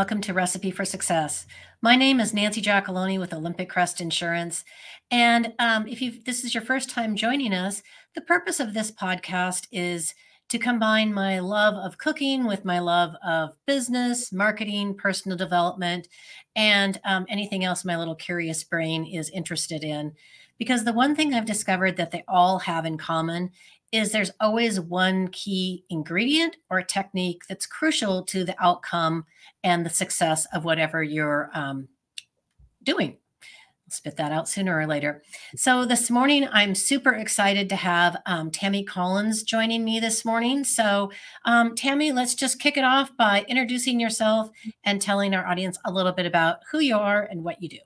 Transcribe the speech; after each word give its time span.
Welcome 0.00 0.22
to 0.22 0.32
Recipe 0.32 0.70
for 0.70 0.86
Success. 0.86 1.46
My 1.82 1.94
name 1.94 2.20
is 2.20 2.32
Nancy 2.32 2.62
Giacalone 2.62 3.20
with 3.20 3.34
Olympic 3.34 3.68
Crest 3.68 4.00
Insurance. 4.00 4.64
And 5.10 5.52
um, 5.58 5.86
if 5.86 6.00
you 6.00 6.22
this 6.24 6.42
is 6.42 6.54
your 6.54 6.62
first 6.62 6.88
time 6.88 7.14
joining 7.14 7.52
us, 7.52 7.82
the 8.14 8.22
purpose 8.22 8.60
of 8.60 8.72
this 8.72 8.90
podcast 8.90 9.66
is 9.70 10.14
to 10.48 10.58
combine 10.58 11.12
my 11.12 11.38
love 11.40 11.74
of 11.74 11.98
cooking 11.98 12.46
with 12.46 12.64
my 12.64 12.78
love 12.78 13.14
of 13.22 13.50
business, 13.66 14.32
marketing, 14.32 14.94
personal 14.94 15.36
development, 15.36 16.08
and 16.56 16.98
um, 17.04 17.26
anything 17.28 17.66
else 17.66 17.84
my 17.84 17.98
little 17.98 18.14
curious 18.14 18.64
brain 18.64 19.04
is 19.04 19.28
interested 19.28 19.84
in. 19.84 20.14
Because 20.58 20.82
the 20.82 20.94
one 20.94 21.14
thing 21.14 21.34
I've 21.34 21.44
discovered 21.44 21.98
that 21.98 22.10
they 22.10 22.24
all 22.26 22.58
have 22.60 22.86
in 22.86 22.96
common 22.96 23.50
is 23.92 24.12
there's 24.12 24.30
always 24.40 24.80
one 24.80 25.28
key 25.28 25.84
ingredient 25.90 26.56
or 26.70 26.82
technique 26.82 27.42
that's 27.48 27.66
crucial 27.66 28.22
to 28.24 28.44
the 28.44 28.54
outcome 28.62 29.24
and 29.64 29.84
the 29.84 29.90
success 29.90 30.46
of 30.52 30.64
whatever 30.64 31.02
you're 31.02 31.50
um, 31.54 31.88
doing. 32.82 33.16
I'll 33.42 33.90
spit 33.90 34.16
that 34.16 34.30
out 34.30 34.48
sooner 34.48 34.78
or 34.78 34.86
later. 34.86 35.22
So 35.56 35.84
this 35.84 36.10
morning, 36.10 36.46
I'm 36.52 36.74
super 36.76 37.12
excited 37.12 37.68
to 37.70 37.76
have 37.76 38.16
um, 38.26 38.50
Tammy 38.50 38.84
Collins 38.84 39.42
joining 39.42 39.84
me 39.84 39.98
this 39.98 40.24
morning. 40.24 40.62
So, 40.62 41.10
um, 41.44 41.74
Tammy, 41.74 42.12
let's 42.12 42.36
just 42.36 42.60
kick 42.60 42.76
it 42.76 42.84
off 42.84 43.16
by 43.16 43.44
introducing 43.48 43.98
yourself 43.98 44.50
and 44.84 45.02
telling 45.02 45.34
our 45.34 45.46
audience 45.46 45.78
a 45.84 45.92
little 45.92 46.12
bit 46.12 46.26
about 46.26 46.58
who 46.70 46.78
you 46.78 46.96
are 46.96 47.24
and 47.24 47.42
what 47.42 47.60
you 47.60 47.68
do. 47.68 47.78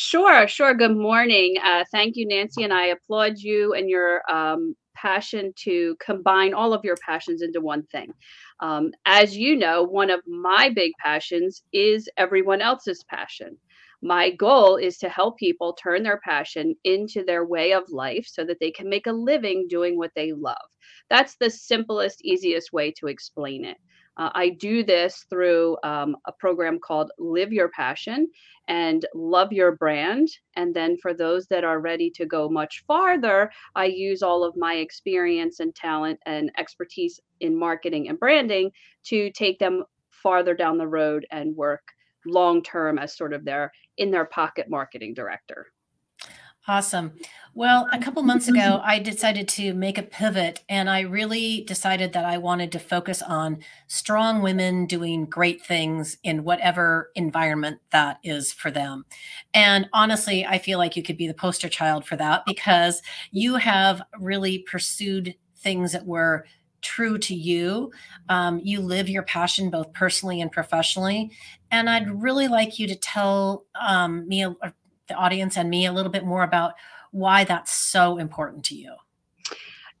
Sure, 0.00 0.46
sure. 0.46 0.74
Good 0.74 0.96
morning. 0.96 1.56
Uh, 1.60 1.84
thank 1.90 2.14
you, 2.16 2.24
Nancy, 2.24 2.62
and 2.62 2.72
I 2.72 2.86
applaud 2.86 3.38
you 3.38 3.74
and 3.74 3.90
your 3.90 4.22
um, 4.30 4.76
passion 4.94 5.52
to 5.64 5.96
combine 6.00 6.54
all 6.54 6.72
of 6.72 6.84
your 6.84 6.94
passions 7.04 7.42
into 7.42 7.60
one 7.60 7.82
thing. 7.86 8.12
Um, 8.60 8.92
as 9.06 9.36
you 9.36 9.56
know, 9.56 9.82
one 9.82 10.10
of 10.10 10.20
my 10.24 10.70
big 10.72 10.92
passions 11.04 11.64
is 11.72 12.08
everyone 12.16 12.62
else's 12.62 13.02
passion. 13.10 13.58
My 14.00 14.30
goal 14.30 14.76
is 14.76 14.98
to 14.98 15.08
help 15.08 15.36
people 15.36 15.72
turn 15.72 16.04
their 16.04 16.20
passion 16.24 16.76
into 16.84 17.24
their 17.24 17.44
way 17.44 17.72
of 17.72 17.90
life 17.90 18.26
so 18.30 18.44
that 18.44 18.58
they 18.60 18.70
can 18.70 18.88
make 18.88 19.08
a 19.08 19.12
living 19.12 19.66
doing 19.68 19.98
what 19.98 20.12
they 20.14 20.30
love. 20.32 20.68
That's 21.10 21.34
the 21.40 21.50
simplest, 21.50 22.24
easiest 22.24 22.72
way 22.72 22.92
to 23.00 23.08
explain 23.08 23.64
it. 23.64 23.78
Uh, 24.18 24.30
I 24.34 24.50
do 24.50 24.82
this 24.82 25.24
through 25.30 25.76
um, 25.84 26.16
a 26.26 26.32
program 26.32 26.78
called 26.80 27.12
Live 27.18 27.52
Your 27.52 27.68
Passion 27.70 28.28
and 28.66 29.06
Love 29.14 29.52
Your 29.52 29.72
Brand. 29.76 30.28
And 30.56 30.74
then 30.74 30.96
for 31.00 31.14
those 31.14 31.46
that 31.46 31.64
are 31.64 31.80
ready 31.80 32.10
to 32.16 32.26
go 32.26 32.48
much 32.48 32.84
farther, 32.86 33.50
I 33.76 33.86
use 33.86 34.22
all 34.22 34.44
of 34.44 34.56
my 34.56 34.74
experience 34.74 35.60
and 35.60 35.74
talent 35.74 36.18
and 36.26 36.50
expertise 36.58 37.20
in 37.40 37.56
marketing 37.56 38.08
and 38.08 38.18
branding 38.18 38.72
to 39.04 39.30
take 39.30 39.58
them 39.58 39.84
farther 40.10 40.54
down 40.54 40.78
the 40.78 40.88
road 40.88 41.24
and 41.30 41.56
work 41.56 41.82
long 42.26 42.62
term 42.62 42.98
as 42.98 43.16
sort 43.16 43.32
of 43.32 43.44
their 43.44 43.72
in 43.96 44.10
their 44.10 44.24
pocket 44.24 44.68
marketing 44.68 45.14
director. 45.14 45.66
Awesome. 46.68 47.12
Well, 47.54 47.88
a 47.92 47.98
couple 47.98 48.22
months 48.22 48.46
ago, 48.46 48.82
I 48.84 48.98
decided 48.98 49.48
to 49.48 49.72
make 49.72 49.96
a 49.96 50.02
pivot 50.02 50.62
and 50.68 50.90
I 50.90 51.00
really 51.00 51.62
decided 51.62 52.12
that 52.12 52.26
I 52.26 52.36
wanted 52.36 52.70
to 52.72 52.78
focus 52.78 53.22
on 53.22 53.60
strong 53.86 54.42
women 54.42 54.84
doing 54.84 55.24
great 55.24 55.64
things 55.64 56.18
in 56.22 56.44
whatever 56.44 57.10
environment 57.14 57.80
that 57.90 58.18
is 58.22 58.52
for 58.52 58.70
them. 58.70 59.06
And 59.54 59.88
honestly, 59.94 60.44
I 60.44 60.58
feel 60.58 60.78
like 60.78 60.94
you 60.94 61.02
could 61.02 61.16
be 61.16 61.26
the 61.26 61.32
poster 61.32 61.70
child 61.70 62.04
for 62.04 62.16
that 62.16 62.44
because 62.44 63.00
you 63.32 63.56
have 63.56 64.02
really 64.20 64.58
pursued 64.58 65.34
things 65.56 65.92
that 65.92 66.06
were 66.06 66.44
true 66.82 67.18
to 67.18 67.34
you. 67.34 67.90
Um, 68.28 68.60
you 68.62 68.80
live 68.80 69.08
your 69.08 69.22
passion 69.22 69.70
both 69.70 69.92
personally 69.94 70.40
and 70.40 70.52
professionally. 70.52 71.32
And 71.70 71.90
I'd 71.90 72.22
really 72.22 72.46
like 72.46 72.78
you 72.78 72.86
to 72.86 72.94
tell 72.94 73.64
um, 73.74 74.28
me, 74.28 74.46
the 75.08 75.14
audience 75.14 75.56
and 75.56 75.70
me 75.70 75.86
a 75.86 75.92
little 75.92 76.12
bit 76.12 76.24
more 76.24 76.42
about 76.42 76.74
why 77.10 77.44
that's 77.44 77.72
so 77.72 78.18
important 78.18 78.64
to 78.66 78.74
you. 78.74 78.94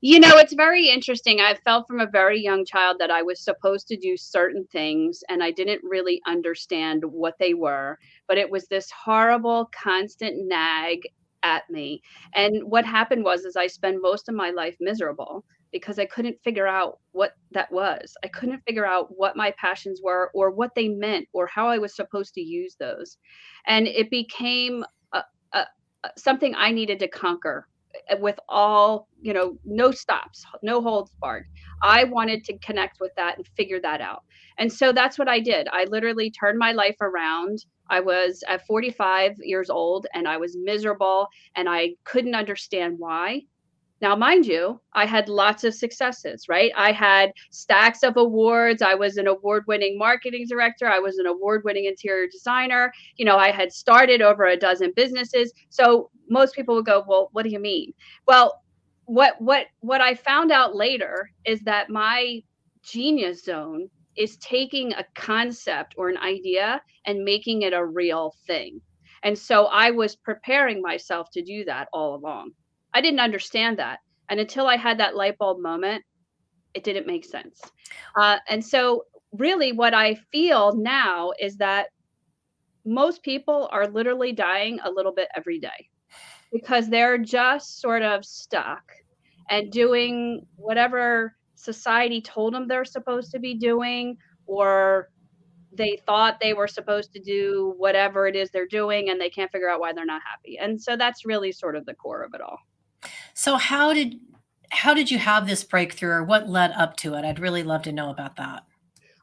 You 0.00 0.20
know, 0.20 0.36
it's 0.36 0.54
very 0.54 0.88
interesting. 0.88 1.40
I 1.40 1.56
felt 1.64 1.88
from 1.88 1.98
a 1.98 2.06
very 2.06 2.40
young 2.40 2.64
child 2.64 2.98
that 3.00 3.10
I 3.10 3.22
was 3.22 3.40
supposed 3.40 3.88
to 3.88 3.96
do 3.96 4.16
certain 4.16 4.64
things 4.70 5.24
and 5.28 5.42
I 5.42 5.50
didn't 5.50 5.82
really 5.82 6.22
understand 6.24 7.04
what 7.04 7.34
they 7.40 7.54
were, 7.54 7.98
but 8.28 8.38
it 8.38 8.48
was 8.48 8.68
this 8.68 8.92
horrible 8.92 9.68
constant 9.74 10.46
nag 10.46 11.00
at 11.42 11.68
me. 11.68 12.00
And 12.34 12.62
what 12.62 12.84
happened 12.84 13.24
was 13.24 13.44
is 13.44 13.56
I 13.56 13.66
spent 13.66 14.00
most 14.00 14.28
of 14.28 14.36
my 14.36 14.50
life 14.50 14.76
miserable 14.78 15.44
because 15.72 15.98
I 15.98 16.06
couldn't 16.06 16.42
figure 16.44 16.66
out 16.66 17.00
what 17.10 17.32
that 17.50 17.70
was. 17.72 18.16
I 18.24 18.28
couldn't 18.28 18.62
figure 18.66 18.86
out 18.86 19.08
what 19.10 19.36
my 19.36 19.52
passions 19.58 20.00
were 20.02 20.30
or 20.32 20.50
what 20.50 20.74
they 20.76 20.88
meant 20.88 21.26
or 21.32 21.46
how 21.46 21.68
I 21.68 21.78
was 21.78 21.96
supposed 21.96 22.34
to 22.34 22.40
use 22.40 22.76
those. 22.78 23.18
And 23.66 23.86
it 23.86 24.10
became 24.10 24.84
something 26.16 26.54
I 26.56 26.70
needed 26.70 26.98
to 27.00 27.08
conquer 27.08 27.66
eh, 28.08 28.16
with 28.18 28.38
all, 28.48 29.08
you 29.20 29.32
know, 29.32 29.56
no 29.64 29.90
stops, 29.90 30.44
no 30.62 30.80
holds 30.80 31.12
barred. 31.20 31.46
I 31.82 32.04
wanted 32.04 32.44
to 32.44 32.58
connect 32.58 33.00
with 33.00 33.12
that 33.16 33.36
and 33.36 33.46
figure 33.56 33.80
that 33.80 34.00
out. 34.00 34.24
And 34.58 34.72
so 34.72 34.92
that's 34.92 35.18
what 35.18 35.28
I 35.28 35.40
did. 35.40 35.68
I 35.72 35.84
literally 35.84 36.30
turned 36.30 36.58
my 36.58 36.72
life 36.72 36.96
around. 37.00 37.64
I 37.90 38.00
was 38.00 38.42
at 38.48 38.66
45 38.66 39.36
years 39.40 39.70
old 39.70 40.06
and 40.14 40.28
I 40.28 40.36
was 40.36 40.56
miserable 40.56 41.28
and 41.54 41.68
I 41.68 41.94
couldn't 42.04 42.34
understand 42.34 42.96
why. 42.98 43.42
Now, 44.00 44.14
mind 44.14 44.46
you, 44.46 44.80
I 44.92 45.06
had 45.06 45.28
lots 45.28 45.64
of 45.64 45.74
successes, 45.74 46.48
right? 46.48 46.70
I 46.76 46.92
had 46.92 47.32
stacks 47.50 48.04
of 48.04 48.16
awards. 48.16 48.80
I 48.80 48.94
was 48.94 49.16
an 49.16 49.26
award 49.26 49.64
winning 49.66 49.98
marketing 49.98 50.46
director. 50.48 50.86
I 50.86 51.00
was 51.00 51.18
an 51.18 51.26
award 51.26 51.62
winning 51.64 51.86
interior 51.86 52.28
designer. 52.28 52.92
You 53.16 53.24
know, 53.24 53.36
I 53.36 53.50
had 53.50 53.72
started 53.72 54.22
over 54.22 54.44
a 54.46 54.56
dozen 54.56 54.92
businesses. 54.94 55.52
So 55.70 56.10
most 56.28 56.54
people 56.54 56.76
would 56.76 56.86
go, 56.86 57.04
Well, 57.08 57.28
what 57.32 57.42
do 57.42 57.50
you 57.50 57.58
mean? 57.58 57.92
Well, 58.26 58.62
what 59.06 59.40
what 59.40 59.66
what 59.80 60.00
I 60.00 60.14
found 60.14 60.52
out 60.52 60.76
later 60.76 61.30
is 61.44 61.62
that 61.62 61.90
my 61.90 62.42
genius 62.82 63.42
zone 63.42 63.88
is 64.16 64.36
taking 64.36 64.92
a 64.92 65.06
concept 65.14 65.94
or 65.96 66.08
an 66.08 66.18
idea 66.18 66.82
and 67.06 67.24
making 67.24 67.62
it 67.62 67.72
a 67.72 67.84
real 67.84 68.34
thing. 68.46 68.80
And 69.22 69.36
so 69.36 69.66
I 69.66 69.90
was 69.90 70.14
preparing 70.16 70.82
myself 70.82 71.30
to 71.32 71.42
do 71.42 71.64
that 71.64 71.88
all 71.92 72.14
along. 72.14 72.52
I 72.98 73.00
didn't 73.00 73.20
understand 73.20 73.78
that. 73.78 74.00
And 74.28 74.40
until 74.40 74.66
I 74.66 74.76
had 74.76 74.98
that 74.98 75.14
light 75.14 75.38
bulb 75.38 75.60
moment, 75.60 76.02
it 76.74 76.82
didn't 76.82 77.06
make 77.06 77.24
sense. 77.24 77.60
Uh, 78.16 78.38
and 78.48 78.64
so, 78.64 79.04
really, 79.30 79.70
what 79.70 79.94
I 79.94 80.16
feel 80.32 80.74
now 80.74 81.30
is 81.38 81.58
that 81.58 81.90
most 82.84 83.22
people 83.22 83.68
are 83.70 83.86
literally 83.86 84.32
dying 84.32 84.80
a 84.82 84.90
little 84.90 85.12
bit 85.12 85.28
every 85.36 85.60
day 85.60 85.88
because 86.50 86.88
they're 86.88 87.18
just 87.18 87.80
sort 87.80 88.02
of 88.02 88.24
stuck 88.24 88.82
and 89.48 89.70
doing 89.70 90.44
whatever 90.56 91.36
society 91.54 92.20
told 92.20 92.52
them 92.52 92.66
they're 92.66 92.84
supposed 92.84 93.30
to 93.30 93.38
be 93.38 93.54
doing 93.54 94.16
or 94.46 95.08
they 95.72 96.00
thought 96.04 96.40
they 96.40 96.52
were 96.52 96.66
supposed 96.66 97.12
to 97.12 97.20
do 97.20 97.74
whatever 97.76 98.26
it 98.26 98.34
is 98.34 98.50
they're 98.50 98.66
doing 98.66 99.10
and 99.10 99.20
they 99.20 99.30
can't 99.30 99.52
figure 99.52 99.70
out 99.70 99.78
why 99.78 99.92
they're 99.92 100.04
not 100.04 100.22
happy. 100.28 100.58
And 100.58 100.82
so 100.82 100.96
that's 100.96 101.24
really 101.24 101.52
sort 101.52 101.76
of 101.76 101.86
the 101.86 101.94
core 101.94 102.24
of 102.24 102.34
it 102.34 102.40
all. 102.40 102.58
So 103.34 103.56
how 103.56 103.92
did 103.92 104.16
how 104.70 104.92
did 104.92 105.10
you 105.10 105.18
have 105.18 105.46
this 105.46 105.64
breakthrough 105.64 106.10
or 106.10 106.24
what 106.24 106.48
led 106.48 106.72
up 106.72 106.96
to 106.96 107.14
it? 107.14 107.24
I'd 107.24 107.38
really 107.38 107.62
love 107.62 107.82
to 107.82 107.92
know 107.92 108.10
about 108.10 108.36
that. 108.36 108.64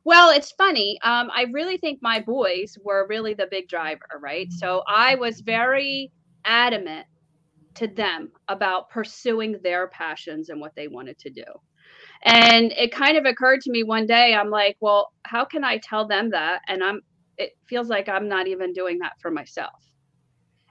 Well, 0.03 0.30
it's 0.30 0.52
funny. 0.52 1.00
Um, 1.04 1.30
I 1.33 1.45
really 1.51 1.77
think 1.77 2.00
my 2.01 2.19
boys 2.19 2.77
were 2.83 3.07
really 3.07 3.33
the 3.33 3.48
big 3.50 3.68
driver, 3.68 4.06
right? 4.19 4.51
So 4.54 4.83
I 4.88 5.16
was 5.16 5.42
very 5.42 6.12
adamant 6.45 7.07
to 7.75 7.88
them 7.88 8.31
about 8.48 8.89
pursuing 8.89 9.60
their 9.63 9.88
passions 9.88 10.50
and 10.50 10.62
what 10.62 10.75
they 10.75 10.88
wanted 10.88 11.18
to 11.19 11.30
do. 11.30 11.44
And 12.24 12.71
it 12.74 12.92
kind 12.92 13.18
of 13.18 13.25
occurred 13.25 13.62
to 13.62 13.71
me 13.71 13.83
one 13.83 14.06
day, 14.06 14.33
I'm 14.33 14.50
like, 14.50 14.78
well, 14.80 15.12
how 15.24 15.44
can 15.44 15.63
I 15.63 15.78
tell 15.78 16.07
them 16.07 16.30
that? 16.31 16.62
And 16.68 16.83
I'm, 16.83 17.01
it 17.38 17.51
feels 17.68 17.89
like 17.89 18.07
I'm 18.07 18.28
not 18.28 18.48
even 18.48 18.74
doing 18.74 19.00
that 19.00 19.13
for 19.21 19.31
myself. 19.31 19.74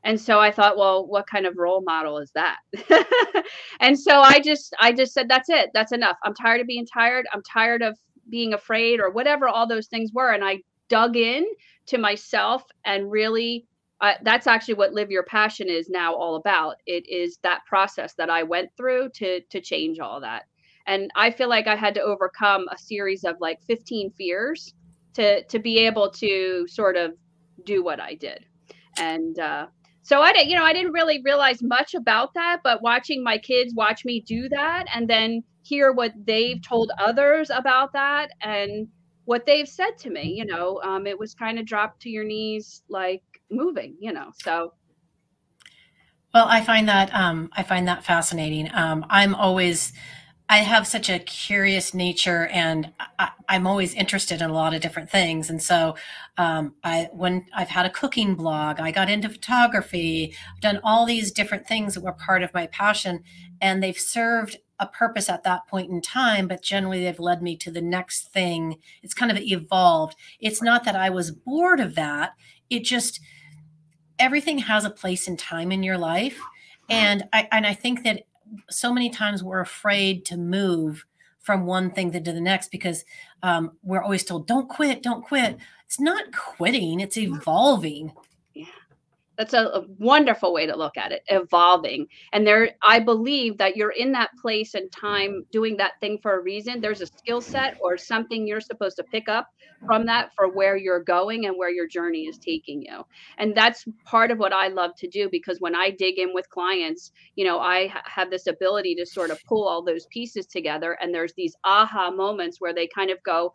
And 0.05 0.21
so 0.21 0.39
I 0.39 0.51
thought, 0.51 0.77
well, 0.77 1.07
what 1.07 1.27
kind 1.27 1.47
of 1.47 1.57
role 1.57 1.83
model 1.83 2.19
is 2.19 2.31
that? 2.35 2.59
and 3.81 3.99
so 3.99 4.21
I 4.21 4.39
just 4.41 4.75
I 4.79 4.93
just 4.93 5.15
said 5.15 5.29
that's 5.29 5.49
it. 5.49 5.71
That's 5.75 5.93
enough. 5.93 6.17
I'm 6.25 6.35
tired 6.35 6.61
of 6.61 6.67
being 6.67 6.87
tired. 6.87 7.27
I'm 7.33 7.43
tired 7.43 7.83
of 7.83 7.99
being 8.29 8.53
afraid 8.55 9.01
or 9.01 9.11
whatever 9.11 9.49
all 9.49 9.67
those 9.67 9.87
things 9.89 10.11
were 10.13 10.33
and 10.33 10.45
I 10.45 10.61
dug 10.89 11.17
in 11.17 11.45
to 11.87 11.99
myself 11.99 12.63
and 12.85 13.11
really 13.11 13.67
uh, 14.01 14.15
that's 14.23 14.47
actually 14.47 14.75
what 14.75 14.93
live 14.93 15.11
your 15.11 15.23
passion 15.23 15.69
is 15.69 15.89
now 15.89 16.15
all 16.15 16.37
about. 16.37 16.77
It 16.87 17.09
is 17.09 17.39
that 17.43 17.65
process 17.67 18.15
that 18.15 18.29
I 18.29 18.43
went 18.43 18.71
through 18.77 19.11
to 19.17 19.41
to 19.41 19.61
change 19.61 19.99
all 20.01 20.21
that. 20.21 20.45
And 20.87 21.11
I 21.17 21.31
feel 21.31 21.49
like 21.49 21.67
I 21.67 21.77
had 21.77 21.95
to 21.95 22.03
overcome 22.03 22.67
a 22.71 22.77
series 22.77 23.25
of 23.25 23.37
like 23.41 23.63
15 23.63 24.11
fears 24.11 24.75
to 25.15 25.43
to 25.45 25.59
be 25.59 25.79
able 25.79 26.11
to 26.11 26.67
sort 26.69 26.97
of 26.97 27.15
do 27.65 27.83
what 27.83 28.01
I 28.01 28.15
did. 28.15 28.45
And 28.99 29.39
uh, 29.39 29.67
so 30.05 30.21
I 30.21 30.35
didn't, 30.35 30.51
you 30.51 30.57
know, 30.57 30.65
I 30.65 30.75
didn't 30.75 30.93
really 30.93 31.23
realize 31.23 31.63
much 31.63 31.95
about 31.95 32.35
that, 32.35 32.61
but 32.63 32.83
watching 32.83 33.25
my 33.25 33.39
kids 33.39 33.73
watch 33.75 34.05
me 34.05 34.21
do 34.21 34.51
that 34.51 34.85
and 34.95 35.09
then 35.09 35.43
hear 35.63 35.93
what 35.93 36.13
they've 36.27 36.61
told 36.61 36.93
others 36.99 37.49
about 37.49 37.91
that 37.95 38.31
and 38.43 38.87
what 39.25 39.47
they've 39.47 39.67
said 39.67 39.97
to 40.01 40.11
me. 40.11 40.35
You 40.37 40.45
know, 40.45 40.79
um, 40.85 41.07
it 41.07 41.19
was 41.19 41.35
kind 41.35 41.59
of 41.59 41.65
dropped 41.65 42.03
to 42.03 42.11
your 42.11 42.25
knees, 42.25 42.83
like 42.91 43.23
moving. 43.51 43.97
You 43.99 44.13
know, 44.13 44.31
so. 44.43 44.75
Well, 46.35 46.49
I 46.49 46.61
find 46.61 46.87
that 46.87 47.15
um, 47.15 47.49
I 47.57 47.63
find 47.63 47.89
that 47.89 48.05
fascinating. 48.05 48.69
Um, 48.75 49.07
I'm 49.09 49.35
always 49.35 49.95
I 50.49 50.59
have 50.59 50.87
such 50.87 51.09
a 51.09 51.19
curious 51.19 51.95
nature, 51.95 52.49
and 52.49 52.93
I, 53.19 53.31
am 53.49 53.67
always 53.67 53.95
interested 53.95 54.43
in 54.43 54.51
a 54.51 54.53
lot 54.53 54.75
of 54.75 54.83
different 54.83 55.09
things. 55.11 55.49
And 55.49 55.63
so, 55.63 55.97
um, 56.37 56.75
I 56.85 57.09
when 57.13 57.47
I've 57.55 57.71
had 57.71 57.87
a 57.87 57.91
cooking 57.91 58.35
blog, 58.35 58.79
I 58.79 58.91
got 58.91 59.09
into 59.09 59.31
photography, 59.31 60.35
done 60.61 60.81
all 60.85 61.07
these 61.07 61.33
different 61.33 61.67
things 61.67 61.95
that 61.95 62.03
were 62.03 62.13
part 62.13 62.43
of 62.43 62.53
my 62.53 62.67
passion, 62.67 63.23
and 63.63 63.83
they've 63.83 63.99
served 63.99 64.59
a 64.79 64.87
purpose 64.87 65.31
at 65.31 65.45
that 65.45 65.67
point 65.67 65.91
in 65.91 66.03
time. 66.03 66.47
But 66.47 66.63
generally, 66.63 67.03
they've 67.03 67.19
led 67.19 67.43
me 67.43 67.57
to 67.59 67.71
the 67.71 67.83
next 67.83 68.31
thing. 68.31 68.77
It's 69.03 69.15
kind 69.15 69.33
of 69.33 69.39
evolved. 69.39 70.15
It's 70.41 70.61
not 70.61 70.85
that 70.85 70.97
I 70.97 71.09
was 71.09 71.31
bored 71.31 71.81
of 71.81 71.95
that. 71.95 72.35
It 72.69 72.85
just 72.85 73.19
everything 74.19 74.59
has 74.59 74.85
a 74.85 74.91
place 74.91 75.27
and 75.27 75.39
time 75.39 75.73
in 75.73 75.83
your 75.83 75.99
life, 75.99 76.39
and 76.91 77.25
I 77.33 77.49
and 77.51 77.67
I 77.67 77.73
think 77.73 78.05
that 78.05 78.25
so 78.71 78.93
many 78.93 79.11
times 79.11 79.43
we're 79.43 79.61
afraid 79.61 80.25
to 80.27 80.37
move 80.37 81.05
from 81.41 81.67
one 81.67 81.91
thing 81.91 82.11
to 82.11 82.21
the 82.21 82.41
next 82.41 82.71
because 82.71 83.05
um, 83.43 83.73
we're 83.83 84.03
always 84.03 84.25
told, 84.25 84.47
don't 84.47 84.69
quit, 84.69 85.03
don't 85.03 85.25
quit. 85.25 85.59
It's 85.87 86.01
not 86.01 86.33
quitting, 86.35 87.01
it's 87.01 87.19
evolving. 87.19 88.13
That's 89.37 89.55
a, 89.55 89.65
a, 89.67 89.85
wonderful 89.99 90.53
way 90.53 90.67
to 90.67 90.77
look 90.77 90.97
at 90.97 91.13
it, 91.13 91.23
evolving. 91.29 92.07
And 92.33 92.47
there, 92.47 92.71
I 92.83 93.01
believe 93.01 93.59
that 93.59 93.77
you're 93.77 93.91
in 93.91 94.13
that 94.13 94.31
place 94.41 94.75
and 94.75 94.91
time 94.93 95.45
doing 95.51 95.77
that 95.79 95.93
thing 96.01 96.19
for 96.23 96.39
a 96.39 96.43
reason. 96.43 96.81
There's 96.81 97.01
a 97.01 97.07
skill 97.07 97.41
set 97.41 97.77
or 97.81 97.97
something 97.97 98.47
you're 98.47 98.61
supposed 98.61 98.97
to 98.97 99.05
pick 99.05 99.29
up 99.29 99.49
from 99.87 100.07
that 100.07 100.31
for 100.35 100.49
where 100.49 100.77
you're 100.77 101.03
going 101.03 101.47
and 101.47 101.57
where 101.57 101.71
your 101.71 101.87
journey 101.87 102.27
is 102.27 102.39
taking 102.39 102.83
you. 102.83 103.05
And 103.39 103.57
that's 103.57 103.85
part 104.05 104.31
of 104.31 104.39
what 104.39 104.53
I 104.53 104.69
love 104.69 104.93
to 104.99 105.09
do 105.09 105.29
because 105.31 105.61
when 105.61 105.75
I 105.75 105.91
dig 105.91 106.19
in 106.19 106.33
with 106.33 106.49
clients, 106.49 107.13
you 107.35 107.45
know, 107.45 107.59
I 107.59 107.89
ha- 107.89 108.03
have 108.05 108.31
this 108.31 108.47
ability 108.47 108.95
to 108.97 109.07
sort 109.07 109.31
of 109.31 109.43
pull 109.45 109.67
all 109.67 109.83
those 109.83 110.07
pieces 110.07 110.47
together. 110.47 110.97
And 111.01 111.15
there's 111.15 111.35
these 111.37 111.57
aha 111.65 112.11
moments 112.11 112.61
where 112.61 112.75
they 112.75 112.89
kind 112.95 113.11
of 113.11 113.23
go, 113.23 113.53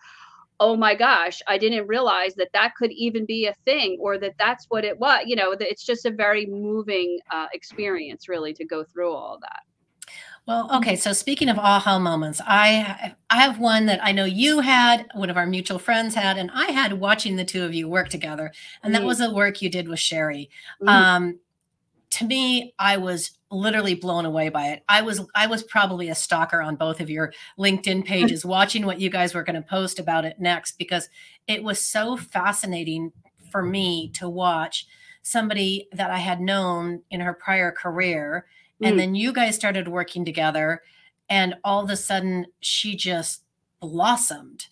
oh 0.59 0.75
my 0.75 0.95
gosh 0.95 1.41
i 1.47 1.57
didn't 1.57 1.87
realize 1.87 2.35
that 2.35 2.49
that 2.53 2.73
could 2.75 2.91
even 2.91 3.25
be 3.25 3.45
a 3.45 3.53
thing 3.65 3.97
or 3.99 4.17
that 4.17 4.33
that's 4.37 4.65
what 4.69 4.83
it 4.83 4.97
was 4.99 5.23
you 5.25 5.35
know 5.35 5.55
it's 5.59 5.85
just 5.85 6.05
a 6.05 6.11
very 6.11 6.45
moving 6.45 7.19
uh, 7.31 7.47
experience 7.53 8.27
really 8.27 8.53
to 8.53 8.65
go 8.65 8.83
through 8.83 9.11
all 9.11 9.37
that 9.41 9.61
well 10.47 10.69
okay 10.75 10.95
so 10.95 11.13
speaking 11.13 11.49
of 11.49 11.57
aha 11.57 11.99
moments 11.99 12.41
i 12.45 13.13
i 13.29 13.41
have 13.41 13.59
one 13.59 13.85
that 13.85 13.99
i 14.03 14.11
know 14.11 14.25
you 14.25 14.59
had 14.59 15.05
one 15.13 15.29
of 15.29 15.37
our 15.37 15.45
mutual 15.45 15.79
friends 15.79 16.15
had 16.15 16.37
and 16.37 16.49
i 16.53 16.71
had 16.71 16.93
watching 16.93 17.35
the 17.35 17.45
two 17.45 17.63
of 17.63 17.73
you 17.73 17.87
work 17.87 18.09
together 18.09 18.51
and 18.83 18.93
that 18.93 19.01
mm. 19.01 19.07
was 19.07 19.19
the 19.19 19.33
work 19.33 19.61
you 19.61 19.69
did 19.69 19.87
with 19.87 19.99
sherry 19.99 20.49
mm. 20.81 20.89
um, 20.89 21.39
to 22.09 22.25
me 22.25 22.73
i 22.79 22.97
was 22.97 23.31
literally 23.51 23.95
blown 23.95 24.25
away 24.25 24.49
by 24.49 24.67
it 24.67 24.83
i 24.89 25.01
was 25.01 25.21
i 25.35 25.47
was 25.47 25.63
probably 25.63 26.09
a 26.09 26.15
stalker 26.15 26.61
on 26.61 26.75
both 26.75 26.99
of 26.99 27.09
your 27.09 27.33
linkedin 27.57 28.05
pages 28.05 28.45
watching 28.45 28.85
what 28.85 28.99
you 28.99 29.09
guys 29.09 29.33
were 29.33 29.43
going 29.43 29.55
to 29.55 29.67
post 29.67 29.99
about 29.99 30.25
it 30.25 30.39
next 30.39 30.77
because 30.77 31.09
it 31.47 31.63
was 31.63 31.79
so 31.79 32.15
fascinating 32.15 33.11
for 33.51 33.63
me 33.63 34.09
to 34.09 34.29
watch 34.29 34.87
somebody 35.21 35.87
that 35.91 36.11
i 36.11 36.17
had 36.17 36.39
known 36.39 37.01
in 37.11 37.19
her 37.19 37.33
prior 37.33 37.71
career 37.71 38.45
and 38.81 38.95
mm. 38.95 38.97
then 38.97 39.15
you 39.15 39.33
guys 39.33 39.55
started 39.55 39.87
working 39.87 40.23
together 40.23 40.81
and 41.29 41.55
all 41.63 41.83
of 41.83 41.89
a 41.89 41.95
sudden 41.95 42.45
she 42.59 42.95
just 42.95 43.43
blossomed 43.79 44.67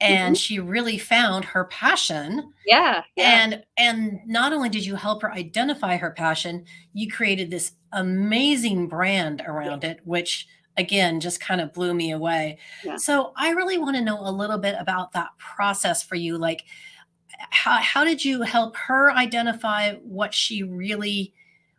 and 0.00 0.34
mm-hmm. 0.34 0.40
she 0.40 0.58
really 0.58 0.98
found 0.98 1.44
her 1.44 1.64
passion 1.66 2.52
yeah, 2.66 3.02
yeah, 3.16 3.42
and 3.42 3.64
and 3.76 4.20
not 4.26 4.52
only 4.52 4.68
did 4.68 4.84
you 4.84 4.96
help 4.96 5.22
her 5.22 5.32
identify 5.32 5.96
her 5.96 6.10
passion 6.10 6.64
you 6.92 7.10
created 7.10 7.50
this 7.50 7.72
amazing 7.92 8.88
brand 8.88 9.42
around 9.46 9.82
yeah. 9.82 9.90
it 9.90 10.00
which 10.04 10.46
again 10.76 11.20
just 11.20 11.40
kind 11.40 11.60
of 11.60 11.72
blew 11.72 11.92
me 11.94 12.12
away 12.12 12.58
yeah. 12.84 12.96
so 12.96 13.32
i 13.36 13.50
really 13.50 13.78
want 13.78 13.96
to 13.96 14.02
know 14.02 14.20
a 14.20 14.30
little 14.30 14.58
bit 14.58 14.76
about 14.78 15.12
that 15.12 15.28
process 15.38 16.02
for 16.02 16.14
you 16.14 16.38
like 16.38 16.64
how, 17.50 17.78
how 17.78 18.04
did 18.04 18.24
you 18.24 18.42
help 18.42 18.76
her 18.76 19.10
identify 19.12 19.94
what 19.96 20.34
she 20.34 20.62
really 20.62 21.32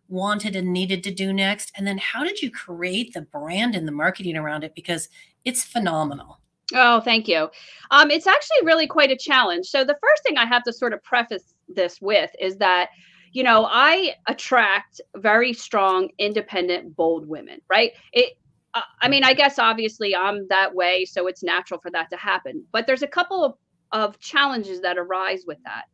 wanted 0.09 0.55
and 0.55 0.73
needed 0.73 1.03
to 1.03 1.11
do 1.11 1.31
next 1.31 1.71
and 1.77 1.87
then 1.87 1.97
how 1.97 2.23
did 2.23 2.41
you 2.41 2.51
create 2.51 3.13
the 3.13 3.21
brand 3.21 3.75
and 3.75 3.87
the 3.87 3.91
marketing 3.93 4.35
around 4.35 4.63
it 4.63 4.75
because 4.75 5.07
it's 5.45 5.63
phenomenal 5.63 6.40
Oh, 6.73 7.01
thank 7.01 7.27
you. 7.27 7.49
Um, 7.91 8.11
it's 8.11 8.27
actually 8.27 8.65
really 8.65 8.87
quite 8.87 9.11
a 9.11 9.17
challenge. 9.17 9.67
So, 9.67 9.83
the 9.83 9.97
first 10.01 10.23
thing 10.25 10.37
I 10.37 10.45
have 10.45 10.63
to 10.63 10.73
sort 10.73 10.93
of 10.93 11.03
preface 11.03 11.53
this 11.67 12.01
with 12.01 12.31
is 12.39 12.57
that, 12.57 12.89
you 13.33 13.43
know, 13.43 13.67
I 13.69 14.15
attract 14.27 15.01
very 15.17 15.53
strong, 15.53 16.09
independent, 16.17 16.95
bold 16.95 17.27
women, 17.27 17.59
right? 17.69 17.91
It, 18.13 18.33
uh, 18.73 18.81
I 19.01 19.09
mean, 19.09 19.23
I 19.23 19.33
guess 19.33 19.59
obviously 19.59 20.15
I'm 20.15 20.47
that 20.47 20.73
way, 20.73 21.05
so 21.05 21.27
it's 21.27 21.43
natural 21.43 21.79
for 21.79 21.91
that 21.91 22.09
to 22.11 22.17
happen. 22.17 22.63
But 22.71 22.87
there's 22.87 23.03
a 23.03 23.07
couple 23.07 23.43
of, 23.43 23.55
of 23.91 24.19
challenges 24.19 24.81
that 24.81 24.97
arise 24.97 25.43
with 25.45 25.57
that. 25.65 25.85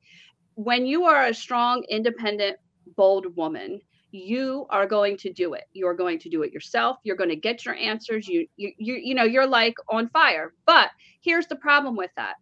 When 0.56 0.86
you 0.86 1.06
are 1.06 1.26
a 1.26 1.34
strong, 1.34 1.84
independent, 1.90 2.58
bold 2.96 3.36
woman, 3.36 3.82
you 4.12 4.66
are 4.70 4.88
going 4.88 5.18
to 5.18 5.34
do 5.34 5.54
it. 5.54 5.64
You're 5.74 5.94
going 5.94 6.20
to 6.20 6.30
do 6.30 6.44
it 6.44 6.54
yourself. 6.54 6.98
You're 7.04 7.16
going 7.16 7.30
to 7.30 7.36
get 7.36 7.66
your 7.66 7.76
answers. 7.76 8.28
You 8.28 8.48
you 8.56 8.72
you, 8.78 8.96
you 8.96 9.16
know 9.16 9.24
you're 9.24 9.48
like 9.48 9.76
on 9.90 10.10
fire. 10.10 10.54
But 10.66 10.90
here's 11.22 11.48
the 11.48 11.56
problem 11.58 11.96
with 11.96 12.12
that. 12.16 12.36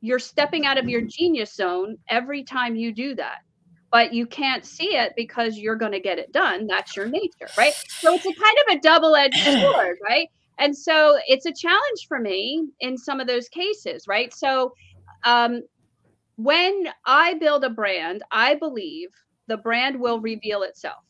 You're 0.00 0.18
stepping 0.18 0.66
out 0.66 0.78
of 0.78 0.88
your 0.88 1.02
genius 1.02 1.54
zone 1.54 1.96
every 2.08 2.44
time 2.44 2.76
you 2.76 2.92
do 2.92 3.14
that. 3.16 3.38
But 3.90 4.12
you 4.12 4.26
can't 4.26 4.64
see 4.64 4.96
it 4.96 5.12
because 5.16 5.56
you're 5.56 5.76
going 5.76 5.92
to 5.92 6.00
get 6.00 6.18
it 6.18 6.32
done. 6.32 6.66
That's 6.66 6.96
your 6.96 7.06
nature 7.06 7.48
right? 7.56 7.74
So 8.00 8.14
it's 8.14 8.26
a 8.26 8.32
kind 8.32 8.56
of 8.68 8.76
a 8.76 8.80
double-edged 8.80 9.36
sword 9.60 9.98
right? 10.02 10.28
And 10.58 10.76
so 10.76 11.18
it's 11.26 11.46
a 11.46 11.52
challenge 11.52 12.06
for 12.08 12.20
me 12.20 12.68
in 12.80 12.96
some 12.96 13.20
of 13.20 13.26
those 13.26 13.48
cases 13.48 14.06
right? 14.08 14.32
So 14.34 14.72
um, 15.24 15.62
when 16.36 16.88
i 17.06 17.34
build 17.34 17.64
a 17.64 17.70
brand 17.70 18.22
i 18.32 18.54
believe 18.54 19.08
the 19.46 19.56
brand 19.56 19.98
will 19.98 20.20
reveal 20.20 20.62
itself. 20.62 21.04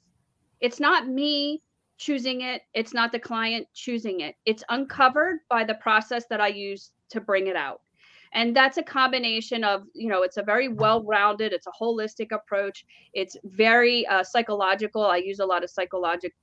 It's 0.61 0.81
not 0.81 1.09
me 1.09 1.63
choosing 1.97 2.41
it, 2.41 2.63
it's 2.75 2.93
not 2.93 3.13
the 3.13 3.19
client 3.19 3.67
choosing 3.75 4.21
it. 4.21 4.35
It's 4.47 4.65
uncovered 4.69 5.39
by 5.49 5.65
the 5.65 5.75
process 5.75 6.25
that 6.31 6.41
I 6.41 6.49
use 6.49 6.91
to 7.11 7.21
bring 7.21 7.47
it 7.47 7.57
out. 7.57 7.81
And 8.33 8.55
that's 8.55 8.79
a 8.79 8.83
combination 8.83 9.63
of, 9.63 9.85
you 9.95 10.09
know, 10.09 10.23
it's 10.23 10.39
a 10.39 10.43
very 10.43 10.69
well 10.69 11.05
rounded, 11.05 11.53
it's 11.53 11.69
a 11.69 11.83
holistic 11.83 12.33
approach. 12.33 12.85
It's 13.13 13.37
very 13.45 14.07
uh, 14.09 14.25
psychological. 14.25 15.05
I 15.07 15.19
use 15.19 15.39
a 15.39 15.47
lot 15.47 15.63
of 15.63 15.71
psychologic 15.71 16.35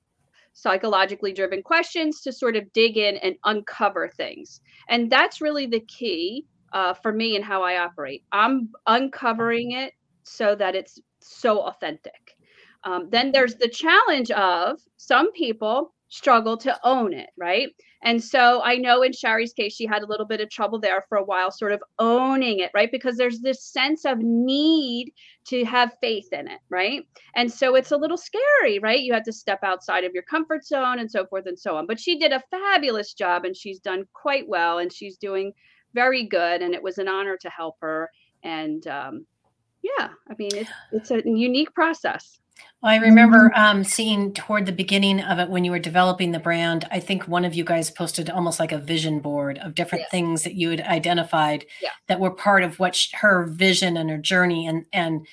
psychologically 0.54 1.32
driven 1.32 1.62
questions 1.62 2.20
to 2.22 2.32
sort 2.32 2.56
of 2.56 2.70
dig 2.72 2.96
in 2.96 3.16
and 3.18 3.36
uncover 3.44 4.08
things. 4.08 4.60
And 4.88 5.10
that's 5.10 5.40
really 5.40 5.66
the 5.66 5.80
key 5.80 6.46
uh, 6.72 6.94
for 6.94 7.12
me 7.12 7.36
and 7.36 7.44
how 7.44 7.62
I 7.62 7.78
operate. 7.78 8.24
I'm 8.32 8.70
uncovering 8.86 9.72
it 9.72 9.92
so 10.24 10.54
that 10.54 10.74
it's 10.74 11.00
so 11.26 11.60
authentic. 11.60 12.36
Um, 12.84 13.08
then 13.10 13.32
there's 13.32 13.54
the 13.56 13.68
challenge 13.68 14.30
of 14.32 14.80
some 14.96 15.32
people 15.32 15.92
struggle 16.08 16.58
to 16.58 16.78
own 16.84 17.14
it, 17.14 17.30
right? 17.38 17.68
And 18.04 18.22
so 18.22 18.60
I 18.62 18.76
know 18.76 19.02
in 19.02 19.12
Sherry's 19.12 19.52
case, 19.52 19.74
she 19.74 19.86
had 19.86 20.02
a 20.02 20.06
little 20.06 20.26
bit 20.26 20.40
of 20.40 20.50
trouble 20.50 20.78
there 20.78 21.04
for 21.08 21.16
a 21.16 21.24
while, 21.24 21.50
sort 21.50 21.72
of 21.72 21.82
owning 21.98 22.58
it, 22.58 22.70
right? 22.74 22.90
Because 22.90 23.16
there's 23.16 23.40
this 23.40 23.64
sense 23.64 24.04
of 24.04 24.18
need 24.18 25.12
to 25.46 25.64
have 25.64 25.96
faith 26.02 26.28
in 26.32 26.48
it, 26.48 26.58
right? 26.68 27.06
And 27.36 27.50
so 27.50 27.76
it's 27.76 27.92
a 27.92 27.96
little 27.96 28.18
scary, 28.18 28.78
right? 28.80 29.00
You 29.00 29.14
have 29.14 29.24
to 29.24 29.32
step 29.32 29.60
outside 29.62 30.04
of 30.04 30.12
your 30.12 30.24
comfort 30.24 30.66
zone 30.66 30.98
and 30.98 31.10
so 31.10 31.24
forth 31.26 31.46
and 31.46 31.58
so 31.58 31.76
on. 31.76 31.86
But 31.86 32.00
she 32.00 32.18
did 32.18 32.32
a 32.32 32.42
fabulous 32.50 33.14
job 33.14 33.44
and 33.44 33.56
she's 33.56 33.78
done 33.78 34.04
quite 34.12 34.48
well 34.48 34.78
and 34.78 34.92
she's 34.92 35.16
doing 35.16 35.52
very 35.94 36.26
good. 36.26 36.60
And 36.60 36.74
it 36.74 36.82
was 36.82 36.98
an 36.98 37.08
honor 37.08 37.38
to 37.40 37.48
help 37.48 37.76
her. 37.80 38.10
And 38.42 38.86
um, 38.88 39.26
yeah 39.82 40.08
i 40.30 40.34
mean 40.38 40.50
it's 40.54 40.70
it's 40.92 41.10
a 41.10 41.22
unique 41.28 41.72
process 41.74 42.40
well, 42.82 42.92
I 42.92 42.96
remember 42.96 43.52
um, 43.54 43.84
seeing 43.84 44.32
toward 44.32 44.66
the 44.66 44.72
beginning 44.72 45.20
of 45.20 45.38
it 45.38 45.48
when 45.48 45.64
you 45.64 45.70
were 45.70 45.78
developing 45.78 46.32
the 46.32 46.40
brand. 46.40 46.86
I 46.90 46.98
think 46.98 47.28
one 47.28 47.44
of 47.44 47.54
you 47.54 47.62
guys 47.62 47.92
posted 47.92 48.28
almost 48.28 48.58
like 48.58 48.72
a 48.72 48.78
vision 48.78 49.20
board 49.20 49.58
of 49.58 49.76
different 49.76 50.04
things 50.10 50.42
that 50.42 50.54
you 50.54 50.70
had 50.70 50.80
identified 50.80 51.64
yeah. 51.80 51.90
that 52.08 52.18
were 52.18 52.32
part 52.32 52.64
of 52.64 52.80
what 52.80 52.96
she, 52.96 53.16
her 53.16 53.46
vision 53.46 53.96
and 53.96 54.10
her 54.10 54.18
journey, 54.18 54.66
and 54.66 54.84
and 54.92 55.26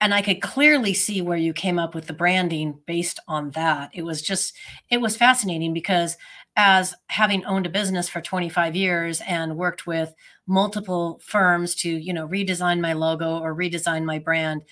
and 0.00 0.14
I 0.14 0.22
could 0.22 0.40
clearly 0.40 0.94
see 0.94 1.20
where 1.20 1.36
you 1.36 1.52
came 1.52 1.80
up 1.80 1.96
with 1.96 2.06
the 2.06 2.12
branding 2.12 2.78
based 2.86 3.18
on 3.26 3.50
that. 3.50 3.90
It 3.92 4.02
was 4.02 4.22
just 4.22 4.56
it 4.88 5.00
was 5.00 5.16
fascinating 5.16 5.74
because 5.74 6.16
as 6.58 6.92
having 7.06 7.44
owned 7.44 7.66
a 7.66 7.70
business 7.70 8.08
for 8.08 8.20
25 8.20 8.74
years 8.76 9.22
and 9.26 9.56
worked 9.56 9.86
with 9.86 10.12
multiple 10.46 11.20
firms 11.24 11.74
to 11.76 11.88
you 11.88 12.12
know 12.12 12.26
redesign 12.28 12.80
my 12.80 12.92
logo 12.92 13.38
or 13.38 13.54
redesign 13.54 14.04
my 14.04 14.18
brand 14.18 14.62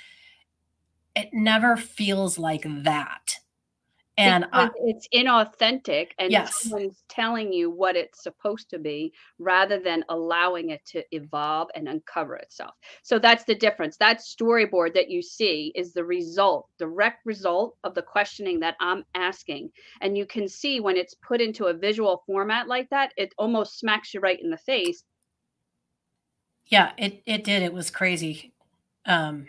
it 1.15 1.31
never 1.33 1.77
feels 1.77 2.39
like 2.39 2.65
that 2.85 3.39
And 4.19 4.47
I, 4.53 4.71
it's 4.77 5.07
inauthentic 5.15 6.13
and 6.19 6.31
Yes. 6.33 6.63
someone's 6.63 7.05
telling 7.09 7.53
you 7.53 7.71
what 7.71 7.97
it's 7.97 8.23
supposed 8.23 8.71
to 8.71 8.79
be 8.79 9.13
rather 9.39 9.79
than 9.79 10.05
allowing 10.09 10.71
it 10.71 10.85
to 10.87 11.05
evolve 11.15 11.69
and 11.75 11.87
uncover 11.87 12.37
itself. 12.37 12.75
So 13.03 13.19
that's 13.19 13.45
the 13.45 13.55
difference. 13.55 13.99
That 13.99 14.21
storyboard 14.21 14.95
that 14.95 15.11
you 15.11 15.21
see 15.21 15.71
is 15.75 15.93
the 15.93 16.05
result, 16.05 16.69
direct 16.79 17.27
result 17.27 17.77
of 17.85 17.95
the 17.95 18.03
questioning 18.03 18.61
that 18.61 18.77
I'm 18.81 19.05
asking. 19.15 19.71
And 20.01 20.17
you 20.17 20.25
can 20.25 20.49
see 20.49 20.81
when 20.81 20.97
it's 20.97 21.15
put 21.15 21.43
into 21.43 21.67
a 21.67 21.75
visual 21.75 22.23
format 22.27 22.69
like 22.69 22.89
that, 22.91 23.13
it 23.19 23.35
almost 23.37 23.79
smacks 23.79 24.15
you 24.15 24.21
right 24.21 24.41
in 24.43 24.49
the 24.49 24.57
face. 24.57 25.05
yeah, 26.67 26.93
it 26.99 27.23
it 27.27 27.45
did. 27.45 27.63
It 27.63 27.73
was 27.73 27.91
crazy. 27.91 28.53
Um, 29.05 29.47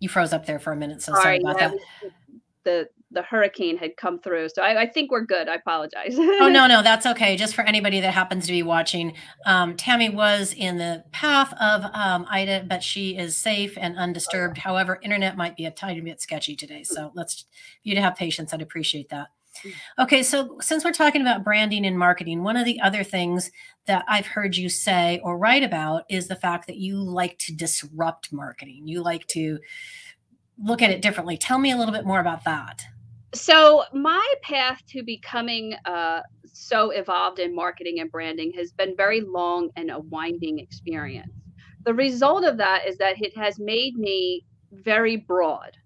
you 0.00 0.08
froze 0.08 0.32
up 0.32 0.46
there 0.46 0.58
for 0.58 0.72
a 0.72 0.76
minute, 0.76 1.02
so 1.02 1.14
sorry 1.14 1.38
Sorry, 1.38 1.38
about 1.38 1.60
yeah, 1.60 1.68
that. 1.70 2.12
the 2.64 2.88
the 3.10 3.22
hurricane 3.22 3.76
had 3.76 3.96
come 3.96 4.18
through. 4.18 4.48
So 4.48 4.62
I, 4.62 4.82
I 4.82 4.86
think 4.86 5.10
we're 5.10 5.24
good. 5.24 5.48
I 5.48 5.54
apologize. 5.54 6.14
Oh 6.18 6.48
no, 6.52 6.66
no, 6.68 6.82
that's 6.82 7.06
okay. 7.06 7.36
Just 7.36 7.54
for 7.54 7.62
anybody 7.62 8.00
that 8.00 8.12
happens 8.12 8.46
to 8.46 8.52
be 8.52 8.62
watching, 8.62 9.14
um, 9.44 9.76
Tammy 9.76 10.08
was 10.08 10.52
in 10.52 10.78
the 10.78 11.04
path 11.12 11.52
of 11.60 11.84
um, 11.94 12.26
Ida, 12.28 12.66
but 12.68 12.82
she 12.82 13.16
is 13.16 13.36
safe 13.36 13.78
and 13.80 13.96
undisturbed. 13.96 14.58
However, 14.58 14.98
internet 15.02 15.36
might 15.36 15.56
be 15.56 15.66
a 15.66 15.70
tiny 15.70 16.00
bit 16.00 16.20
sketchy 16.20 16.56
today, 16.56 16.82
so 16.82 17.12
let's 17.14 17.46
if 17.52 17.80
you'd 17.84 17.98
have 17.98 18.16
patience. 18.16 18.52
I'd 18.52 18.62
appreciate 18.62 19.08
that. 19.10 19.28
Okay, 19.98 20.22
so 20.22 20.58
since 20.60 20.84
we're 20.84 20.92
talking 20.92 21.22
about 21.22 21.44
branding 21.44 21.86
and 21.86 21.98
marketing, 21.98 22.42
one 22.42 22.56
of 22.56 22.66
the 22.66 22.80
other 22.80 23.02
things 23.02 23.50
that 23.86 24.04
I've 24.06 24.26
heard 24.26 24.54
you 24.56 24.68
say 24.68 25.20
or 25.22 25.38
write 25.38 25.62
about 25.62 26.04
is 26.10 26.28
the 26.28 26.36
fact 26.36 26.66
that 26.66 26.76
you 26.76 26.98
like 26.98 27.38
to 27.38 27.54
disrupt 27.54 28.32
marketing. 28.32 28.86
You 28.86 29.02
like 29.02 29.26
to 29.28 29.58
look 30.62 30.82
at 30.82 30.90
it 30.90 31.02
differently. 31.02 31.36
Tell 31.36 31.58
me 31.58 31.70
a 31.70 31.76
little 31.76 31.94
bit 31.94 32.06
more 32.06 32.20
about 32.20 32.44
that. 32.44 32.84
So 33.34 33.84
my 33.92 34.34
path 34.42 34.82
to 34.88 35.02
becoming 35.02 35.74
uh, 35.84 36.20
so 36.46 36.90
evolved 36.90 37.38
in 37.38 37.54
marketing 37.54 38.00
and 38.00 38.10
branding 38.10 38.52
has 38.56 38.72
been 38.72 38.96
very 38.96 39.20
long 39.20 39.70
and 39.76 39.90
a 39.90 39.98
winding 39.98 40.58
experience. 40.58 41.32
The 41.84 41.94
result 41.94 42.44
of 42.44 42.56
that 42.56 42.86
is 42.86 42.96
that 42.98 43.20
it 43.20 43.36
has 43.36 43.58
made 43.58 43.96
me 43.96 44.44
very 44.72 45.16
broad. 45.16 45.76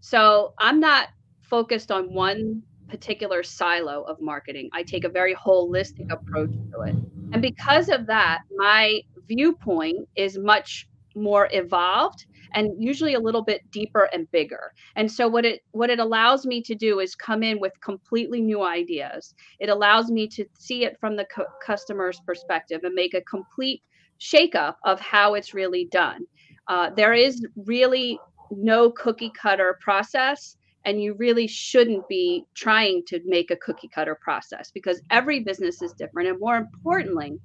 So 0.00 0.54
i'm 0.58 0.80
not 0.80 1.08
focused 1.42 1.90
on 1.90 2.12
one 2.12 2.62
particular 2.88 3.42
silo 3.42 4.02
of 4.02 4.20
marketing. 4.20 4.70
I 4.72 4.82
take 4.82 5.04
a 5.04 5.08
very 5.08 5.34
holistic 5.34 6.10
approach 6.10 6.50
to 6.72 6.80
it. 6.82 6.94
And 7.32 7.42
because 7.42 7.88
of 7.88 8.06
that 8.06 8.42
my 8.56 9.00
viewpoint 9.26 10.08
is 10.16 10.38
much 10.38 10.88
more 11.22 11.48
evolved 11.52 12.26
and 12.54 12.70
usually 12.78 13.14
a 13.14 13.20
little 13.20 13.42
bit 13.42 13.70
deeper 13.70 14.08
and 14.12 14.30
bigger. 14.30 14.72
And 14.96 15.10
so 15.10 15.28
what 15.28 15.44
it 15.44 15.62
what 15.72 15.90
it 15.90 15.98
allows 15.98 16.46
me 16.46 16.62
to 16.62 16.74
do 16.74 17.00
is 17.00 17.14
come 17.14 17.42
in 17.42 17.60
with 17.60 17.72
completely 17.80 18.40
new 18.40 18.62
ideas. 18.62 19.34
It 19.58 19.68
allows 19.68 20.10
me 20.10 20.28
to 20.28 20.44
see 20.58 20.84
it 20.84 20.98
from 21.00 21.16
the 21.16 21.26
cu- 21.26 21.44
customer's 21.64 22.20
perspective 22.20 22.80
and 22.84 22.94
make 22.94 23.14
a 23.14 23.22
complete 23.22 23.82
shakeup 24.20 24.76
of 24.84 25.00
how 25.00 25.34
it's 25.34 25.54
really 25.54 25.86
done. 25.86 26.24
Uh, 26.68 26.90
there 26.90 27.14
is 27.14 27.46
really 27.66 28.18
no 28.50 28.90
cookie 28.90 29.32
cutter 29.40 29.78
process 29.80 30.56
and 30.84 31.02
you 31.02 31.14
really 31.14 31.46
shouldn't 31.46 32.06
be 32.08 32.44
trying 32.54 33.02
to 33.06 33.20
make 33.24 33.50
a 33.50 33.56
cookie 33.56 33.88
cutter 33.88 34.14
process 34.14 34.70
because 34.70 35.02
every 35.10 35.40
business 35.40 35.82
is 35.82 35.92
different 35.92 36.28
and 36.28 36.40
more 36.40 36.56
importantly 36.56 37.38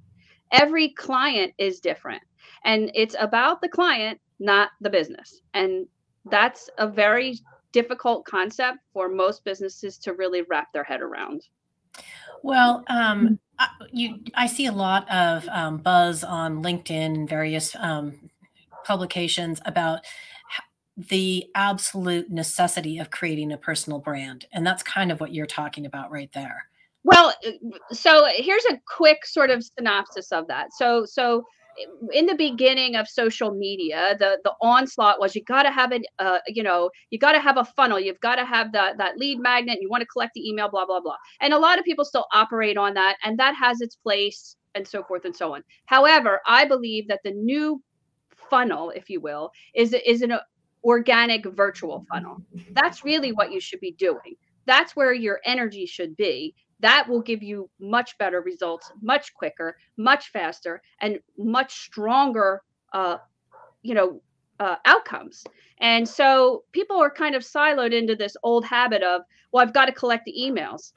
every 0.51 0.89
client 0.89 1.51
is 1.57 1.79
different 1.79 2.21
and 2.65 2.91
it's 2.93 3.15
about 3.19 3.61
the 3.61 3.69
client 3.69 4.19
not 4.39 4.69
the 4.81 4.89
business 4.89 5.41
and 5.53 5.85
that's 6.29 6.69
a 6.77 6.87
very 6.87 7.37
difficult 7.71 8.25
concept 8.25 8.79
for 8.93 9.09
most 9.09 9.43
businesses 9.43 9.97
to 9.97 10.13
really 10.13 10.43
wrap 10.43 10.71
their 10.73 10.83
head 10.83 11.01
around 11.01 11.47
Well, 12.43 12.83
um, 12.87 13.39
I, 13.59 13.67
you, 13.91 14.19
I 14.35 14.47
see 14.47 14.65
a 14.65 14.71
lot 14.71 15.09
of 15.09 15.47
um, 15.49 15.77
buzz 15.77 16.23
on 16.23 16.63
LinkedIn 16.63 17.15
and 17.15 17.29
various 17.29 17.75
um, 17.79 18.29
publications 18.83 19.61
about 19.65 20.01
the 20.95 21.45
absolute 21.55 22.29
necessity 22.29 22.99
of 22.99 23.09
creating 23.09 23.51
a 23.51 23.57
personal 23.57 23.99
brand, 23.99 24.45
and 24.53 24.65
that's 24.65 24.83
kind 24.83 25.11
of 25.11 25.19
what 25.19 25.33
you're 25.33 25.45
talking 25.45 25.85
about 25.85 26.11
right 26.11 26.31
there. 26.33 26.67
Well, 27.03 27.33
uh, 27.45 27.51
so 27.91 28.27
here's 28.35 28.65
a 28.65 28.79
quick 28.87 29.25
sort 29.25 29.49
of 29.49 29.63
synopsis 29.63 30.31
of 30.31 30.47
that. 30.47 30.73
So, 30.73 31.05
so 31.05 31.45
in 32.11 32.25
the 32.25 32.35
beginning 32.35 32.95
of 32.95 33.07
social 33.07 33.51
media, 33.51 34.15
the 34.19 34.39
the 34.43 34.53
onslaught 34.61 35.19
was 35.19 35.35
you 35.35 35.43
got 35.43 35.63
to 35.63 35.71
have 35.71 35.91
an, 35.91 36.03
uh, 36.19 36.39
you 36.47 36.63
know, 36.63 36.89
you 37.09 37.19
got 37.19 37.33
to 37.33 37.39
have 37.39 37.57
a 37.57 37.65
funnel. 37.65 37.99
You've 37.99 38.19
got 38.19 38.35
to 38.35 38.45
have 38.45 38.71
that 38.73 38.97
that 38.97 39.17
lead 39.17 39.39
magnet. 39.39 39.79
You 39.81 39.89
want 39.89 40.01
to 40.01 40.07
collect 40.07 40.33
the 40.33 40.47
email, 40.47 40.69
blah 40.69 40.85
blah 40.85 40.99
blah. 40.99 41.17
And 41.41 41.53
a 41.53 41.59
lot 41.59 41.79
of 41.79 41.85
people 41.85 42.05
still 42.05 42.27
operate 42.33 42.77
on 42.77 42.93
that, 42.95 43.17
and 43.23 43.37
that 43.39 43.55
has 43.55 43.81
its 43.81 43.95
place, 43.95 44.55
and 44.75 44.87
so 44.87 45.03
forth 45.03 45.25
and 45.25 45.35
so 45.35 45.53
on. 45.53 45.63
However, 45.85 46.41
I 46.47 46.65
believe 46.65 47.07
that 47.07 47.21
the 47.23 47.31
new 47.31 47.81
funnel, 48.49 48.91
if 48.91 49.09
you 49.09 49.19
will, 49.19 49.51
is 49.73 49.93
is 50.05 50.21
an 50.21 50.33
organic 50.83 51.45
virtual 51.45 52.05
funnel. 52.11 52.41
That's 52.71 53.03
really 53.03 53.31
what 53.31 53.51
you 53.51 53.59
should 53.59 53.79
be 53.79 53.91
doing. 53.91 54.35
That's 54.65 54.95
where 54.95 55.13
your 55.13 55.39
energy 55.45 55.85
should 55.85 56.15
be 56.15 56.55
that 56.79 57.07
will 57.07 57.21
give 57.21 57.43
you 57.43 57.69
much 57.79 58.17
better 58.17 58.41
results 58.41 58.91
much 59.01 59.33
quicker 59.33 59.77
much 59.97 60.29
faster 60.29 60.81
and 61.01 61.19
much 61.37 61.73
stronger 61.73 62.61
uh, 62.93 63.17
you 63.81 63.93
know 63.93 64.21
uh, 64.59 64.75
outcomes. 64.85 65.43
And 65.79 66.07
so 66.07 66.63
people 66.71 66.97
are 66.97 67.09
kind 67.11 67.35
of 67.35 67.43
siloed 67.43 67.93
into 67.93 68.15
this 68.15 68.37
old 68.43 68.65
habit 68.65 69.03
of 69.03 69.21
well 69.51 69.63
i've 69.65 69.73
got 69.73 69.85
to 69.85 69.91
collect 69.91 70.25
the 70.25 70.33
emails. 70.39 70.93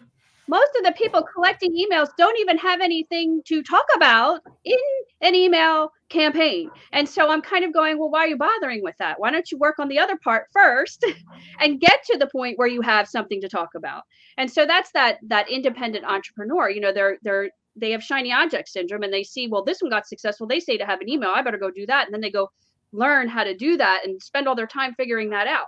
Most 0.49 0.71
of 0.79 0.85
the 0.85 0.93
people 0.93 1.25
collecting 1.35 1.73
emails 1.73 2.09
don't 2.17 2.39
even 2.39 2.57
have 2.59 2.81
anything 2.81 3.43
to 3.47 3.63
talk 3.63 3.85
about 3.97 4.43
in 4.65 4.79
an 5.21 5.35
email 5.35 5.91
campaign. 6.09 6.71
And 6.93 7.09
so 7.09 7.29
i'm 7.29 7.43
kind 7.43 7.65
of 7.65 7.73
going 7.73 7.99
well 7.99 8.11
why 8.11 8.21
are 8.21 8.29
you 8.29 8.37
bothering 8.37 8.83
with 8.83 8.97
that? 8.99 9.19
Why 9.21 9.31
don't 9.31 9.51
you 9.51 9.59
work 9.59 9.79
on 9.79 9.89
the 9.89 9.99
other 9.99 10.17
part 10.17 10.47
first 10.53 11.05
and 11.61 11.81
get 11.81 12.03
to 12.05 12.19
the 12.19 12.29
point 12.29 12.59
where 12.59 12.69
you 12.69 12.81
have 12.83 13.09
something 13.09 13.41
to 13.41 13.49
talk 13.49 13.71
about? 13.75 14.03
And 14.39 14.51
so 14.51 14.67
that's 14.67 14.93
that 14.93 15.19
that 15.29 15.51
independent 15.51 16.05
entrepreneur 16.05 16.71
you 16.71 16.81
know 16.81 16.93
they're 16.93 17.19
they're 17.23 17.51
they 17.79 17.91
have 17.91 18.03
shiny 18.03 18.33
object 18.33 18.69
syndrome 18.69 19.03
and 19.03 19.13
they 19.13 19.25
see 19.25 19.49
well 19.49 19.65
this 19.65 19.83
one 19.83 19.91
got 19.91 20.07
successful. 20.07 20.47
They 20.47 20.61
say 20.61 20.77
to 20.77 20.87
have 20.87 21.01
an 21.01 21.09
email 21.09 21.33
i 21.35 21.43
better 21.43 21.59
go 21.59 21.71
do 21.71 21.87
that. 21.87 22.07
And 22.07 22.15
then 22.15 22.21
they 22.21 22.31
go 22.31 22.51
learn 22.93 23.29
how 23.29 23.45
to 23.45 23.57
do 23.57 23.77
that 23.77 24.07
and 24.07 24.23
spend 24.23 24.49
all 24.49 24.55
their 24.55 24.67
time 24.67 24.95
figuring 24.95 25.31
that 25.31 25.47
out 25.47 25.67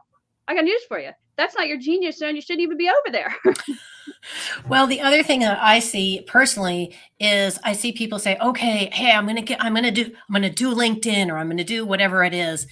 i 0.49 0.55
got 0.55 0.65
news 0.65 0.83
for 0.89 0.99
you. 0.99 1.11
That's 1.37 1.55
not 1.55 1.69
your 1.69 1.79
genius 1.79 2.19
zone 2.19 2.35
you 2.35 2.43
shouldn't 2.43 2.63
even 2.63 2.77
be 2.77 2.89
over 2.89 3.13
there. 3.13 3.35
Well, 4.69 4.87
the 4.87 5.01
other 5.01 5.23
thing 5.23 5.41
that 5.41 5.59
I 5.63 5.79
see 5.79 6.23
personally 6.27 6.95
is 7.21 7.59
I 7.65 7.73
see 7.73 7.93
people 7.93 8.19
say, 8.19 8.37
"Okay, 8.39 8.91
hey, 8.93 9.13
I'm 9.13 9.27
gonna 9.27 9.43
get, 9.43 9.63
I'm 9.63 9.75
gonna 9.75 9.91
do, 9.91 10.05
I'm 10.05 10.33
gonna 10.33 10.51
do 10.51 10.75
LinkedIn, 10.75 11.29
or 11.31 11.39
I'm 11.39 11.49
gonna 11.49 11.65
do 11.65 11.87
whatever 11.87 12.25
it 12.25 12.35
is," 12.35 12.67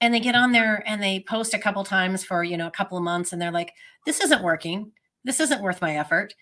and 0.00 0.12
they 0.12 0.20
get 0.20 0.34
on 0.34 0.52
there 0.52 0.82
and 0.86 1.02
they 1.02 1.20
post 1.20 1.54
a 1.54 1.58
couple 1.58 1.82
times 1.84 2.24
for 2.24 2.44
you 2.44 2.56
know 2.56 2.66
a 2.66 2.72
couple 2.72 2.98
of 2.98 3.04
months, 3.04 3.32
and 3.32 3.40
they're 3.40 3.50
like, 3.50 3.72
"This 4.06 4.20
isn't 4.20 4.42
working. 4.42 4.92
This 5.24 5.40
isn't 5.40 5.62
worth 5.62 5.80
my 5.80 5.96
effort," 5.96 6.34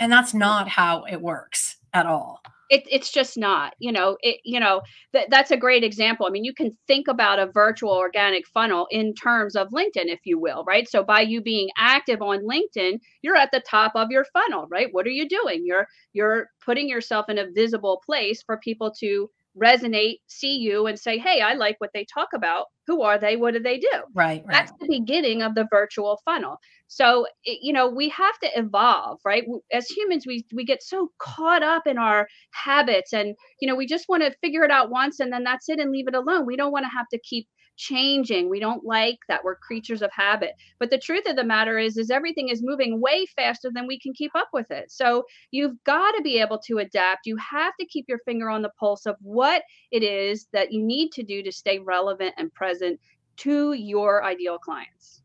and 0.00 0.12
that's 0.12 0.34
not 0.34 0.68
how 0.68 1.04
it 1.04 1.20
works 1.22 1.76
at 1.94 2.06
all. 2.06 2.42
It, 2.70 2.84
it's 2.90 3.10
just 3.12 3.36
not 3.36 3.74
you 3.78 3.92
know 3.92 4.16
it 4.22 4.40
you 4.44 4.60
know 4.60 4.80
that 5.12 5.28
that's 5.30 5.50
a 5.50 5.56
great 5.56 5.84
example. 5.84 6.26
I 6.26 6.30
mean 6.30 6.44
you 6.44 6.54
can 6.54 6.70
think 6.86 7.08
about 7.08 7.38
a 7.38 7.50
virtual 7.52 7.92
organic 7.92 8.46
funnel 8.46 8.86
in 8.90 9.14
terms 9.14 9.56
of 9.56 9.68
linkedin 9.68 10.06
if 10.06 10.20
you 10.24 10.38
will 10.38 10.64
right? 10.64 10.88
So 10.88 11.02
by 11.02 11.20
you 11.20 11.42
being 11.42 11.68
active 11.76 12.22
on 12.22 12.40
linkedin 12.46 12.98
you're 13.22 13.36
at 13.36 13.50
the 13.52 13.62
top 13.68 13.92
of 13.94 14.08
your 14.10 14.24
funnel 14.32 14.66
right? 14.70 14.88
What 14.92 15.06
are 15.06 15.10
you 15.10 15.28
doing? 15.28 15.62
You're 15.64 15.86
you're 16.12 16.48
putting 16.64 16.88
yourself 16.88 17.28
in 17.28 17.38
a 17.38 17.50
visible 17.50 18.00
place 18.06 18.42
for 18.42 18.58
people 18.58 18.92
to 19.00 19.28
resonate 19.60 20.16
see 20.28 20.56
you 20.56 20.86
and 20.86 20.98
say 20.98 21.18
hey 21.18 21.40
i 21.40 21.54
like 21.54 21.76
what 21.78 21.90
they 21.94 22.06
talk 22.12 22.28
about. 22.34 22.66
Who 22.86 23.02
are 23.02 23.18
they? 23.18 23.36
What 23.36 23.54
do 23.54 23.60
they 23.60 23.78
do? 23.78 23.88
Right, 24.14 24.42
right. 24.44 24.44
that's 24.50 24.72
the 24.80 24.88
beginning 24.88 25.42
of 25.42 25.54
the 25.54 25.66
virtual 25.70 26.20
funnel. 26.24 26.56
So 26.88 27.26
it, 27.44 27.58
you 27.62 27.72
know 27.72 27.88
we 27.88 28.08
have 28.10 28.38
to 28.40 28.48
evolve 28.58 29.20
right? 29.24 29.44
As 29.72 29.88
humans 29.88 30.24
we 30.26 30.44
we 30.52 30.64
get 30.64 30.82
so 30.82 31.10
caught 31.18 31.62
up 31.62 31.86
in 31.86 31.98
our 31.98 32.26
habits 32.52 33.12
and 33.12 33.34
you 33.60 33.68
know 33.68 33.76
we 33.76 33.86
just 33.86 34.06
want 34.08 34.22
to 34.22 34.34
figure 34.40 34.64
it 34.64 34.70
out 34.70 34.90
once 34.90 35.20
and 35.20 35.32
then 35.32 35.44
that's 35.44 35.68
it 35.68 35.78
and 35.78 35.92
leave 35.92 36.08
it 36.08 36.14
alone. 36.14 36.46
We 36.46 36.56
don't 36.56 36.72
want 36.72 36.84
to 36.84 36.90
have 36.90 37.08
to 37.12 37.18
keep 37.20 37.46
changing. 37.80 38.50
We 38.50 38.60
don't 38.60 38.84
like 38.84 39.18
that 39.28 39.42
we're 39.42 39.56
creatures 39.56 40.02
of 40.02 40.12
habit. 40.12 40.52
But 40.78 40.90
the 40.90 40.98
truth 40.98 41.24
of 41.26 41.36
the 41.36 41.44
matter 41.44 41.78
is 41.78 41.96
is 41.96 42.10
everything 42.10 42.48
is 42.48 42.62
moving 42.62 43.00
way 43.00 43.24
faster 43.34 43.70
than 43.72 43.86
we 43.86 43.98
can 43.98 44.12
keep 44.12 44.36
up 44.36 44.50
with 44.52 44.70
it. 44.70 44.92
So 44.92 45.24
you've 45.50 45.82
got 45.84 46.12
to 46.12 46.22
be 46.22 46.38
able 46.38 46.58
to 46.66 46.78
adapt. 46.78 47.26
You 47.26 47.36
have 47.38 47.72
to 47.80 47.86
keep 47.86 48.04
your 48.06 48.20
finger 48.26 48.50
on 48.50 48.62
the 48.62 48.72
pulse 48.78 49.06
of 49.06 49.16
what 49.22 49.62
it 49.90 50.02
is 50.02 50.46
that 50.52 50.72
you 50.72 50.82
need 50.82 51.10
to 51.12 51.22
do 51.22 51.42
to 51.42 51.50
stay 51.50 51.78
relevant 51.78 52.34
and 52.36 52.52
present 52.52 53.00
to 53.38 53.72
your 53.72 54.22
ideal 54.22 54.58
clients. 54.58 55.22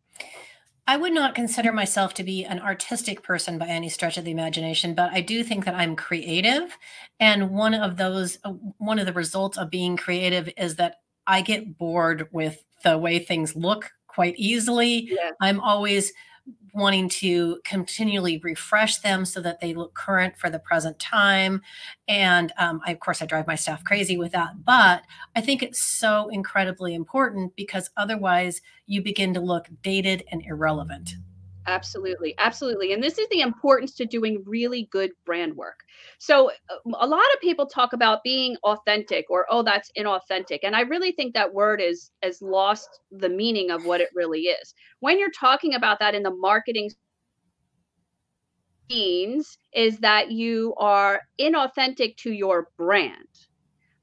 I 0.88 0.97
would 0.97 1.13
not 1.13 1.33
consider 1.33 1.74
myself 1.74 2.13
to 2.13 2.24
be 2.24 2.45
an 2.45 2.59
artistic 2.59 3.24
person 3.24 3.57
by 3.57 3.67
any 3.67 3.89
stretch 3.89 4.17
of 4.17 4.24
the 4.24 4.31
imagination, 4.31 4.93
but 4.93 5.12
I 5.12 5.21
do 5.21 5.43
think 5.43 5.65
that 5.65 5.74
I'm 5.74 5.95
creative. 5.95 6.77
And 7.19 7.51
one 7.51 7.74
of 7.74 7.97
those, 7.97 8.38
uh, 8.43 8.51
one 8.77 9.00
of 9.00 9.07
the 9.07 9.13
results 9.13 9.57
of 9.57 9.71
being 9.71 9.97
creative 9.97 10.47
is 10.57 10.75
that 10.75 10.97
I 11.27 11.41
get 11.41 11.77
bored 11.77 12.27
with 12.32 12.63
the 12.84 12.98
way 12.98 13.20
things 13.20 13.55
look 13.55 13.91
quite 14.08 14.36
easily. 14.38 15.10
yeah 15.10 15.32
I'm 15.41 15.60
always 15.60 16.13
wanting 16.74 17.08
to 17.08 17.60
continually 17.63 18.38
refresh 18.44 18.98
them 18.98 19.24
so 19.25 19.41
that 19.41 19.62
they 19.62 19.74
look 19.74 19.94
current 19.94 20.38
for 20.38 20.50
the 20.50 20.60
present 20.60 21.00
time. 21.00 21.62
And 22.08 22.51
um, 22.58 22.82
I, 22.86 22.91
of 22.91 23.00
course, 23.00 23.22
I 23.22 23.25
drive 23.25 23.48
my 23.48 23.55
staff 23.55 23.84
crazy 23.84 24.17
with 24.17 24.34
that. 24.34 24.63
But 24.65 25.03
I 25.36 25.41
think 25.41 25.63
it's 25.63 25.84
so 25.84 26.27
incredibly 26.29 26.94
important 26.94 27.55
because 27.55 27.89
otherwise 27.96 28.62
you 28.88 29.01
begin 29.01 29.34
to 29.36 29.39
look 29.39 29.67
dated 29.82 30.25
and 30.32 30.44
irrelevant. 30.46 31.15
Absolutely. 31.67 32.36
Absolutely. 32.38 32.93
And 32.93 33.01
this 33.01 33.17
is 33.17 33.27
the 33.29 33.41
importance 33.41 33.95
to 33.95 34.05
doing 34.05 34.43
really 34.45 34.88
good 34.91 35.12
brand 35.25 35.55
work. 35.55 35.79
So, 36.19 36.51
uh, 36.69 36.75
a 37.00 37.07
lot 37.07 37.24
of 37.34 37.41
people 37.41 37.65
talk 37.65 37.93
about 37.93 38.24
being 38.24 38.55
authentic 38.63 39.25
or, 39.29 39.48
oh, 39.50 39.63
that's 39.63 39.91
inauthentic. 39.98 40.60
And 40.63 40.75
I 40.75 40.81
really 40.81 41.12
think 41.12 41.34
that 41.34 41.53
word 41.55 41.81
is 41.81 42.12
has 42.22 42.39
lost 42.41 42.88
the 43.12 43.29
meaning 43.29 43.72
of 43.72 43.84
what 43.86 44.00
it 44.00 44.10
really 44.13 44.41
is. 44.41 44.75
When 45.00 45.17
you're 45.17 45.31
talking 45.31 45.74
about 45.74 46.00
that 46.00 46.13
in 46.13 46.22
the 46.24 46.36
marketing 46.36 46.91
means 48.89 49.57
is 49.74 50.00
that 50.00 50.31
you 50.31 50.74
are 50.77 51.22
inauthentic 51.39 52.17
to 52.17 52.31
your 52.31 52.69
brand, 52.77 53.27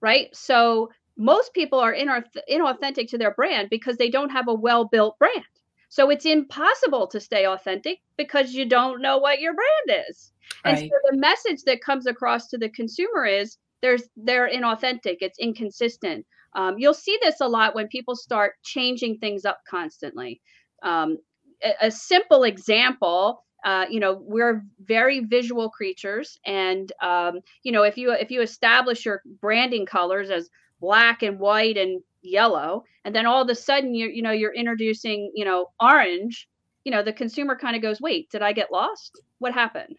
right? 0.01 0.35
So, 0.37 0.91
most 1.19 1.55
people 1.55 1.79
are 1.81 1.95
inauthentic 1.95 3.09
to 3.11 3.19
their 3.19 3.35
brand 3.35 3.71
because 3.71 3.97
they 3.99 4.11
don't 4.11 4.31
have 4.31 4.49
a 4.49 4.55
well 4.55 4.87
built 4.87 5.19
brand 5.19 5.45
so 5.93 6.09
it's 6.09 6.25
impossible 6.25 7.07
to 7.09 7.21
stay 7.21 7.47
authentic 7.47 7.99
because 8.17 8.55
you 8.55 8.65
don't 8.65 9.03
know 9.03 9.19
what 9.19 9.41
your 9.41 9.53
brand 9.53 10.07
is. 10.09 10.33
Right. 10.65 10.79
And 10.79 10.89
so 10.89 10.95
the 11.11 11.19
message 11.19 11.65
that 11.67 11.83
comes 11.83 12.07
across 12.07 12.49
to 12.49 12.57
the 12.57 12.71
consumer 12.71 13.27
is 13.27 13.59
there's 13.83 14.05
they're 14.17 14.49
inauthentic, 14.49 15.19
it's 15.21 15.39
inconsistent. 15.39 16.25
Um, 16.57 16.77
you'll 16.79 16.95
see 16.95 17.19
this 17.21 17.43
a 17.43 17.47
lot 17.47 17.75
when 17.75 17.89
people 17.89 18.17
start 18.17 18.55
changing 18.65 19.19
things 19.19 19.45
up 19.45 19.61
constantly. 19.69 20.41
Um, 20.83 21.19
a, 21.63 21.89
a, 21.89 21.91
simple 21.91 22.45
example 22.45 23.45
uh, 23.63 23.85
you 23.91 24.01
know 24.01 24.19
we're 24.23 24.65
very 24.81 25.21
visual 25.21 25.69
creatures 25.69 26.39
and 26.47 26.91
um, 27.03 27.41
you 27.65 27.71
know 27.71 27.83
if 27.83 27.99
you 27.99 28.13
if 28.13 28.31
you 28.31 28.41
establish 28.41 29.05
your 29.05 29.21
branding 29.43 29.85
colors 29.85 30.31
as 30.31 30.49
black 30.83 31.23
and 31.23 31.39
white 31.39 31.79
and 31.79 32.03
yellow 32.23 32.85
and 33.05 33.15
then 33.15 33.25
all 33.25 33.43
of 33.43 33.49
a 33.49 33.55
sudden 33.55 33.95
you're 33.95 34.11
you 34.11 34.21
know 34.21 34.33
you're 34.33 34.53
introducing 34.53 35.31
you 35.35 35.45
know 35.45 35.69
orange 35.81 36.49
you 36.85 36.93
know 36.93 37.03
the 37.03 37.13
consumer 37.13 37.57
kind 37.57 37.77
of 37.77 37.81
goes 37.81 38.01
wait 38.01 38.29
did 38.31 38.43
i 38.43 38.53
get 38.53 38.73
lost? 38.73 39.21
What 39.39 39.55
happened? 39.55 39.97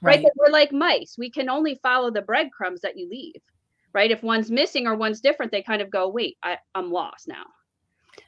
Right, 0.00 0.22
right? 0.22 0.32
we're 0.36 0.52
like 0.52 0.72
mice. 0.72 1.16
We 1.18 1.30
can 1.30 1.48
only 1.48 1.78
follow 1.82 2.10
the 2.10 2.22
breadcrumbs 2.22 2.82
that 2.82 2.96
you 2.96 3.08
leave 3.08 3.42
right? 3.94 4.10
If 4.10 4.22
one's 4.22 4.50
missing 4.50 4.86
or 4.86 4.94
one's 4.94 5.20
different 5.20 5.50
they 5.50 5.62
kind 5.62 5.82
of 5.82 5.90
go 5.90 6.08
wait 6.08 6.36
I, 6.42 6.58
i'm 6.74 6.90
lost 6.90 7.28
now. 7.28 7.44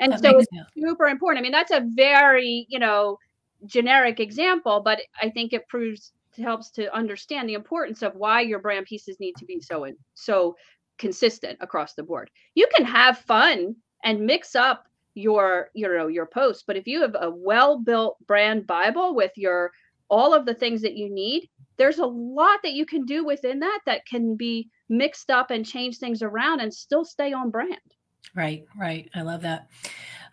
And 0.00 0.12
that 0.12 0.22
so 0.22 0.38
it's 0.38 0.48
sense. 0.50 0.68
super 0.74 1.06
important. 1.06 1.40
I 1.40 1.42
mean 1.42 1.52
that's 1.52 1.70
a 1.70 1.86
very 1.94 2.66
you 2.68 2.78
know 2.78 3.18
generic 3.66 4.20
example 4.20 4.82
but 4.84 5.00
i 5.22 5.30
think 5.30 5.54
it 5.54 5.66
proves 5.68 6.12
helps 6.36 6.70
to 6.70 6.94
understand 6.94 7.48
the 7.48 7.54
importance 7.54 8.02
of 8.02 8.14
why 8.14 8.40
your 8.40 8.58
brand 8.58 8.86
pieces 8.86 9.18
need 9.20 9.34
to 9.36 9.44
be 9.44 9.60
so 9.60 9.86
so 10.14 10.56
consistent 10.98 11.58
across 11.60 11.94
the 11.94 12.02
board. 12.02 12.30
You 12.54 12.68
can 12.74 12.86
have 12.86 13.18
fun 13.18 13.76
and 14.04 14.26
mix 14.26 14.54
up 14.54 14.86
your 15.14 15.70
you 15.74 15.88
know 15.88 16.08
your 16.08 16.26
posts, 16.26 16.64
but 16.66 16.76
if 16.76 16.86
you 16.86 17.00
have 17.02 17.16
a 17.18 17.30
well-built 17.30 18.16
brand 18.26 18.66
bible 18.66 19.14
with 19.14 19.32
your 19.36 19.72
all 20.08 20.34
of 20.34 20.44
the 20.44 20.54
things 20.54 20.82
that 20.82 20.96
you 20.96 21.08
need, 21.08 21.48
there's 21.76 21.98
a 21.98 22.06
lot 22.06 22.60
that 22.62 22.72
you 22.72 22.84
can 22.84 23.04
do 23.04 23.24
within 23.24 23.60
that 23.60 23.80
that 23.86 24.06
can 24.06 24.36
be 24.36 24.68
mixed 24.88 25.30
up 25.30 25.50
and 25.50 25.64
change 25.64 25.98
things 25.98 26.22
around 26.22 26.60
and 26.60 26.72
still 26.72 27.04
stay 27.04 27.32
on 27.32 27.50
brand. 27.50 27.78
Right, 28.34 28.64
right. 28.76 29.08
I 29.14 29.22
love 29.22 29.42
that. 29.42 29.68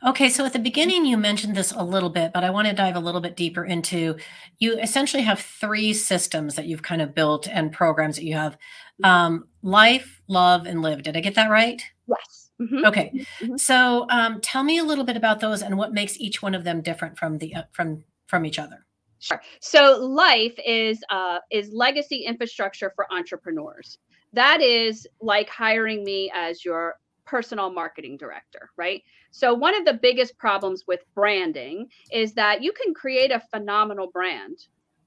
Okay, 0.03 0.29
so 0.29 0.45
at 0.45 0.53
the 0.53 0.59
beginning 0.59 1.05
you 1.05 1.15
mentioned 1.15 1.55
this 1.55 1.71
a 1.71 1.83
little 1.83 2.09
bit, 2.09 2.33
but 2.33 2.43
I 2.43 2.49
want 2.49 2.67
to 2.67 2.73
dive 2.73 2.95
a 2.95 2.99
little 2.99 3.21
bit 3.21 3.35
deeper 3.35 3.63
into 3.63 4.17
you 4.57 4.77
essentially 4.79 5.21
have 5.21 5.39
three 5.39 5.93
systems 5.93 6.55
that 6.55 6.65
you've 6.65 6.81
kind 6.81 7.03
of 7.03 7.13
built 7.13 7.47
and 7.47 7.71
programs 7.71 8.15
that 8.15 8.25
you 8.25 8.33
have 8.33 8.57
um, 9.03 9.47
life, 9.61 10.21
love, 10.27 10.65
and 10.65 10.81
live. 10.81 11.03
Did 11.03 11.17
I 11.17 11.21
get 11.21 11.35
that 11.35 11.51
right? 11.51 11.83
Yes. 12.07 12.51
Mm-hmm. 12.59 12.85
Okay. 12.85 13.11
Mm-hmm. 13.41 13.57
So 13.57 14.07
um, 14.09 14.41
tell 14.41 14.63
me 14.63 14.79
a 14.79 14.83
little 14.83 15.03
bit 15.03 15.17
about 15.17 15.39
those 15.39 15.61
and 15.61 15.77
what 15.77 15.93
makes 15.93 16.17
each 16.17 16.41
one 16.41 16.55
of 16.55 16.63
them 16.63 16.81
different 16.81 17.17
from 17.17 17.37
the 17.37 17.55
uh, 17.55 17.63
from 17.71 18.03
from 18.27 18.45
each 18.45 18.57
other. 18.57 18.85
Sure. 19.19 19.41
So 19.59 20.03
life 20.03 20.57
is 20.65 21.03
uh, 21.11 21.39
is 21.51 21.71
legacy 21.71 22.23
infrastructure 22.25 22.91
for 22.95 23.11
entrepreneurs. 23.13 23.99
That 24.33 24.61
is 24.61 25.05
like 25.21 25.49
hiring 25.49 26.03
me 26.03 26.31
as 26.33 26.65
your 26.65 26.95
personal 27.31 27.71
marketing 27.71 28.17
director, 28.17 28.69
right? 28.75 29.01
So, 29.31 29.53
one 29.53 29.75
of 29.75 29.85
the 29.85 29.93
biggest 29.93 30.37
problems 30.37 30.83
with 30.85 30.99
branding 31.15 31.87
is 32.11 32.33
that 32.33 32.61
you 32.61 32.73
can 32.73 32.93
create 32.93 33.31
a 33.31 33.41
phenomenal 33.51 34.11
brand, 34.11 34.57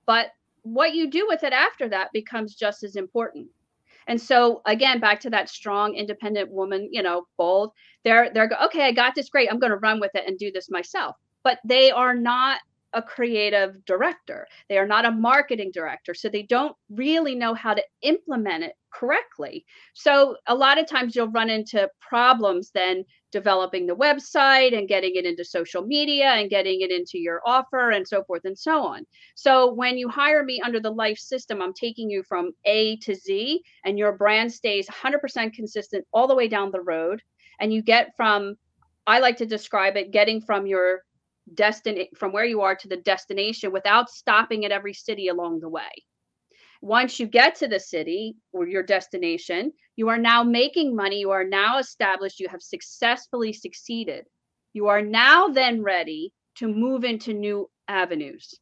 but 0.07 0.29
what 0.63 0.95
you 0.95 1.11
do 1.11 1.27
with 1.29 1.45
it 1.45 1.53
after 1.53 1.91
that 1.91 2.11
becomes 2.15 2.55
just 2.55 2.83
as 2.83 2.97
important. 2.97 3.49
And 4.07 4.21
so 4.21 4.63
again, 4.67 4.99
back 4.99 5.21
to 5.21 5.31
that 5.31 5.49
strong, 5.49 5.95
independent 5.95 6.51
woman, 6.51 6.89
you 6.91 7.03
know, 7.03 7.27
bold. 7.37 7.73
They're 8.05 8.31
they're 8.33 8.51
okay. 8.67 8.85
I 8.85 8.93
got 8.93 9.15
this. 9.15 9.29
Great. 9.29 9.51
I'm 9.51 9.59
going 9.59 9.71
to 9.73 9.79
run 9.79 10.01
with 10.01 10.11
it 10.15 10.25
and 10.27 10.39
do 10.39 10.51
this 10.53 10.71
myself. 10.71 11.17
But 11.43 11.59
they 11.65 11.91
are 11.91 12.15
not 12.15 12.61
a 12.95 13.03
creative 13.03 13.85
director. 13.85 14.47
They 14.69 14.79
are 14.79 14.87
not 14.87 15.05
a 15.05 15.11
marketing 15.11 15.71
director. 15.73 16.15
So 16.15 16.29
they 16.29 16.43
don't 16.43 16.77
really 16.91 17.35
know 17.35 17.55
how 17.55 17.75
to 17.75 17.83
implement 18.03 18.65
it 18.65 18.75
correctly. 18.93 19.65
So 19.95 20.37
a 20.47 20.55
lot 20.55 20.79
of 20.79 20.87
times 20.87 21.15
you'll 21.15 21.29
run 21.29 21.51
into 21.51 21.89
problems 22.01 22.71
then 22.73 23.05
developing 23.33 23.87
the 23.87 23.97
website 23.97 24.79
and 24.79 24.87
getting 24.87 25.17
it 25.17 25.27
into 25.27 25.45
social 25.45 25.83
media 25.83 26.27
and 26.27 26.49
getting 26.49 26.83
it 26.83 26.93
into 26.93 27.19
your 27.19 27.41
offer 27.45 27.91
and 27.91 28.07
so 28.07 28.23
forth 28.23 28.43
and 28.45 28.57
so 28.57 28.85
on. 28.85 29.05
So 29.35 29.73
when 29.75 29.99
you 29.99 30.09
hire 30.09 30.45
me 30.45 30.61
under 30.65 30.79
the 30.79 30.91
life 30.91 31.19
system, 31.19 31.61
I'm 31.61 31.75
taking 31.75 32.09
you 32.09 32.23
from 32.23 32.53
A 32.65 32.97
to 32.99 33.15
Z 33.15 33.61
and 33.85 33.99
your 33.99 34.13
brand 34.13 34.53
stays 34.53 34.87
100% 34.87 35.53
consistent 35.53 36.07
all 36.13 36.29
the 36.29 36.37
way 36.37 36.47
down 36.47 36.71
the 36.71 36.81
road. 36.81 37.21
And 37.59 37.73
you 37.73 37.83
get 37.83 38.13
from, 38.17 38.55
I 39.07 39.19
like 39.19 39.37
to 39.39 39.47
describe 39.47 39.97
it, 39.97 40.13
getting 40.13 40.41
from 40.41 40.67
your 40.67 41.03
destination 41.53 42.09
from 42.17 42.33
where 42.33 42.45
you 42.45 42.63
are 42.63 42.75
to 42.75 42.89
the 42.89 42.97
destination 42.97 43.73
without 43.73 44.09
stopping 44.09 44.65
at 44.65 44.73
every 44.73 44.95
city 44.95 45.29
along 45.29 45.61
the 45.61 45.69
way. 45.69 45.91
Once 46.81 47.19
you 47.19 47.27
get 47.27 47.55
to 47.55 47.69
the 47.69 47.81
city 47.81 48.37
or 48.53 48.67
your 48.67 48.83
destination, 48.83 49.73
you 49.97 50.09
are 50.09 50.19
now 50.19 50.43
making 50.43 50.95
money. 50.95 51.21
You 51.21 51.31
are 51.31 51.45
now 51.45 51.79
established. 51.79 52.41
You 52.41 52.49
have 52.49 52.63
successfully 52.63 53.53
succeeded. 53.53 54.25
You 54.73 54.89
are 54.89 55.03
now 55.03 55.49
then 55.49 55.83
ready 55.83 56.33
to 56.57 56.69
move 56.69 57.05
into 57.05 57.33
new 57.33 57.71
avenues, 57.89 58.55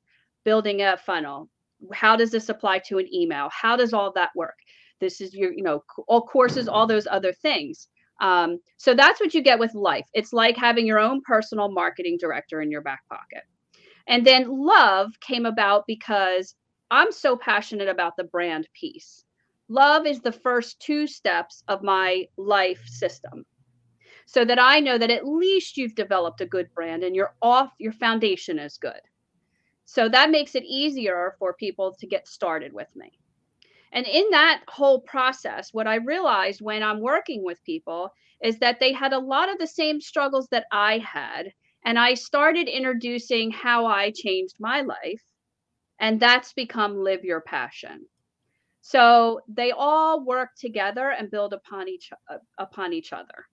building 0.45 0.83
a 0.83 0.97
funnel. 0.97 1.49
How 1.93 2.17
does 2.17 2.31
this 2.31 2.49
apply 2.49 2.81
to 2.87 2.99
an 2.99 3.13
email? 3.13 3.49
How 3.51 3.77
does 3.77 3.93
all 3.93 4.13
that 4.13 4.31
work? 4.37 4.57
This 5.01 5.21
is 5.21 5.35
your, 5.35 5.53
you 5.53 5.65
know, 5.65 5.83
all 6.07 6.23
courses, 6.23 6.69
all 6.69 6.87
those 6.87 7.09
other 7.11 7.33
things. 7.33 7.89
Um, 8.21 8.59
so 8.77 8.95
that's 8.95 9.21
what 9.21 9.35
you 9.35 9.43
get 9.43 9.59
with 9.59 9.75
life. 9.75 10.07
It's 10.13 10.33
like 10.33 10.57
having 10.57 10.87
your 10.87 11.01
own 11.01 11.23
personal 11.23 11.71
marketing 11.71 12.19
director 12.21 12.61
in 12.61 12.71
your 12.71 12.83
back 12.83 13.01
pocket. 13.09 13.43
And 14.07 14.27
then 14.27 14.47
love 14.49 15.13
came 15.21 15.47
about 15.47 15.85
because 15.87 16.55
I'm 16.91 17.13
so 17.13 17.37
passionate 17.37 17.89
about 17.89 18.17
the 18.17 18.25
brand 18.25 18.69
piece. 18.79 19.25
Love 19.69 20.07
is 20.07 20.21
the 20.21 20.33
first 20.33 20.79
two 20.81 21.07
steps 21.07 21.65
of 21.69 21.83
my 21.83 22.27
life 22.37 22.83
system. 22.87 23.45
So 24.27 24.45
that 24.45 24.59
I 24.59 24.81
know 24.81 24.99
that 24.99 25.11
at 25.11 25.27
least 25.27 25.77
you've 25.77 25.95
developed 25.95 26.41
a 26.41 26.47
good 26.47 26.69
brand 26.75 27.03
and 27.03 27.17
you're 27.17 27.35
off, 27.43 27.73
your 27.79 27.93
foundation 27.93 28.59
is 28.59 28.79
good. 28.79 29.01
So 29.85 30.09
that 30.09 30.31
makes 30.31 30.55
it 30.55 30.65
easier 30.65 31.35
for 31.39 31.55
people 31.55 31.95
to 31.99 32.07
get 32.07 32.29
started 32.29 32.73
with 32.73 32.89
me. 32.95 33.13
And 33.93 34.07
in 34.07 34.25
that 34.31 34.63
whole 34.69 35.01
process, 35.01 35.69
what 35.73 35.87
I 35.87 35.97
realized 35.97 36.61
when 36.61 36.83
I'm 36.83 37.01
working 37.01 37.45
with 37.45 37.63
people 37.65 38.11
is 38.43 38.59
that 38.59 38.81
they 38.81 38.93
had 38.93 39.13
a 39.13 39.19
lot 39.19 39.51
of 39.51 39.59
the 39.59 39.67
same 39.67 40.01
struggles 40.01 40.49
that 40.51 40.67
I 40.73 40.99
had. 40.99 41.53
And 41.85 41.99
I 41.99 42.15
started 42.15 42.69
introducing 42.69 43.51
how 43.51 43.87
I 43.87 44.13
changed 44.15 44.57
my 44.59 44.81
life. 44.81 45.23
And 46.01 46.19
that's 46.19 46.53
become 46.53 46.97
Live 46.97 47.23
Your 47.23 47.43
Passion. 47.43 48.07
So 48.81 49.41
they 49.47 49.71
all 49.71 50.25
work 50.25 50.51
together 50.59 51.11
and 51.11 51.31
build 51.31 51.53
upon 51.53 51.89
each 51.89 52.11
upon 52.59 52.93
each 52.93 53.13
other. 53.13 53.47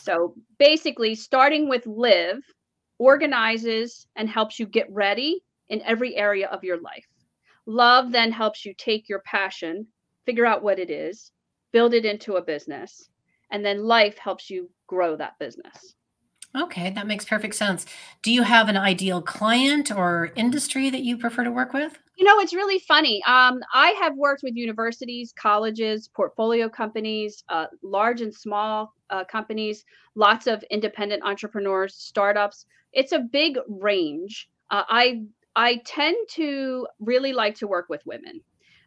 So 0.00 0.34
basically, 0.58 1.14
starting 1.14 1.68
with 1.68 1.86
Live 1.86 2.42
organizes 2.98 4.06
and 4.16 4.28
helps 4.28 4.58
you 4.58 4.66
get 4.66 4.90
ready 4.90 5.42
in 5.68 5.82
every 5.82 6.16
area 6.16 6.48
of 6.48 6.64
your 6.64 6.80
life. 6.80 7.06
Love 7.66 8.12
then 8.12 8.32
helps 8.32 8.64
you 8.64 8.74
take 8.76 9.08
your 9.08 9.20
passion, 9.20 9.86
figure 10.26 10.46
out 10.46 10.62
what 10.62 10.78
it 10.78 10.90
is, 10.90 11.32
build 11.72 11.94
it 11.94 12.04
into 12.04 12.36
a 12.36 12.42
business, 12.42 13.08
and 13.50 13.64
then 13.64 13.84
life 13.84 14.18
helps 14.18 14.50
you 14.50 14.70
grow 14.86 15.16
that 15.16 15.38
business. 15.38 15.94
Okay, 16.56 16.90
that 16.90 17.06
makes 17.06 17.24
perfect 17.24 17.54
sense. 17.54 17.86
Do 18.22 18.32
you 18.32 18.42
have 18.42 18.68
an 18.68 18.76
ideal 18.76 19.22
client 19.22 19.92
or 19.92 20.32
industry 20.34 20.90
that 20.90 21.02
you 21.02 21.16
prefer 21.16 21.44
to 21.44 21.50
work 21.52 21.72
with? 21.72 21.96
You 22.16 22.24
know, 22.24 22.40
it's 22.40 22.52
really 22.52 22.80
funny. 22.80 23.22
Um, 23.24 23.60
I 23.72 23.90
have 24.00 24.16
worked 24.16 24.42
with 24.42 24.56
universities, 24.56 25.32
colleges, 25.32 26.08
portfolio 26.08 26.68
companies, 26.68 27.44
uh, 27.48 27.66
large 27.82 28.20
and 28.20 28.34
small 28.34 28.92
uh, 29.10 29.24
companies, 29.24 29.84
lots 30.16 30.48
of 30.48 30.64
independent 30.70 31.22
entrepreneurs, 31.22 31.94
startups. 31.94 32.66
It's 32.92 33.12
a 33.12 33.20
big 33.20 33.58
range 33.68 34.48
uh, 34.70 34.84
I 34.88 35.22
I 35.60 35.82
tend 35.84 36.16
to 36.30 36.86
really 37.00 37.34
like 37.34 37.54
to 37.56 37.66
work 37.66 37.88
with 37.90 38.06
women, 38.06 38.40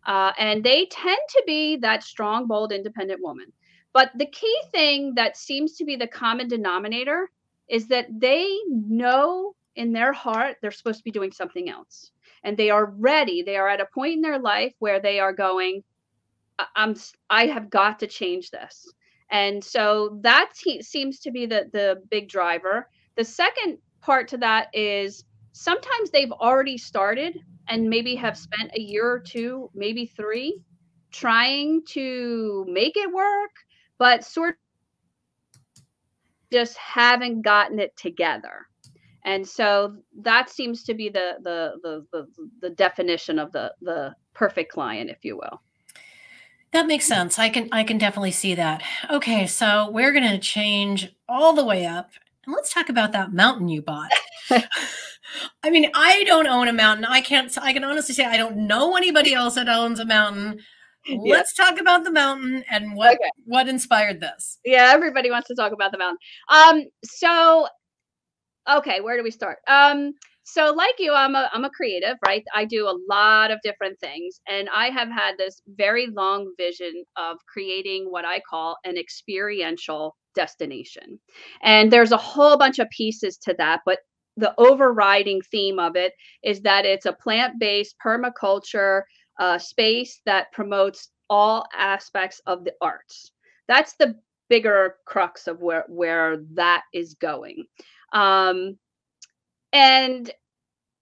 uh, 0.07 0.31
and 0.39 0.63
they 0.63 0.87
tend 0.87 1.19
to 1.35 1.43
be 1.45 1.77
that 1.77 2.01
strong, 2.01 2.47
bold, 2.47 2.71
independent 2.71 3.21
woman. 3.21 3.53
But 3.93 4.09
the 4.15 4.25
key 4.25 4.59
thing 4.71 5.13
that 5.15 5.37
seems 5.37 5.77
to 5.77 5.85
be 5.85 5.95
the 5.95 6.07
common 6.07 6.47
denominator 6.47 7.29
is 7.69 7.87
that 7.89 8.07
they 8.19 8.47
know 8.67 9.55
in 9.75 9.93
their 9.93 10.13
heart 10.13 10.57
they're 10.61 10.79
supposed 10.79 10.97
to 10.97 11.03
be 11.03 11.19
doing 11.19 11.31
something 11.31 11.69
else, 11.69 12.09
and 12.43 12.57
they 12.57 12.71
are 12.71 12.87
ready. 13.09 13.43
They 13.43 13.57
are 13.57 13.69
at 13.69 13.85
a 13.85 13.93
point 13.93 14.13
in 14.13 14.21
their 14.21 14.39
life 14.39 14.73
where 14.79 14.99
they 14.99 15.19
are 15.19 15.33
going, 15.47 15.83
"I'm 16.75 16.95
I 17.29 17.45
have 17.55 17.69
got 17.69 17.99
to 17.99 18.07
change 18.07 18.49
this." 18.49 18.91
And 19.29 19.63
so 19.63 20.19
that 20.23 20.49
seems 20.81 21.19
to 21.19 21.31
be 21.31 21.45
the 21.45 21.69
the 21.71 22.01
big 22.09 22.29
driver. 22.29 22.89
The 23.15 23.25
second 23.25 23.77
part 24.01 24.27
to 24.29 24.37
that 24.37 24.69
is 24.73 25.23
sometimes 25.53 26.09
they've 26.11 26.31
already 26.31 26.77
started 26.77 27.39
and 27.69 27.89
maybe 27.89 28.15
have 28.15 28.37
spent 28.37 28.71
a 28.75 28.81
year 28.81 29.09
or 29.09 29.19
two, 29.19 29.69
maybe 29.73 30.05
three, 30.05 30.59
trying 31.11 31.81
to 31.87 32.65
make 32.67 32.97
it 32.97 33.11
work, 33.11 33.51
but 33.97 34.25
sort 34.25 34.49
of 34.49 35.83
just 36.51 36.77
haven't 36.77 37.41
gotten 37.41 37.79
it 37.79 37.95
together. 37.95 38.67
And 39.25 39.47
so 39.47 39.95
that 40.21 40.49
seems 40.49 40.83
to 40.83 40.93
be 40.93 41.07
the 41.07 41.37
the 41.41 41.75
the 41.81 42.05
the, 42.11 42.27
the 42.59 42.69
definition 42.71 43.39
of 43.39 43.53
the 43.53 43.73
the 43.81 44.13
perfect 44.33 44.73
client, 44.73 45.09
if 45.09 45.23
you 45.23 45.37
will. 45.37 45.61
That 46.73 46.87
makes 46.87 47.05
sense. 47.05 47.39
I 47.39 47.49
can 47.49 47.69
I 47.71 47.85
can 47.85 47.97
definitely 47.97 48.31
see 48.31 48.53
that. 48.55 48.83
Okay, 49.09 49.47
so 49.47 49.89
we're 49.91 50.11
going 50.11 50.29
to 50.29 50.39
change 50.39 51.15
all 51.29 51.53
the 51.53 51.63
way 51.63 51.85
up 51.85 52.11
and 52.45 52.53
let's 52.53 52.73
talk 52.73 52.89
about 52.89 53.13
that 53.13 53.31
mountain 53.31 53.69
you 53.69 53.81
bought. 53.81 54.11
I 55.63 55.69
mean, 55.69 55.89
I 55.93 56.23
don't 56.25 56.47
own 56.47 56.67
a 56.67 56.73
mountain. 56.73 57.05
I 57.05 57.21
can't 57.21 57.55
I 57.61 57.73
can 57.73 57.83
honestly 57.83 58.15
say 58.15 58.25
I 58.25 58.37
don't 58.37 58.67
know 58.67 58.95
anybody 58.95 59.33
else 59.33 59.55
that 59.55 59.69
owns 59.69 59.99
a 59.99 60.05
mountain. 60.05 60.59
Yeah. 61.05 61.33
Let's 61.33 61.53
talk 61.53 61.81
about 61.81 62.05
the 62.05 62.13
mountain 62.13 62.63
and 62.69 62.95
what 62.95 63.15
okay. 63.15 63.29
what 63.43 63.67
inspired 63.67 64.21
this. 64.21 64.57
Yeah, 64.63 64.91
everybody 64.93 65.29
wants 65.29 65.49
to 65.49 65.53
talk 65.53 65.73
about 65.73 65.91
the 65.91 65.97
mountain. 65.97 66.17
Um 66.47 66.83
so 67.03 67.67
okay, 68.71 69.01
where 69.01 69.17
do 69.17 69.23
we 69.23 69.29
start? 69.29 69.57
Um 69.67 70.13
so 70.43 70.73
like 70.73 70.95
you 70.99 71.13
i'm 71.13 71.35
a 71.35 71.49
i'm 71.53 71.63
a 71.63 71.69
creative 71.69 72.17
right 72.25 72.43
i 72.53 72.65
do 72.65 72.85
a 72.85 72.99
lot 73.09 73.49
of 73.49 73.59
different 73.63 73.97
things 73.99 74.41
and 74.47 74.67
i 74.75 74.89
have 74.89 75.07
had 75.09 75.37
this 75.37 75.61
very 75.77 76.07
long 76.07 76.51
vision 76.57 76.91
of 77.17 77.37
creating 77.51 78.07
what 78.09 78.25
i 78.25 78.41
call 78.49 78.77
an 78.83 78.97
experiential 78.97 80.15
destination 80.35 81.19
and 81.61 81.91
there's 81.91 82.11
a 82.11 82.17
whole 82.17 82.57
bunch 82.57 82.79
of 82.79 82.89
pieces 82.89 83.37
to 83.37 83.55
that 83.57 83.79
but 83.85 83.99
the 84.37 84.53
overriding 84.57 85.41
theme 85.41 85.79
of 85.79 85.95
it 85.95 86.13
is 86.43 86.61
that 86.61 86.85
it's 86.85 87.05
a 87.05 87.13
plant-based 87.13 87.95
permaculture 88.03 89.03
uh, 89.39 89.57
space 89.57 90.21
that 90.25 90.51
promotes 90.51 91.09
all 91.29 91.65
aspects 91.75 92.41
of 92.45 92.63
the 92.63 92.73
arts. 92.81 93.31
That's 93.67 93.95
the 93.95 94.15
bigger 94.49 94.95
crux 95.05 95.47
of 95.47 95.61
where 95.61 95.85
where 95.87 96.37
that 96.53 96.83
is 96.93 97.15
going. 97.15 97.65
Um, 98.13 98.77
and 99.71 100.31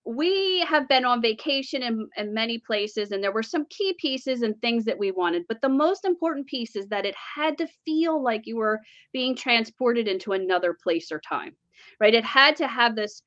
we 0.06 0.62
have 0.62 0.88
been 0.88 1.06
on 1.06 1.22
vacation 1.22 1.84
in, 1.84 2.08
in 2.18 2.34
many 2.34 2.58
places 2.58 3.12
and 3.12 3.24
there 3.24 3.32
were 3.32 3.44
some 3.44 3.66
key 3.70 3.94
pieces 4.00 4.42
and 4.42 4.60
things 4.60 4.84
that 4.86 4.98
we 4.98 5.12
wanted 5.12 5.44
but 5.48 5.62
the 5.62 5.70
most 5.70 6.06
important 6.06 6.48
piece 6.48 6.76
is 6.76 6.88
that 6.88 7.06
it 7.06 7.14
had 7.36 7.58
to 7.58 7.68
feel 7.86 8.22
like 8.22 8.42
you 8.46 8.58
were 8.58 8.80
being 9.14 9.36
transported 9.36 10.08
into 10.08 10.32
another 10.32 10.76
place 10.84 11.12
or 11.12 11.22
time 11.28 11.56
right 12.00 12.14
it 12.14 12.26
had 12.26 12.56
to 12.56 12.68
have 12.68 12.96
this 12.96 13.22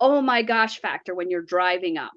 oh 0.00 0.20
my 0.20 0.42
gosh 0.42 0.80
factor 0.80 1.14
when 1.14 1.30
you're 1.30 1.42
driving 1.42 1.96
up 1.96 2.12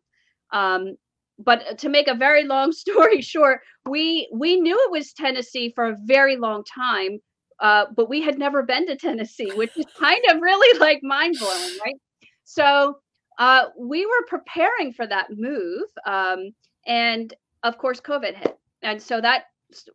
um, 0.52 0.96
but 1.38 1.78
to 1.78 1.90
make 1.90 2.08
a 2.08 2.16
very 2.16 2.44
long 2.44 2.72
story 2.84 3.22
short 3.22 3.62
we 3.90 4.30
we 4.34 4.60
knew 4.60 4.78
it 4.86 4.92
was 4.92 5.14
tennessee 5.14 5.72
for 5.76 5.86
a 5.86 5.98
very 6.06 6.36
long 6.36 6.64
time 6.64 7.20
uh, 7.62 7.86
but 7.96 8.10
we 8.10 8.22
had 8.22 8.38
never 8.38 8.64
been 8.64 8.88
to 8.88 8.96
tennessee 8.96 9.52
which 9.54 9.76
is 9.78 9.86
kind 9.98 10.22
of 10.30 10.42
really 10.42 10.80
like 10.80 11.00
mind-blowing 11.04 11.78
right 11.84 11.96
so 12.44 12.96
uh, 13.40 13.66
we 13.78 14.06
were 14.06 14.26
preparing 14.28 14.92
for 14.92 15.08
that 15.08 15.28
move. 15.32 15.88
Um, 16.06 16.52
and 16.86 17.34
of 17.64 17.78
course, 17.78 18.02
COVID 18.02 18.36
hit. 18.36 18.58
And 18.84 19.02
so 19.02 19.20
that 19.22 19.46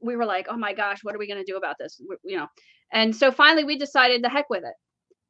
we 0.01 0.17
were 0.17 0.25
like, 0.25 0.47
oh 0.51 0.57
my 0.57 0.73
gosh, 0.73 0.99
what 1.03 1.15
are 1.15 1.19
we 1.19 1.29
going 1.29 1.45
to 1.45 1.51
do 1.51 1.57
about 1.57 1.77
this? 1.79 2.01
You 2.25 2.39
know, 2.39 2.47
and 2.93 3.15
so 3.15 3.31
finally 3.31 3.65
we 3.65 3.79
decided 3.79 4.23
the 4.23 4.29
heck 4.29 4.49
with 4.51 4.65
it. 4.65 4.75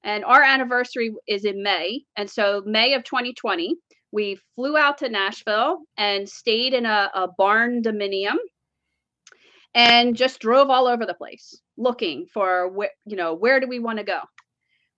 And 0.05 0.25
our 0.25 0.43
anniversary 0.43 1.13
is 1.27 1.45
in 1.45 1.63
May. 1.63 2.03
And 2.17 2.31
so, 2.31 2.63
May 2.67 2.95
of 2.95 3.05
2020, 3.05 3.75
we 4.13 4.39
flew 4.55 4.77
out 4.77 4.99
to 4.99 5.09
Nashville 5.09 5.79
and 5.97 6.29
stayed 6.29 6.75
in 6.75 6.87
a, 6.87 7.11
a 7.15 7.29
barndominium 7.39 8.37
and 9.75 10.15
just 10.15 10.41
drove 10.41 10.71
all 10.71 10.87
over 10.87 11.05
the 11.05 11.15
place 11.15 11.61
looking 11.77 12.27
for 12.33 12.69
where, 12.69 12.91
you 13.07 13.17
know, 13.17 13.35
where 13.35 13.59
do 13.59 13.67
we 13.67 13.81
want 13.81 13.99
to 13.99 14.05
go? 14.05 14.21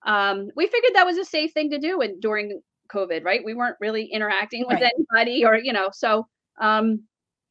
um, 0.07 0.49
we 0.55 0.67
figured 0.67 0.93
that 0.93 1.05
was 1.05 1.17
a 1.17 1.25
safe 1.25 1.51
thing 1.53 1.69
to 1.71 1.79
do 1.79 2.01
and 2.01 2.21
during 2.21 2.61
COVID, 2.91 3.23
right? 3.23 3.43
We 3.43 3.53
weren't 3.53 3.75
really 3.81 4.05
interacting 4.05 4.65
with 4.65 4.79
right. 4.79 4.91
anybody 5.13 5.45
or, 5.45 5.57
you 5.57 5.73
know, 5.73 5.89
so 5.91 6.25
um, 6.61 7.03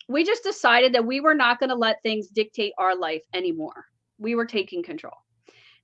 we 0.09 0.25
just 0.25 0.43
decided 0.43 0.95
that 0.95 1.05
we 1.05 1.21
were 1.21 1.35
not 1.35 1.59
going 1.61 1.71
to 1.71 1.77
let 1.77 2.03
things 2.03 2.29
dictate 2.29 2.73
our 2.79 2.97
life 2.97 3.23
anymore. 3.35 3.85
We 4.19 4.35
were 4.35 4.47
taking 4.47 4.83
control. 4.83 5.13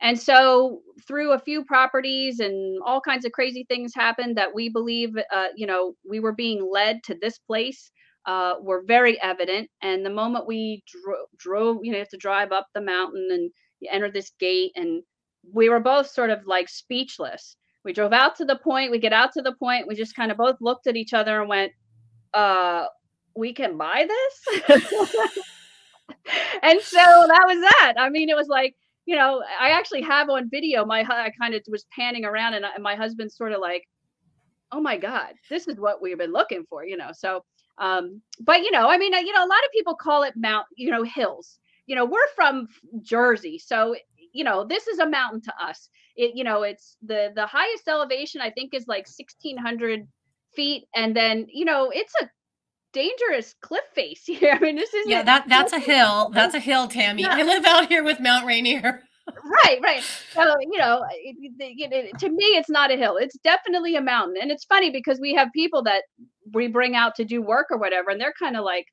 And 0.03 0.21
so, 0.21 0.81
through 1.07 1.33
a 1.33 1.39
few 1.39 1.65
properties 1.65 2.41
and 2.41 2.79
all 2.85 3.01
kinds 3.01 3.25
of 3.25 3.33
crazy 3.33 3.65
things 3.69 3.93
happened 3.95 4.37
that 4.37 4.55
we 4.55 4.69
believe, 4.69 5.11
uh, 5.33 5.47
you 5.57 5.67
know, 5.67 5.95
we 6.09 6.21
were 6.21 6.33
being 6.33 6.69
led 6.71 7.03
to 7.05 7.17
this 7.21 7.39
place 7.39 7.91
uh, 8.27 8.55
were 8.61 8.83
very 8.87 9.21
evident. 9.23 9.69
And 9.83 10.05
the 10.05 10.11
moment 10.11 10.47
we 10.47 10.83
dro- 10.87 11.27
drove, 11.39 11.79
you 11.83 11.91
know, 11.91 11.99
you 11.99 12.03
have 12.03 12.09
to 12.11 12.17
drive 12.17 12.53
up 12.53 12.69
the 12.75 12.81
mountain 12.81 13.29
and 13.31 13.51
you 13.81 13.89
enter 13.91 14.11
this 14.11 14.33
gate 14.39 14.73
and 14.77 15.03
we 15.53 15.69
were 15.69 15.81
both 15.81 16.09
sort 16.09 16.31
of 16.31 16.41
like 16.47 16.69
speechless. 16.69 17.57
We 17.85 17.93
drove 17.93 18.13
out 18.13 18.37
to 18.37 18.45
the 18.45 18.57
point, 18.57 18.93
we 18.93 18.99
get 18.99 19.13
out 19.13 19.33
to 19.33 19.43
the 19.43 19.55
point, 19.55 19.89
we 19.89 19.97
just 19.97 20.15
kind 20.15 20.31
of 20.31 20.37
both 20.37 20.57
looked 20.61 20.87
at 20.87 20.97
each 20.97 21.13
other 21.13 21.41
and 21.41 21.49
went, 21.49 21.73
uh, 22.33 22.87
we 23.37 23.53
can 23.53 23.77
buy 23.77 24.07
this. 24.07 24.63
and 26.63 26.81
so 26.81 26.97
that 26.99 27.45
was 27.47 27.61
that. 27.61 27.95
I 27.99 28.09
mean, 28.09 28.29
it 28.29 28.37
was 28.37 28.47
like, 28.47 28.77
you 29.05 29.17
know, 29.17 29.43
I 29.61 29.71
actually 29.71 30.03
have 30.03 30.31
on 30.31 30.51
video, 30.51 30.85
my, 30.85 31.01
I 31.01 31.31
kind 31.41 31.55
of 31.55 31.63
was 31.69 31.87
panning 31.97 32.25
around 32.25 32.55
and, 32.55 32.65
and 32.65 32.83
my 32.83 32.95
husband's 32.95 33.37
sort 33.37 33.53
of 33.53 33.61
like, 33.61 33.85
oh 34.71 34.81
my 34.81 34.97
God, 34.97 35.35
this 35.51 35.69
is 35.69 35.79
what 35.79 36.01
we've 36.01 36.19
been 36.19 36.33
looking 36.33 36.65
for, 36.69 36.85
you 36.85 36.97
know? 36.97 37.11
So, 37.13 37.45
um, 37.79 38.23
but 38.41 38.63
you 38.63 38.71
know, 38.71 38.89
I 38.89 38.99
mean, 38.99 39.13
you 39.13 39.33
know, 39.33 39.45
a 39.45 39.49
lot 39.49 39.65
of 39.65 39.73
people 39.73 39.95
call 39.95 40.23
it 40.23 40.35
Mount, 40.37 40.67
you 40.77 40.91
know, 40.91 41.03
hills, 41.03 41.59
you 41.87 41.97
know, 41.97 42.05
we're 42.05 42.29
from 42.35 42.69
Jersey. 43.03 43.59
So 43.59 43.97
you 44.33 44.45
know 44.45 44.65
this 44.65 44.87
is 44.89 44.99
a 44.99 45.09
mountain 45.09 45.41
to 45.43 45.53
us 45.63 45.89
it 46.17 46.35
you 46.35 46.45
know 46.45 46.63
it's 46.63 46.97
the 47.03 47.33
the 47.35 47.47
highest 47.47 47.87
elevation 47.89 48.41
i 48.41 48.51
think 48.51 48.75
is 48.75 48.89
like 48.89 49.07
1600 49.07 50.07
feet 50.55 50.85
and 50.95 51.15
then 51.15 51.47
you 51.51 51.65
know 51.65 51.91
it's 51.95 52.13
a 52.21 52.29
dangerous 52.93 53.55
cliff 53.61 53.85
face 53.95 54.23
here. 54.27 54.53
I 54.53 54.59
mean 54.59 54.77
this 54.77 54.93
is 54.95 55.07
yeah 55.09 55.23
that 55.23 55.49
that's 55.49 55.73
a 55.73 55.79
hill 55.93 56.31
that's 56.33 56.55
a 56.55 56.61
hill 56.61 56.89
tammy. 56.89 57.23
Yeah. 57.23 57.35
i 57.35 57.43
live 57.43 57.65
out 57.65 57.89
here 57.89 58.05
with 58.05 58.21
mount 58.21 58.47
rainier. 58.47 59.03
Right 59.27 59.79
right. 59.83 60.03
So 60.33 60.43
you 60.61 60.79
know 60.79 61.05
it, 61.13 61.37
it, 61.59 62.19
to 62.19 62.29
me 62.29 62.45
it's 62.45 62.71
not 62.71 62.91
a 62.91 62.97
hill. 62.97 63.17
It's 63.17 63.39
definitely 63.39 63.97
a 63.97 64.01
mountain. 64.01 64.37
And 64.41 64.51
it's 64.51 64.65
funny 64.65 64.91
because 64.91 65.21
we 65.21 65.35
have 65.35 65.49
people 65.55 65.83
that 65.85 66.05
we 66.53 66.67
bring 66.67 66.97
out 66.97 67.15
to 67.17 67.25
do 67.25 67.41
work 67.41 67.69
or 67.71 67.79
whatever 67.79 68.11
and 68.11 68.21
they're 68.21 68.35
kind 68.39 68.57
of 68.57 68.65
like 68.65 68.87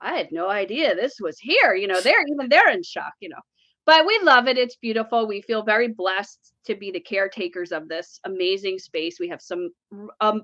i 0.00 0.14
had 0.14 0.28
no 0.32 0.48
idea 0.48 0.94
this 0.94 1.16
was 1.20 1.38
here. 1.38 1.74
You 1.74 1.86
know 1.86 2.00
they're 2.00 2.24
even 2.30 2.48
they're 2.48 2.70
in 2.70 2.82
shock 2.82 3.12
you 3.20 3.28
know. 3.28 3.40
But 3.86 4.06
we 4.06 4.18
love 4.22 4.48
it. 4.48 4.58
It's 4.58 4.76
beautiful. 4.76 5.26
We 5.26 5.40
feel 5.40 5.62
very 5.62 5.88
blessed 5.88 6.52
to 6.66 6.74
be 6.74 6.90
the 6.90 7.00
caretakers 7.00 7.72
of 7.72 7.88
this 7.88 8.20
amazing 8.24 8.78
space. 8.78 9.18
We 9.18 9.28
have 9.28 9.40
some 9.40 9.70
um 10.20 10.42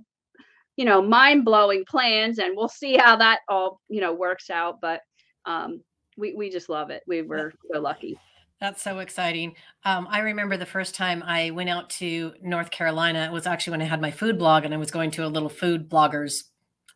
you 0.76 0.84
know 0.84 1.00
mind-blowing 1.00 1.84
plans 1.86 2.38
and 2.38 2.56
we'll 2.56 2.68
see 2.68 2.96
how 2.96 3.16
that 3.16 3.40
all 3.48 3.80
you 3.88 4.00
know 4.00 4.12
works 4.12 4.50
out 4.50 4.80
but 4.80 5.00
um 5.46 5.80
we 6.16 6.34
we 6.34 6.50
just 6.50 6.68
love 6.68 6.90
it. 6.90 7.02
We 7.06 7.22
were 7.22 7.52
so 7.72 7.80
lucky. 7.80 8.18
That's 8.60 8.82
so 8.82 9.00
exciting. 9.00 9.56
Um, 9.84 10.06
I 10.08 10.20
remember 10.20 10.56
the 10.56 10.64
first 10.64 10.94
time 10.94 11.22
I 11.24 11.50
went 11.50 11.68
out 11.68 11.90
to 11.90 12.32
North 12.40 12.70
Carolina. 12.70 13.26
It 13.26 13.32
was 13.32 13.46
actually 13.46 13.72
when 13.72 13.82
I 13.82 13.86
had 13.86 14.00
my 14.00 14.10
food 14.10 14.38
blog 14.38 14.64
and 14.64 14.72
I 14.72 14.78
was 14.78 14.90
going 14.90 15.10
to 15.12 15.26
a 15.26 15.28
little 15.28 15.48
food 15.48 15.88
bloggers 15.88 16.44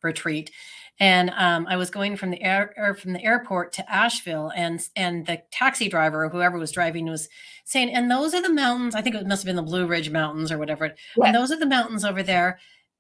retreat 0.03 0.53
and 1.01 1.31
um, 1.31 1.67
I 1.69 1.77
was 1.77 1.91
going 1.91 2.17
from 2.17 2.31
the 2.31 2.43
air 2.43 2.75
or 2.77 2.95
from 2.95 3.13
the 3.13 3.25
airport 3.25 3.73
to 3.75 3.93
Asheville, 3.93 4.51
and 4.57 4.81
and 4.97 5.27
the 5.27 5.43
taxi 5.53 5.89
driver 5.89 6.25
or 6.25 6.29
whoever 6.29 6.59
was 6.59 6.73
driving 6.73 7.07
was 7.07 7.29
saying, 7.65 7.91
"And 7.91 8.11
those 8.11 8.35
are 8.35 8.43
the 8.43 8.53
mountains. 8.53 8.95
I 8.97 9.03
think 9.03 9.15
it 9.15 9.27
must 9.27 9.43
have 9.43 9.47
been 9.47 9.57
the 9.57 9.63
Blue 9.63 9.87
Ridge 9.87 10.11
Mountains 10.11 10.51
or 10.51 10.59
whatever. 10.59 10.95
Yeah. 11.17 11.27
And 11.27 11.35
those 11.35 11.53
are 11.53 11.59
the 11.59 11.67
mountains 11.67 12.05
over 12.05 12.23
there." 12.23 12.59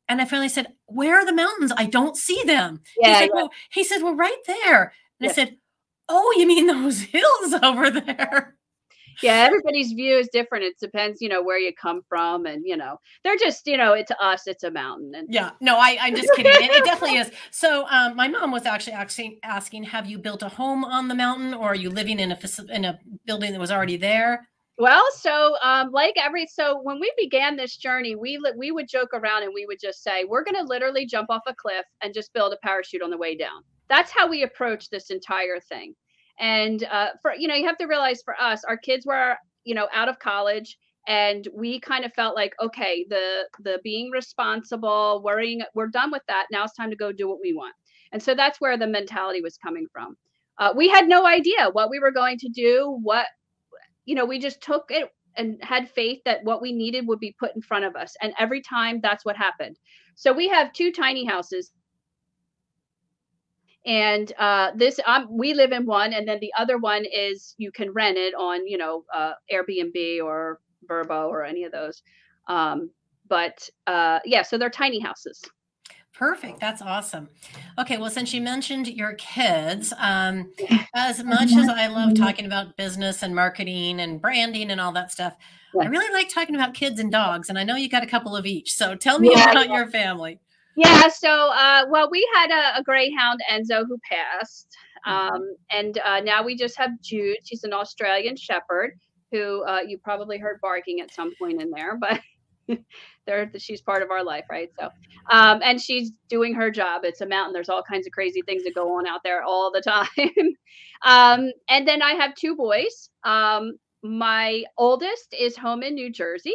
And 0.09 0.21
I 0.21 0.25
finally 0.25 0.49
said, 0.49 0.68
"Where 0.87 1.16
are 1.16 1.25
the 1.27 1.33
mountains? 1.33 1.73
I 1.77 1.87
don't 1.87 2.16
see 2.16 2.42
them." 2.44 2.81
Yeah, 3.01 3.09
he 3.09 3.14
said, 3.14 3.25
yeah. 3.27 3.35
"Well," 3.35 3.51
he 3.71 3.85
said, 3.85 4.03
"Well, 4.03 4.14
right 4.14 4.42
there." 4.47 4.92
And 5.21 5.31
I 5.31 5.33
said, 5.33 5.57
"Oh, 6.09 6.35
you 6.37 6.47
mean 6.47 6.66
those 6.66 7.01
hills 7.14 7.55
over 7.62 7.90
there?" 7.90 8.59
yeah, 9.23 9.47
everybody's 9.47 9.92
view 9.92 10.16
is 10.16 10.29
different. 10.33 10.64
It 10.64 10.79
depends, 10.81 11.21
you 11.21 11.29
know, 11.29 11.42
where 11.42 11.59
you 11.59 11.73
come 11.75 12.03
from, 12.09 12.47
and 12.47 12.62
you 12.64 12.77
know, 12.77 12.99
they're 13.25 13.37
just, 13.37 13.66
you 13.66 13.77
know, 13.77 14.01
to 14.01 14.23
us, 14.23 14.47
it's 14.47 14.64
a 14.64 14.71
mountain. 14.71 15.14
And 15.14 15.33
yeah, 15.33 15.51
no, 15.61 15.77
I, 15.79 15.99
I'm 16.01 16.14
just 16.14 16.31
kidding. 16.35 16.53
it, 16.53 16.71
it 16.71 16.85
definitely 16.85 17.18
is. 17.18 17.31
So, 17.51 17.87
um, 17.88 18.16
my 18.16 18.29
mom 18.29 18.51
was 18.51 18.66
actually 18.66 18.92
actually 18.94 19.38
asking, 19.42 19.85
have 19.85 20.07
you 20.07 20.18
built 20.18 20.42
a 20.42 20.49
home 20.49 20.85
on 20.85 21.09
the 21.09 21.14
mountain, 21.14 21.55
or 21.55 21.68
are 21.68 21.77
you 21.77 21.90
living 21.90 22.21
in 22.21 22.33
a 22.33 22.38
in 22.71 22.85
a 22.85 22.99
building 23.27 23.53
that 23.53 23.61
was 23.61 23.71
already 23.71 23.97
there? 23.97 24.49
Well, 24.79 25.05
so 25.12 25.57
um, 25.61 25.91
like 25.91 26.14
every 26.17 26.47
so 26.47 26.81
when 26.83 27.01
we 27.01 27.12
began 27.19 27.57
this 27.57 27.77
journey, 27.77 28.14
we 28.14 28.38
we 28.57 28.71
would 28.71 28.88
joke 28.88 29.11
around 29.12 29.43
and 29.43 29.53
we 29.53 29.67
would 29.67 29.81
just 29.81 30.05
say 30.05 30.25
we're 30.25 30.45
going 30.45 30.55
to 30.55 30.62
literally 30.62 31.05
jump 31.05 31.31
off 31.31 31.43
a 31.49 31.55
cliff 31.55 31.85
and 32.01 32.14
just 32.14 32.33
build 32.33 32.53
a 32.53 32.59
parachute 32.64 33.03
on 33.03 33.11
the 33.11 33.19
way 33.19 33.37
down. 33.37 33.62
That's 33.88 34.12
how 34.12 34.29
we 34.29 34.45
approach 34.45 34.88
this 34.88 35.11
entire 35.11 35.59
thing. 35.69 35.95
And 36.38 36.85
uh, 36.85 37.09
for 37.21 37.35
you 37.35 37.49
know, 37.49 37.57
you 37.57 37.67
have 37.67 37.79
to 37.79 37.87
realize 37.87 38.23
for 38.25 38.41
us, 38.41 38.62
our 38.64 38.77
kids 38.77 39.05
were 39.05 39.37
you 39.64 39.75
know 39.75 39.88
out 39.93 40.09
of 40.09 40.21
college, 40.21 40.79
and 41.09 41.49
we 41.53 41.81
kind 41.81 42.05
of 42.05 42.12
felt 42.14 42.37
like 42.37 42.55
okay, 42.62 43.05
the 43.11 43.49
the 43.64 43.81
being 43.83 44.11
responsible, 44.12 45.23
worrying, 45.25 45.62
we're 45.75 45.88
done 45.88 46.12
with 46.12 46.23
that. 46.29 46.47
Now 46.53 46.62
it's 46.62 46.75
time 46.75 46.91
to 46.91 46.97
go 46.97 47.11
do 47.11 47.29
what 47.29 47.41
we 47.43 47.53
want. 47.53 47.75
And 48.12 48.23
so 48.23 48.33
that's 48.33 48.61
where 48.61 48.79
the 48.79 48.87
mentality 48.87 49.41
was 49.43 49.59
coming 49.59 49.88
from. 49.93 50.17
Uh, 50.59 50.73
we 50.77 50.88
had 50.88 51.09
no 51.09 51.27
idea 51.27 51.69
what 51.73 51.91
we 51.91 51.99
were 51.99 52.11
going 52.11 52.38
to 52.38 52.49
do, 52.49 52.99
what 53.03 53.27
you 54.09 54.14
know, 54.14 54.25
we 54.25 54.38
just 54.38 54.62
took 54.62 54.87
it 54.88 55.12
and 55.37 55.62
had 55.62 55.90
faith 55.90 56.21
that 56.25 56.42
what 56.42 56.62
we 56.62 56.73
needed 56.73 57.07
would 57.07 57.21
be 57.21 57.37
put 57.38 57.55
in 57.55 57.61
front 57.61 57.85
of 57.85 57.94
us. 57.94 58.16
And 58.23 58.33
every 58.38 58.62
time 58.62 59.01
that's 59.03 59.23
what 59.23 59.37
happened. 59.37 59.79
So 60.14 60.33
we 60.33 60.49
have 60.49 60.73
two 60.73 60.90
tiny 60.92 61.27
houses. 61.27 61.71
And 63.85 64.33
uh, 64.38 64.71
this, 64.75 64.99
um, 65.07 65.29
we 65.31 65.53
live 65.53 65.73
in 65.73 65.85
one, 65.85 66.14
and 66.14 66.27
then 66.27 66.38
the 66.40 66.53
other 66.59 66.79
one 66.79 67.05
is 67.05 67.55
you 67.59 67.71
can 67.71 67.92
rent 67.92 68.16
it 68.16 68.35
on, 68.35 68.66
you 68.66 68.79
know, 68.79 69.05
uh, 69.14 69.33
Airbnb 69.53 70.25
or 70.25 70.61
Vrbo 70.88 71.29
or 71.29 71.44
any 71.44 71.64
of 71.64 71.73
those. 71.73 72.03
Um, 72.49 72.90
but 73.29 73.68
uh, 73.87 74.21
yeah, 74.25 74.40
so 74.40 74.57
they're 74.57 74.71
tiny 74.71 75.01
houses. 75.01 75.44
Perfect. 76.19 76.59
That's 76.59 76.83
awesome. 76.83 77.29
Okay. 77.79 77.97
Well, 77.97 78.11
since 78.11 78.35
you 78.35 78.41
mentioned 78.41 78.89
your 78.89 79.13
kids, 79.15 79.93
um, 79.99 80.53
as 80.93 81.23
much 81.23 81.53
as 81.53 81.69
I 81.69 81.87
love 81.87 82.15
talking 82.15 82.45
about 82.45 82.77
business 82.77 83.23
and 83.23 83.37
marketing 83.37 84.01
and 84.01 84.21
branding 84.21 84.73
and 84.73 84.81
all 84.81 84.91
that 84.93 85.13
stuff, 85.13 85.37
I 85.81 85.87
really 85.87 86.13
like 86.13 86.29
talking 86.29 86.57
about 86.57 86.75
kids 86.75 86.99
and 86.99 87.13
dogs. 87.13 87.51
And 87.51 87.57
I 87.57 87.63
know 87.63 87.77
you 87.77 87.89
got 87.89 88.03
a 88.03 88.07
couple 88.07 88.35
of 88.35 88.47
each. 88.47 88.75
So 88.75 88.97
tell 88.97 89.21
me 89.21 89.31
yeah, 89.31 89.53
about 89.53 89.69
yeah. 89.69 89.77
your 89.77 89.87
family. 89.87 90.41
Yeah. 90.75 91.07
So, 91.07 91.31
uh, 91.31 91.85
well, 91.89 92.11
we 92.11 92.29
had 92.35 92.51
a, 92.51 92.81
a, 92.81 92.83
greyhound, 92.83 93.39
Enzo, 93.49 93.87
who 93.87 93.97
passed. 94.11 94.77
Um, 95.07 95.55
and 95.71 95.99
uh, 96.05 96.19
now 96.19 96.43
we 96.43 96.57
just 96.57 96.77
have 96.79 97.01
Jude. 97.01 97.37
She's 97.45 97.63
an 97.63 97.73
Australian 97.73 98.35
Shepherd 98.35 98.99
who 99.31 99.63
uh, 99.67 99.83
you 99.87 99.99
probably 99.99 100.39
heard 100.39 100.59
barking 100.61 101.01
at 101.01 101.15
some 101.15 101.33
point 101.39 101.63
in 101.63 101.71
there, 101.71 101.97
but 102.01 102.21
there 103.27 103.51
she's 103.59 103.81
part 103.83 104.03
of 104.03 104.11
our 104.11 104.25
life 104.25 104.45
right? 104.51 104.71
So 104.79 104.89
um 105.31 105.61
and 105.63 105.81
she's 105.81 106.13
doing 106.29 106.55
her 106.55 106.71
job. 106.71 107.03
It's 107.05 107.21
a 107.21 107.27
mountain. 107.27 107.53
There's 107.53 107.69
all 107.69 107.83
kinds 107.83 108.07
of 108.07 108.13
crazy 108.13 108.43
things 108.43 108.65
that 108.65 108.75
go 108.75 108.97
on 108.99 109.07
out 109.07 109.21
there 109.25 109.43
all 109.43 109.71
the 109.73 109.81
time. 110.27 110.57
Um 111.05 111.51
and 111.69 111.87
then 111.87 112.03
i 112.03 112.13
have 112.13 112.35
two 112.35 112.57
boys. 112.57 113.11
Um 113.25 113.73
my 114.03 114.65
oldest 114.77 115.35
is 115.39 115.57
home 115.57 115.83
in 115.83 115.95
new 115.95 116.11
jersey 116.13 116.55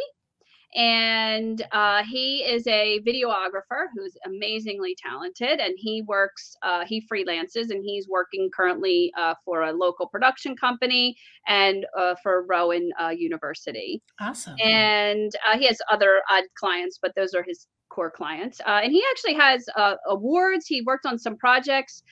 and 0.74 1.64
uh, 1.70 2.02
he 2.04 2.38
is 2.38 2.66
a 2.66 3.00
videographer 3.06 3.86
who's 3.94 4.16
amazingly 4.26 4.96
talented 4.98 5.60
and 5.60 5.74
he 5.76 6.02
works 6.02 6.56
uh, 6.62 6.84
he 6.84 7.06
freelances 7.10 7.70
and 7.70 7.84
he's 7.84 8.08
working 8.08 8.50
currently 8.54 9.12
uh, 9.16 9.34
for 9.44 9.62
a 9.62 9.72
local 9.72 10.08
production 10.08 10.56
company 10.56 11.16
and 11.46 11.86
uh, 11.96 12.14
for 12.22 12.44
rowan 12.46 12.90
uh, 13.00 13.10
university. 13.10 14.02
Awesome. 14.20 14.56
And 14.62 15.32
uh, 15.48 15.56
he 15.56 15.66
has 15.66 15.78
other 15.90 16.22
odd 16.28 16.44
clients 16.58 16.98
but 17.00 17.12
those 17.14 17.34
are 17.34 17.44
his 17.44 17.68
core 17.88 18.10
clients. 18.10 18.60
And 18.66 18.90
he 18.90 19.04
actually 19.10 19.34
has 19.34 19.64
awards. 20.08 20.66
He 20.66 20.82
worked 20.82 21.06
on 21.06 21.16
some 21.16 21.36
projects 21.36 22.02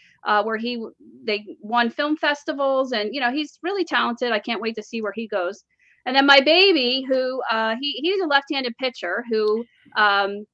where 0.44 0.56
he 0.56 0.86
they 1.24 1.44
won 1.60 1.90
film 1.90 2.16
festivals 2.16 2.92
and 2.92 3.12
you 3.12 3.20
know 3.20 3.32
he's 3.32 3.58
really 3.64 3.84
talented. 3.84 4.30
I 4.30 4.38
can't 4.38 4.60
wait 4.60 4.76
to 4.76 4.82
see 4.84 5.02
where 5.02 5.12
he 5.12 5.26
goes 5.26 5.64
and 6.06 6.16
then 6.16 6.26
my 6.26 6.40
baby, 6.40 7.04
who 7.08 7.42
uh, 7.50 7.76
he 7.80 7.92
he's 8.02 8.20
a 8.22 8.26
left-handed 8.26 8.76
pitcher 8.78 9.24
who 9.30 9.64
um, 9.96 10.44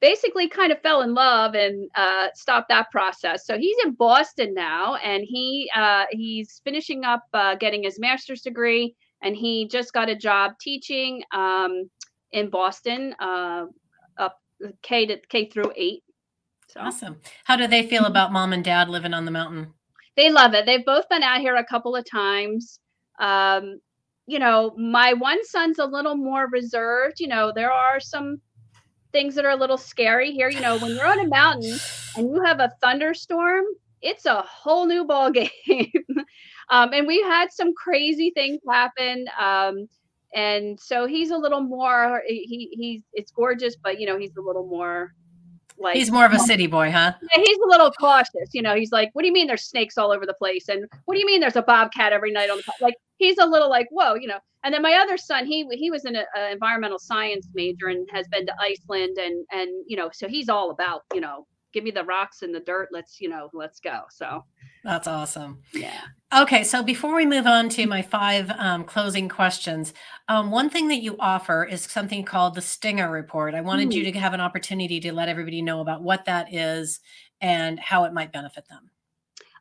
basically 0.00 0.48
kind 0.48 0.72
of 0.72 0.80
fell 0.82 1.02
in 1.02 1.14
love 1.14 1.54
and 1.54 1.88
uh, 1.94 2.28
stopped 2.34 2.68
that 2.68 2.90
process. 2.90 3.46
So 3.46 3.56
he's 3.56 3.76
in 3.84 3.92
Boston 3.92 4.52
now, 4.52 4.96
and 4.96 5.24
he 5.26 5.70
uh, 5.74 6.04
he's 6.10 6.60
finishing 6.64 7.04
up 7.04 7.22
uh, 7.32 7.54
getting 7.54 7.84
his 7.84 7.98
master's 7.98 8.42
degree, 8.42 8.94
and 9.22 9.34
he 9.34 9.68
just 9.68 9.92
got 9.92 10.10
a 10.10 10.16
job 10.16 10.52
teaching 10.60 11.22
um, 11.32 11.88
in 12.32 12.50
Boston, 12.50 13.14
uh, 13.20 13.66
up 14.18 14.40
K 14.82 15.06
to 15.06 15.18
K 15.28 15.48
through 15.48 15.72
eight. 15.76 16.02
So. 16.68 16.80
Awesome. 16.80 17.16
How 17.44 17.56
do 17.56 17.66
they 17.66 17.86
feel 17.86 18.06
about 18.06 18.32
mom 18.32 18.52
and 18.52 18.64
dad 18.64 18.88
living 18.88 19.14
on 19.14 19.24
the 19.24 19.30
mountain? 19.30 19.74
They 20.16 20.30
love 20.30 20.54
it. 20.54 20.66
They've 20.66 20.84
both 20.84 21.08
been 21.08 21.22
out 21.22 21.40
here 21.40 21.56
a 21.56 21.64
couple 21.64 21.94
of 21.94 22.04
times. 22.10 22.80
Um, 23.18 23.80
you 24.26 24.38
know, 24.38 24.74
my 24.76 25.12
one 25.14 25.44
son's 25.44 25.78
a 25.78 25.84
little 25.84 26.16
more 26.16 26.48
reserved. 26.48 27.20
You 27.20 27.28
know, 27.28 27.52
there 27.54 27.72
are 27.72 28.00
some 28.00 28.40
things 29.12 29.34
that 29.34 29.44
are 29.44 29.50
a 29.50 29.56
little 29.56 29.78
scary 29.78 30.32
here. 30.32 30.48
You 30.48 30.60
know, 30.60 30.78
when 30.78 30.94
you're 30.94 31.06
on 31.06 31.20
a 31.20 31.28
mountain 31.28 31.78
and 32.16 32.28
you 32.34 32.42
have 32.42 32.60
a 32.60 32.72
thunderstorm, 32.80 33.64
it's 34.00 34.26
a 34.26 34.42
whole 34.42 34.86
new 34.86 35.04
ball 35.04 35.30
game. 35.30 35.48
um, 36.70 36.92
and 36.92 37.06
we've 37.06 37.24
had 37.24 37.52
some 37.52 37.74
crazy 37.74 38.32
things 38.34 38.60
happen. 38.68 39.26
Um, 39.40 39.88
and 40.34 40.80
so 40.80 41.06
he's 41.06 41.30
a 41.30 41.36
little 41.36 41.60
more 41.60 42.22
he 42.26 42.70
he's 42.72 43.02
it's 43.12 43.30
gorgeous, 43.30 43.76
but 43.76 44.00
you 44.00 44.06
know, 44.06 44.18
he's 44.18 44.36
a 44.36 44.40
little 44.42 44.66
more 44.66 45.12
like 45.78 45.96
he's 45.96 46.10
more 46.10 46.24
of 46.26 46.32
a 46.32 46.38
city 46.38 46.66
boy, 46.66 46.90
huh? 46.90 47.12
Yeah, 47.20 47.42
he's 47.44 47.58
a 47.58 47.68
little 47.68 47.90
cautious. 47.92 48.50
You 48.52 48.62
know, 48.62 48.74
he's 48.74 48.92
like, 48.92 49.10
"What 49.12 49.22
do 49.22 49.28
you 49.28 49.34
mean 49.34 49.46
there's 49.46 49.64
snakes 49.64 49.98
all 49.98 50.12
over 50.12 50.26
the 50.26 50.34
place?" 50.34 50.68
And 50.68 50.86
"What 51.04 51.14
do 51.14 51.20
you 51.20 51.26
mean 51.26 51.40
there's 51.40 51.56
a 51.56 51.62
bobcat 51.62 52.12
every 52.12 52.32
night 52.32 52.50
on 52.50 52.58
the 52.58 52.72
like?" 52.80 52.94
He's 53.18 53.38
a 53.38 53.46
little 53.46 53.70
like, 53.70 53.88
"Whoa," 53.90 54.14
you 54.14 54.26
know. 54.26 54.38
And 54.64 54.72
then 54.72 54.82
my 54.82 54.94
other 54.94 55.16
son, 55.16 55.46
he 55.46 55.66
he 55.72 55.90
was 55.90 56.04
an 56.04 56.16
environmental 56.50 56.98
science 56.98 57.48
major 57.54 57.88
and 57.88 58.08
has 58.12 58.28
been 58.28 58.46
to 58.46 58.54
Iceland, 58.60 59.18
and 59.18 59.44
and 59.52 59.70
you 59.86 59.96
know, 59.96 60.10
so 60.12 60.28
he's 60.28 60.48
all 60.48 60.70
about 60.70 61.02
you 61.14 61.20
know 61.20 61.46
give 61.72 61.84
me 61.84 61.90
the 61.90 62.04
rocks 62.04 62.42
and 62.42 62.54
the 62.54 62.60
dirt. 62.60 62.88
Let's, 62.92 63.20
you 63.20 63.28
know, 63.28 63.50
let's 63.52 63.80
go. 63.80 64.02
So 64.10 64.44
that's 64.84 65.06
awesome. 65.06 65.62
Yeah. 65.72 66.00
Okay. 66.34 66.64
So 66.64 66.82
before 66.82 67.14
we 67.14 67.26
move 67.26 67.46
on 67.46 67.68
to 67.70 67.86
my 67.86 68.02
five 68.02 68.50
um, 68.58 68.84
closing 68.84 69.28
questions, 69.28 69.92
um, 70.28 70.50
one 70.50 70.70
thing 70.70 70.88
that 70.88 71.02
you 71.02 71.16
offer 71.18 71.64
is 71.64 71.82
something 71.82 72.24
called 72.24 72.54
the 72.54 72.62
Stinger 72.62 73.10
Report. 73.10 73.54
I 73.54 73.60
wanted 73.60 73.90
mm. 73.90 73.94
you 73.94 74.12
to 74.12 74.18
have 74.18 74.34
an 74.34 74.40
opportunity 74.40 75.00
to 75.00 75.12
let 75.12 75.28
everybody 75.28 75.62
know 75.62 75.80
about 75.80 76.02
what 76.02 76.24
that 76.26 76.52
is 76.52 77.00
and 77.40 77.78
how 77.78 78.04
it 78.04 78.12
might 78.12 78.32
benefit 78.32 78.68
them. 78.68 78.90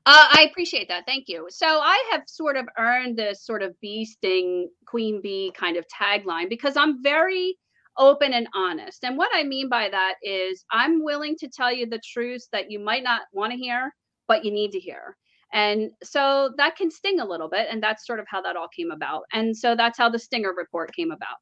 Uh, 0.05 0.25
I 0.31 0.47
appreciate 0.49 0.87
that. 0.87 1.05
Thank 1.05 1.27
you. 1.27 1.47
So 1.49 1.67
I 1.67 2.03
have 2.11 2.23
sort 2.25 2.57
of 2.57 2.67
earned 2.79 3.17
this 3.17 3.43
sort 3.43 3.61
of 3.61 3.79
bee 3.81 4.03
sting, 4.03 4.69
queen 4.87 5.21
bee 5.21 5.51
kind 5.55 5.77
of 5.77 5.85
tagline 5.87 6.49
because 6.49 6.75
I'm 6.75 7.03
very 7.03 7.57
open 7.97 8.33
and 8.33 8.47
honest. 8.55 9.03
And 9.03 9.17
what 9.17 9.29
I 9.33 9.43
mean 9.43 9.69
by 9.69 9.89
that 9.89 10.15
is 10.23 10.63
I'm 10.71 11.03
willing 11.03 11.35
to 11.39 11.49
tell 11.49 11.71
you 11.71 11.85
the 11.85 12.01
truths 12.13 12.47
that 12.51 12.71
you 12.71 12.79
might 12.79 13.03
not 13.03 13.21
want 13.33 13.51
to 13.51 13.57
hear, 13.57 13.93
but 14.27 14.45
you 14.45 14.51
need 14.51 14.71
to 14.71 14.79
hear. 14.79 15.17
And 15.53 15.91
so 16.01 16.51
that 16.57 16.77
can 16.77 16.89
sting 16.89 17.19
a 17.19 17.25
little 17.25 17.49
bit. 17.49 17.67
And 17.69 17.83
that's 17.83 18.07
sort 18.07 18.19
of 18.19 18.25
how 18.29 18.41
that 18.41 18.55
all 18.55 18.69
came 18.75 18.91
about. 18.91 19.23
And 19.33 19.55
so 19.55 19.75
that's 19.75 19.97
how 19.97 20.09
the 20.09 20.19
Stinger 20.19 20.53
report 20.55 20.95
came 20.95 21.11
about. 21.11 21.37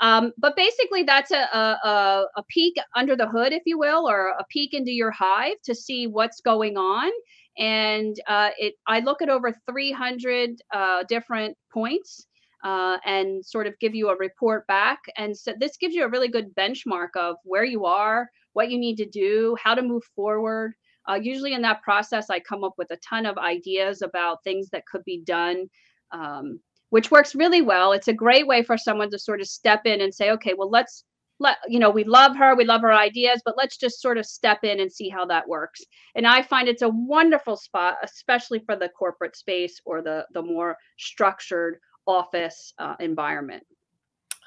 Um, 0.00 0.32
but 0.36 0.56
basically, 0.56 1.04
that's 1.04 1.30
a, 1.30 1.36
a, 1.54 2.26
a 2.36 2.42
peek 2.48 2.74
under 2.96 3.14
the 3.14 3.28
hood, 3.28 3.52
if 3.52 3.62
you 3.64 3.78
will, 3.78 4.08
or 4.08 4.30
a 4.30 4.44
peek 4.50 4.74
into 4.74 4.90
your 4.90 5.12
hive 5.12 5.54
to 5.64 5.74
see 5.74 6.06
what's 6.08 6.40
going 6.40 6.76
on. 6.76 7.10
And 7.56 8.16
uh, 8.26 8.50
it, 8.58 8.74
I 8.88 9.00
look 9.00 9.22
at 9.22 9.28
over 9.28 9.54
300 9.70 10.60
uh, 10.72 11.04
different 11.08 11.56
points 11.72 12.26
uh, 12.64 12.96
and 13.04 13.44
sort 13.44 13.66
of 13.66 13.78
give 13.78 13.94
you 13.94 14.08
a 14.08 14.16
report 14.16 14.66
back. 14.66 14.98
And 15.16 15.36
so 15.36 15.52
this 15.58 15.76
gives 15.76 15.94
you 15.94 16.04
a 16.04 16.08
really 16.08 16.28
good 16.28 16.54
benchmark 16.54 17.10
of 17.14 17.36
where 17.44 17.64
you 17.64 17.84
are, 17.84 18.28
what 18.54 18.70
you 18.70 18.78
need 18.78 18.96
to 18.96 19.06
do, 19.06 19.56
how 19.62 19.74
to 19.74 19.82
move 19.82 20.02
forward. 20.16 20.72
Uh, 21.08 21.14
usually 21.14 21.52
in 21.52 21.60
that 21.62 21.82
process, 21.82 22.30
I 22.30 22.40
come 22.40 22.64
up 22.64 22.74
with 22.78 22.90
a 22.90 22.98
ton 23.06 23.26
of 23.26 23.36
ideas 23.36 24.00
about 24.00 24.42
things 24.42 24.70
that 24.70 24.86
could 24.86 25.04
be 25.04 25.22
done, 25.26 25.68
um, 26.12 26.58
which 26.88 27.10
works 27.10 27.34
really 27.34 27.60
well. 27.60 27.92
It's 27.92 28.08
a 28.08 28.14
great 28.14 28.46
way 28.46 28.62
for 28.62 28.78
someone 28.78 29.10
to 29.10 29.18
sort 29.18 29.42
of 29.42 29.46
step 29.46 29.82
in 29.84 30.00
and 30.00 30.14
say, 30.14 30.30
okay, 30.30 30.54
well, 30.56 30.70
let's 30.70 31.04
let 31.40 31.58
you 31.68 31.80
know 31.80 31.90
we 31.90 32.04
love 32.04 32.36
her 32.36 32.54
we 32.54 32.64
love 32.64 32.80
her 32.80 32.92
ideas 32.92 33.42
but 33.44 33.56
let's 33.56 33.76
just 33.76 34.00
sort 34.00 34.18
of 34.18 34.24
step 34.24 34.62
in 34.62 34.78
and 34.78 34.92
see 34.92 35.08
how 35.08 35.26
that 35.26 35.48
works 35.48 35.80
and 36.14 36.28
i 36.28 36.40
find 36.40 36.68
it's 36.68 36.82
a 36.82 36.88
wonderful 36.88 37.56
spot 37.56 37.96
especially 38.04 38.60
for 38.60 38.76
the 38.76 38.88
corporate 38.90 39.36
space 39.36 39.80
or 39.84 40.00
the 40.00 40.24
the 40.32 40.40
more 40.40 40.76
structured 40.96 41.78
office 42.06 42.72
uh, 42.78 42.96
environment. 43.00 43.64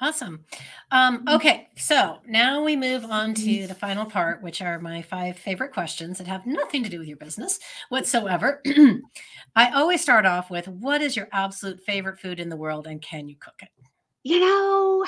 Awesome. 0.00 0.44
Um, 0.92 1.24
Mm-hmm. 1.24 1.34
okay, 1.34 1.68
so 1.76 2.18
now 2.26 2.62
we 2.62 2.76
move 2.76 3.04
on 3.04 3.34
to 3.34 3.66
the 3.66 3.74
final 3.74 4.04
part, 4.06 4.42
which 4.42 4.62
are 4.62 4.78
my 4.78 5.02
five 5.02 5.36
favorite 5.36 5.72
questions 5.72 6.18
that 6.18 6.28
have 6.28 6.46
nothing 6.46 6.84
to 6.84 6.88
do 6.88 7.00
with 7.00 7.08
your 7.08 7.16
business 7.16 7.58
whatsoever. 7.88 8.62
I 9.56 9.70
always 9.72 10.00
start 10.00 10.24
off 10.24 10.50
with 10.50 10.68
what 10.68 11.02
is 11.02 11.16
your 11.16 11.28
absolute 11.32 11.80
favorite 11.84 12.20
food 12.20 12.38
in 12.38 12.48
the 12.48 12.56
world 12.56 12.86
and 12.86 13.02
can 13.02 13.28
you 13.28 13.36
cook 13.40 13.60
it? 13.60 13.70
You 14.22 14.40
know, 14.40 15.04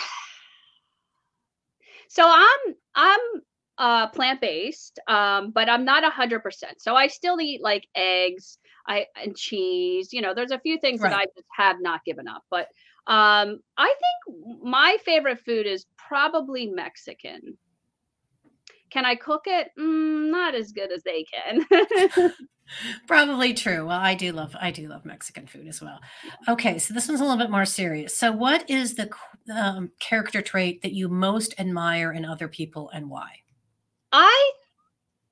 so 2.09 2.25
I'm 2.27 2.75
I'm 2.95 3.21
uh 3.79 4.09
plant-based, 4.09 4.99
um, 5.07 5.53
but 5.53 5.69
I'm 5.69 5.85
not 5.85 6.05
a 6.05 6.11
hundred 6.11 6.41
percent. 6.41 6.83
So 6.83 6.97
I 6.97 7.07
still 7.07 7.41
eat 7.41 7.63
like 7.63 7.87
eggs, 7.95 8.59
I 8.87 9.07
and 9.21 9.37
cheese. 9.37 10.13
You 10.13 10.23
know, 10.23 10.35
there's 10.35 10.51
a 10.51 10.59
few 10.61 10.79
things 10.79 11.01
that 11.01 11.13
I 11.13 11.25
just 11.25 11.47
have 11.57 11.77
not 11.81 12.05
given 12.05 12.29
up. 12.29 12.43
But 12.51 12.69
um, 13.07 13.61
I 13.77 13.95
think 13.95 14.63
my 14.63 14.97
favorite 15.05 15.41
food 15.41 15.67
is 15.67 15.87
probably 15.97 16.67
Mexican. 16.67 17.57
Can 18.91 19.05
I 19.05 19.15
cook 19.15 19.43
it? 19.47 19.69
Mm, 19.79 20.31
not 20.31 20.55
as 20.55 20.73
good 20.73 20.93
as 20.93 21.03
they 21.05 21.25
can. 21.25 21.65
Probably 23.07 23.55
true. 23.55 23.87
Well, 23.87 23.99
I 23.99 24.15
do 24.15 24.33
love 24.33 24.55
I 24.61 24.71
do 24.71 24.89
love 24.89 25.05
Mexican 25.05 25.47
food 25.47 25.67
as 25.69 25.81
well. 25.81 26.01
Okay, 26.49 26.79
so 26.79 26.95
this 26.95 27.09
one's 27.09 27.21
a 27.21 27.25
little 27.25 27.39
bit 27.39 27.51
more 27.51 27.65
serious. 27.65 28.17
So, 28.17 28.33
what 28.33 28.69
is 28.71 28.95
the 28.95 29.11
um, 29.53 29.91
character 29.99 30.43
trait 30.43 30.83
that 30.83 30.93
you 30.93 31.09
most 31.09 31.55
admire 31.59 32.13
in 32.13 32.25
other 32.25 32.49
people 32.49 32.91
and 32.91 33.11
why? 33.11 33.31
I 34.13 34.53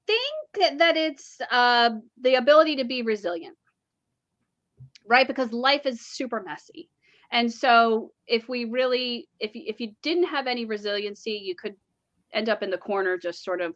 think 0.09 0.79
that 0.79 0.97
it's 0.97 1.39
uh, 1.51 1.91
the 2.21 2.37
ability 2.37 2.77
to 2.77 2.85
be 2.85 3.03
resilient, 3.03 3.57
right? 5.07 5.27
Because 5.27 5.53
life 5.53 5.87
is 5.87 6.01
super 6.01 6.43
messy. 6.43 6.89
And 7.31 7.53
so 7.53 8.13
if 8.27 8.49
we 8.49 8.65
really 8.65 9.29
if 9.39 9.51
if 9.55 9.81
you 9.81 9.93
didn't 10.03 10.25
have 10.25 10.47
any 10.47 10.65
resiliency, 10.65 11.33
you 11.45 11.55
could 11.55 11.77
end 12.33 12.49
up 12.49 12.63
in 12.63 12.71
the 12.71 12.79
corner 12.79 13.19
just 13.19 13.45
sort 13.45 13.61
of 13.61 13.75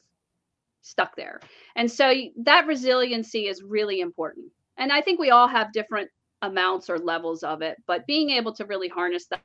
stuck 0.81 1.15
there. 1.17 1.41
And 1.77 1.91
so 1.91 2.13
that 2.45 2.67
resiliency 2.67 3.47
is 3.47 3.63
really 3.63 4.01
important. 4.01 4.47
And 4.79 4.91
I 4.91 5.03
think 5.03 5.21
we 5.21 5.31
all 5.31 5.49
have 5.49 5.73
different 5.73 6.11
amounts 6.41 6.89
or 6.91 6.99
levels 6.99 7.43
of 7.43 7.63
it, 7.63 7.77
but 7.87 8.07
being 8.07 8.31
able 8.31 8.55
to 8.55 8.65
really 8.65 8.89
harness 8.89 9.27
that 9.27 9.43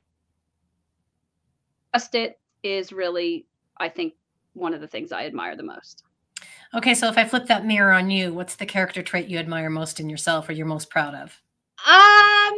trust 1.92 2.14
it 2.14 2.40
is 2.62 2.92
really 2.92 3.46
I 3.78 3.88
think 3.88 4.14
one 4.54 4.74
of 4.74 4.80
the 4.80 4.88
things 4.88 5.12
I 5.12 5.26
admire 5.26 5.56
the 5.56 5.62
most. 5.62 6.02
Okay, 6.74 6.94
so 6.94 7.08
if 7.08 7.16
I 7.18 7.24
flip 7.24 7.46
that 7.46 7.64
mirror 7.66 7.92
on 7.92 8.10
you, 8.10 8.32
what's 8.32 8.56
the 8.56 8.66
character 8.66 9.02
trait 9.02 9.28
you 9.28 9.38
admire 9.38 9.70
most 9.70 10.00
in 10.00 10.08
yourself 10.10 10.48
or 10.48 10.52
you're 10.52 10.66
most 10.66 10.90
proud 10.90 11.14
of? 11.14 11.40
Um, 11.86 12.54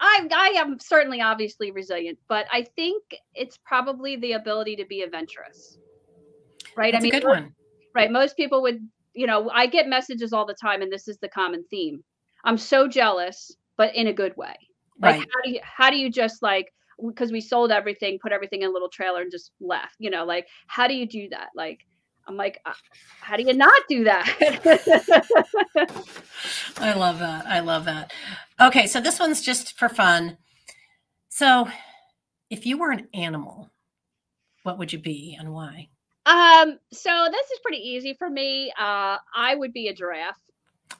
I 0.00 0.28
I 0.32 0.54
am 0.56 0.78
certainly 0.80 1.20
obviously 1.20 1.70
resilient, 1.70 2.18
but 2.28 2.46
I 2.52 2.64
think 2.76 3.02
it's 3.34 3.58
probably 3.64 4.16
the 4.16 4.32
ability 4.32 4.76
to 4.76 4.86
be 4.86 5.02
adventurous. 5.02 5.78
Right? 6.76 6.92
That's 6.92 7.04
I 7.04 7.08
a 7.08 7.10
mean, 7.10 7.20
good 7.20 7.28
one. 7.28 7.54
right, 7.94 8.10
most 8.10 8.36
people 8.36 8.62
would, 8.62 8.80
you 9.14 9.26
know, 9.26 9.50
I 9.50 9.66
get 9.66 9.88
messages 9.88 10.32
all 10.32 10.46
the 10.46 10.54
time 10.60 10.82
and 10.82 10.92
this 10.92 11.08
is 11.08 11.18
the 11.18 11.28
common 11.28 11.64
theme. 11.70 12.04
I'm 12.44 12.58
so 12.58 12.88
jealous, 12.88 13.52
but 13.76 13.94
in 13.94 14.08
a 14.08 14.12
good 14.12 14.36
way. 14.36 14.54
Like 15.02 15.16
Right. 15.16 15.28
how 15.34 15.42
do 15.42 15.50
you 15.50 15.60
how 15.62 15.90
do 15.90 15.96
you 15.96 16.10
just 16.10 16.42
like 16.42 16.72
because 17.04 17.32
we 17.32 17.40
sold 17.40 17.72
everything, 17.72 18.18
put 18.22 18.32
everything 18.32 18.62
in 18.62 18.70
a 18.70 18.72
little 18.72 18.88
trailer 18.90 19.22
and 19.22 19.30
just 19.30 19.52
left, 19.60 19.96
you 19.98 20.10
know, 20.10 20.24
like 20.24 20.46
how 20.68 20.86
do 20.88 20.94
you 20.94 21.06
do 21.06 21.28
that? 21.30 21.48
Like 21.56 21.80
I'm 22.26 22.36
like, 22.36 22.60
uh, 22.64 22.72
how 23.20 23.36
do 23.36 23.42
you 23.42 23.52
not 23.52 23.82
do 23.88 24.04
that? 24.04 24.26
I 26.78 26.94
love 26.94 27.18
that. 27.18 27.46
I 27.46 27.60
love 27.60 27.84
that. 27.84 28.12
Okay, 28.60 28.86
so 28.86 29.00
this 29.00 29.18
one's 29.20 29.42
just 29.42 29.78
for 29.78 29.88
fun. 29.88 30.38
So, 31.28 31.68
if 32.50 32.64
you 32.66 32.78
were 32.78 32.90
an 32.90 33.08
animal, 33.12 33.70
what 34.62 34.78
would 34.78 34.92
you 34.92 34.98
be 34.98 35.36
and 35.38 35.52
why? 35.52 35.88
Um, 36.26 36.78
so 36.92 37.28
this 37.30 37.50
is 37.50 37.58
pretty 37.62 37.78
easy 37.82 38.14
for 38.18 38.30
me. 38.30 38.70
Uh, 38.78 39.18
I 39.34 39.54
would 39.54 39.72
be 39.72 39.88
a 39.88 39.94
giraffe. 39.94 40.38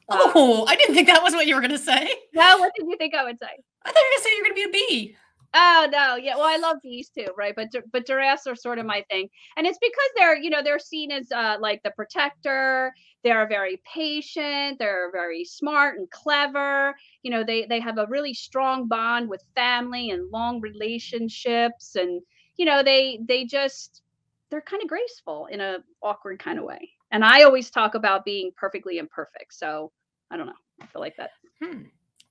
Uh, 0.08 0.18
Oh, 0.34 0.66
I 0.66 0.76
didn't 0.76 0.94
think 0.94 1.06
that 1.08 1.22
was 1.22 1.32
what 1.32 1.46
you 1.46 1.54
were 1.54 1.60
going 1.60 1.70
to 1.70 1.78
say. 1.78 2.08
no, 2.34 2.58
what 2.58 2.72
did 2.76 2.86
you 2.86 2.96
think 2.98 3.14
I 3.14 3.24
would 3.24 3.38
say? 3.40 3.48
I 3.84 3.90
thought 3.92 4.00
you 4.00 4.04
were 4.04 4.10
going 4.10 4.18
to 4.18 4.22
say 4.22 4.30
you're 4.36 4.44
going 4.44 4.54
to 4.54 4.54
be 4.54 4.64
a 4.64 4.72
bee. 4.88 5.16
Oh 5.56 5.86
no, 5.90 6.16
yeah. 6.16 6.34
Well, 6.36 6.46
I 6.48 6.56
love 6.56 6.78
bees 6.82 7.10
too, 7.10 7.28
right? 7.36 7.54
But 7.54 7.68
but 7.92 8.06
giraffes 8.06 8.46
are 8.48 8.56
sort 8.56 8.78
of 8.80 8.86
my 8.86 9.04
thing, 9.08 9.28
and 9.56 9.66
it's 9.66 9.78
because 9.80 10.10
they're 10.16 10.36
you 10.36 10.50
know 10.50 10.62
they're 10.62 10.80
seen 10.80 11.12
as 11.12 11.30
uh, 11.30 11.56
like 11.60 11.82
the 11.84 11.92
protector. 11.92 12.92
They're 13.22 13.46
very 13.48 13.80
patient. 13.92 14.78
They're 14.80 15.10
very 15.12 15.44
smart 15.44 15.96
and 15.98 16.10
clever. 16.10 16.94
You 17.22 17.30
know, 17.30 17.44
they 17.44 17.66
they 17.66 17.78
have 17.80 17.98
a 17.98 18.06
really 18.08 18.34
strong 18.34 18.88
bond 18.88 19.28
with 19.28 19.44
family 19.54 20.10
and 20.10 20.28
long 20.32 20.60
relationships, 20.60 21.94
and 21.94 22.20
you 22.56 22.64
know 22.66 22.82
they 22.82 23.20
they 23.26 23.44
just 23.44 24.02
they're 24.50 24.60
kind 24.60 24.82
of 24.82 24.88
graceful 24.88 25.46
in 25.46 25.60
a 25.60 25.78
awkward 26.02 26.40
kind 26.40 26.58
of 26.58 26.64
way. 26.64 26.90
And 27.12 27.24
I 27.24 27.42
always 27.44 27.70
talk 27.70 27.94
about 27.94 28.24
being 28.24 28.50
perfectly 28.56 28.98
imperfect. 28.98 29.54
So 29.54 29.92
I 30.32 30.36
don't 30.36 30.46
know. 30.46 30.52
I 30.82 30.86
feel 30.86 31.00
like 31.00 31.16
that. 31.18 31.30
Hmm. 31.62 31.82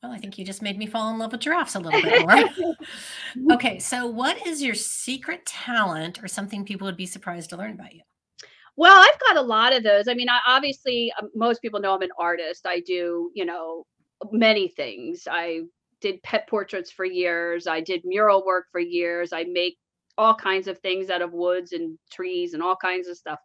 Well, 0.03 0.11
I 0.11 0.17
think 0.17 0.37
you 0.37 0.43
just 0.43 0.61
made 0.61 0.77
me 0.77 0.85
fall 0.85 1.09
in 1.11 1.17
love 1.17 1.31
with 1.31 1.39
giraffes 1.39 1.75
a 1.75 1.79
little 1.79 2.01
bit 2.01 2.21
more. 2.21 2.75
okay, 3.55 3.79
so 3.79 4.05
what 4.05 4.45
is 4.45 4.61
your 4.61 4.75
secret 4.75 5.45
talent 5.45 6.21
or 6.21 6.27
something 6.27 6.65
people 6.65 6.85
would 6.85 6.97
be 6.97 7.05
surprised 7.05 7.51
to 7.51 7.57
learn 7.57 7.71
about 7.71 7.95
you? 7.95 8.01
Well, 8.75 9.01
I've 9.01 9.19
got 9.21 9.37
a 9.37 9.47
lot 9.47 9.73
of 9.73 9.81
those. 9.81 10.09
I 10.09 10.13
mean, 10.13 10.27
I 10.29 10.39
obviously 10.45 11.13
um, 11.21 11.29
most 11.33 11.61
people 11.61 11.79
know 11.79 11.95
I'm 11.95 12.01
an 12.01 12.09
artist. 12.19 12.65
I 12.67 12.81
do, 12.81 13.31
you 13.33 13.45
know, 13.45 13.85
many 14.33 14.67
things. 14.67 15.25
I 15.31 15.61
did 16.01 16.21
pet 16.23 16.49
portraits 16.49 16.91
for 16.91 17.05
years. 17.05 17.65
I 17.65 17.79
did 17.79 18.01
mural 18.03 18.45
work 18.45 18.65
for 18.73 18.81
years. 18.81 19.31
I 19.31 19.45
make 19.45 19.77
all 20.17 20.35
kinds 20.35 20.67
of 20.67 20.79
things 20.79 21.09
out 21.09 21.21
of 21.21 21.31
woods 21.31 21.71
and 21.71 21.97
trees 22.11 22.53
and 22.53 22.61
all 22.61 22.75
kinds 22.75 23.07
of 23.07 23.15
stuff. 23.15 23.39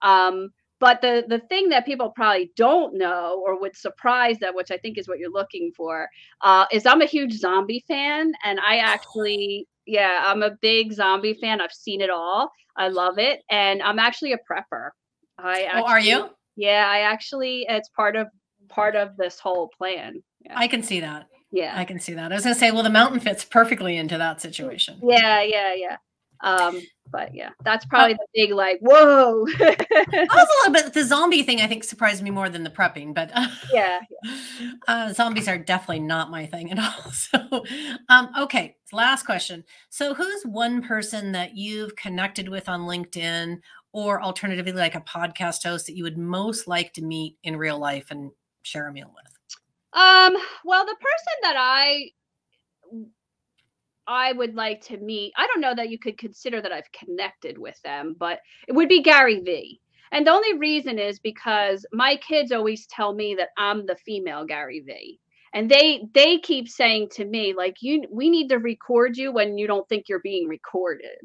Um, 0.00 0.50
but 0.80 1.00
the 1.00 1.24
the 1.28 1.40
thing 1.48 1.68
that 1.70 1.84
people 1.86 2.10
probably 2.10 2.50
don't 2.56 2.94
know 2.96 3.42
or 3.44 3.60
would 3.60 3.76
surprise 3.76 4.38
them, 4.38 4.54
which 4.54 4.70
I 4.70 4.76
think 4.78 4.98
is 4.98 5.08
what 5.08 5.18
you're 5.18 5.30
looking 5.30 5.72
for, 5.76 6.08
uh, 6.42 6.66
is 6.72 6.86
I'm 6.86 7.02
a 7.02 7.06
huge 7.06 7.34
zombie 7.34 7.84
fan, 7.88 8.32
and 8.44 8.60
I 8.60 8.76
actually, 8.78 9.66
yeah, 9.86 10.22
I'm 10.24 10.42
a 10.42 10.52
big 10.60 10.92
zombie 10.92 11.34
fan. 11.40 11.60
I've 11.60 11.72
seen 11.72 12.00
it 12.00 12.10
all. 12.10 12.50
I 12.76 12.88
love 12.88 13.18
it, 13.18 13.42
and 13.50 13.82
I'm 13.82 13.98
actually 13.98 14.32
a 14.32 14.38
prepper. 14.38 14.90
I 15.38 15.68
Oh, 15.74 15.84
are 15.84 16.00
you? 16.00 16.30
Yeah, 16.56 16.86
I 16.88 17.00
actually 17.00 17.66
it's 17.68 17.88
part 17.90 18.16
of 18.16 18.28
part 18.68 18.96
of 18.96 19.16
this 19.16 19.38
whole 19.38 19.70
plan. 19.76 20.22
Yeah, 20.44 20.54
I 20.56 20.68
can 20.68 20.82
see 20.82 21.00
that. 21.00 21.26
yeah, 21.50 21.72
I 21.76 21.84
can 21.84 21.98
see 21.98 22.14
that. 22.14 22.30
I 22.30 22.34
was 22.34 22.44
going 22.44 22.54
to 22.54 22.60
say, 22.60 22.70
well, 22.70 22.82
the 22.82 22.90
mountain 22.90 23.20
fits 23.20 23.44
perfectly 23.44 23.96
into 23.96 24.18
that 24.18 24.40
situation. 24.40 24.98
yeah, 25.02 25.42
yeah, 25.42 25.74
yeah. 25.74 25.96
Um, 26.40 26.80
but 27.10 27.34
yeah, 27.34 27.50
that's 27.64 27.84
probably 27.86 28.14
the 28.14 28.26
big 28.34 28.52
like 28.52 28.78
whoa. 28.80 29.46
I 29.60 29.76
was 30.10 30.48
a 30.66 30.70
little 30.70 30.72
bit 30.72 30.92
the 30.92 31.04
zombie 31.04 31.42
thing. 31.42 31.60
I 31.60 31.66
think 31.66 31.84
surprised 31.84 32.22
me 32.22 32.30
more 32.30 32.48
than 32.48 32.64
the 32.64 32.70
prepping, 32.70 33.14
but 33.14 33.30
uh, 33.34 33.48
yeah, 33.72 34.00
uh, 34.88 35.12
zombies 35.12 35.48
are 35.48 35.58
definitely 35.58 36.00
not 36.00 36.30
my 36.30 36.46
thing 36.46 36.70
at 36.70 36.78
all. 37.04 37.10
So, 37.10 37.64
um, 38.08 38.28
okay, 38.38 38.76
last 38.92 39.24
question. 39.24 39.64
So, 39.90 40.14
who's 40.14 40.42
one 40.44 40.82
person 40.82 41.32
that 41.32 41.56
you've 41.56 41.96
connected 41.96 42.48
with 42.48 42.68
on 42.68 42.82
LinkedIn, 42.82 43.58
or 43.92 44.22
alternatively, 44.22 44.72
like 44.72 44.94
a 44.94 45.00
podcast 45.00 45.64
host 45.64 45.86
that 45.86 45.96
you 45.96 46.04
would 46.04 46.18
most 46.18 46.68
like 46.68 46.92
to 46.94 47.02
meet 47.02 47.36
in 47.42 47.56
real 47.56 47.78
life 47.78 48.06
and 48.10 48.30
share 48.62 48.88
a 48.88 48.92
meal 48.92 49.10
with? 49.14 49.32
Um, 49.94 50.36
well, 50.64 50.84
the 50.84 50.94
person 50.94 51.34
that 51.42 51.56
I 51.58 52.10
I 54.08 54.32
would 54.32 54.54
like 54.54 54.80
to 54.86 54.96
meet, 54.96 55.32
I 55.36 55.46
don't 55.46 55.60
know 55.60 55.74
that 55.74 55.90
you 55.90 55.98
could 55.98 56.16
consider 56.18 56.62
that 56.62 56.72
I've 56.72 56.90
connected 56.92 57.58
with 57.58 57.80
them, 57.82 58.16
but 58.18 58.40
it 58.66 58.72
would 58.72 58.88
be 58.88 59.02
Gary 59.02 59.40
Vee. 59.40 59.80
And 60.10 60.26
the 60.26 60.32
only 60.32 60.58
reason 60.58 60.98
is 60.98 61.20
because 61.20 61.84
my 61.92 62.16
kids 62.16 62.50
always 62.50 62.86
tell 62.86 63.12
me 63.12 63.34
that 63.34 63.50
I'm 63.58 63.84
the 63.84 63.96
female 63.96 64.46
Gary 64.46 64.80
Vee. 64.80 65.20
And 65.52 65.70
they 65.70 66.02
they 66.14 66.38
keep 66.38 66.68
saying 66.68 67.10
to 67.12 67.24
me 67.24 67.54
like 67.56 67.76
you 67.80 68.04
we 68.10 68.28
need 68.30 68.48
to 68.48 68.56
record 68.58 69.16
you 69.16 69.32
when 69.32 69.56
you 69.56 69.66
don't 69.66 69.88
think 69.88 70.08
you're 70.08 70.20
being 70.20 70.48
recorded. 70.48 71.18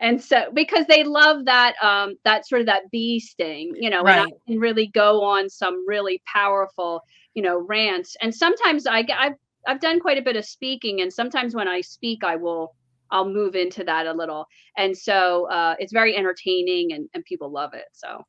And 0.00 0.22
so 0.22 0.50
because 0.54 0.86
they 0.86 1.02
love 1.02 1.44
that 1.46 1.74
um 1.82 2.16
that 2.24 2.46
sort 2.46 2.60
of 2.60 2.66
that 2.66 2.90
bee 2.90 3.18
sting, 3.20 3.74
you 3.76 3.90
know, 3.90 4.00
and 4.00 4.08
I 4.20 4.26
can 4.46 4.60
really 4.60 4.86
go 4.88 5.22
on 5.22 5.48
some 5.48 5.86
really 5.88 6.22
powerful 6.32 7.02
you 7.34 7.42
know 7.42 7.56
rants 7.56 8.16
and 8.20 8.34
sometimes 8.34 8.84
i 8.84 9.00
get 9.00 9.16
i've 9.20 9.34
i've 9.66 9.80
done 9.80 10.00
quite 10.00 10.18
a 10.18 10.22
bit 10.22 10.36
of 10.36 10.44
speaking 10.44 11.00
and 11.00 11.12
sometimes 11.12 11.54
when 11.54 11.68
i 11.68 11.80
speak 11.80 12.24
i 12.24 12.36
will 12.36 12.74
i'll 13.10 13.28
move 13.28 13.54
into 13.54 13.84
that 13.84 14.06
a 14.06 14.12
little 14.12 14.46
and 14.76 14.96
so 14.96 15.48
uh 15.50 15.74
it's 15.78 15.92
very 15.92 16.16
entertaining 16.16 16.92
and, 16.92 17.08
and 17.14 17.24
people 17.24 17.50
love 17.50 17.74
it 17.74 17.86
so 17.92 18.22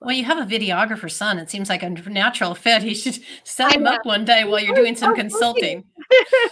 Well, 0.00 0.16
you 0.16 0.24
have 0.24 0.38
a 0.38 0.50
videographer 0.50 1.10
son. 1.10 1.38
It 1.38 1.50
seems 1.50 1.68
like 1.68 1.82
a 1.82 1.90
natural 1.90 2.54
fit. 2.54 2.82
He 2.82 2.94
should 2.94 3.18
set 3.44 3.72
him 3.72 3.86
up 3.86 4.06
one 4.06 4.24
day 4.24 4.44
while 4.44 4.60
you're 4.60 4.74
doing 4.74 4.96
some 4.96 5.14
consulting. 5.22 5.84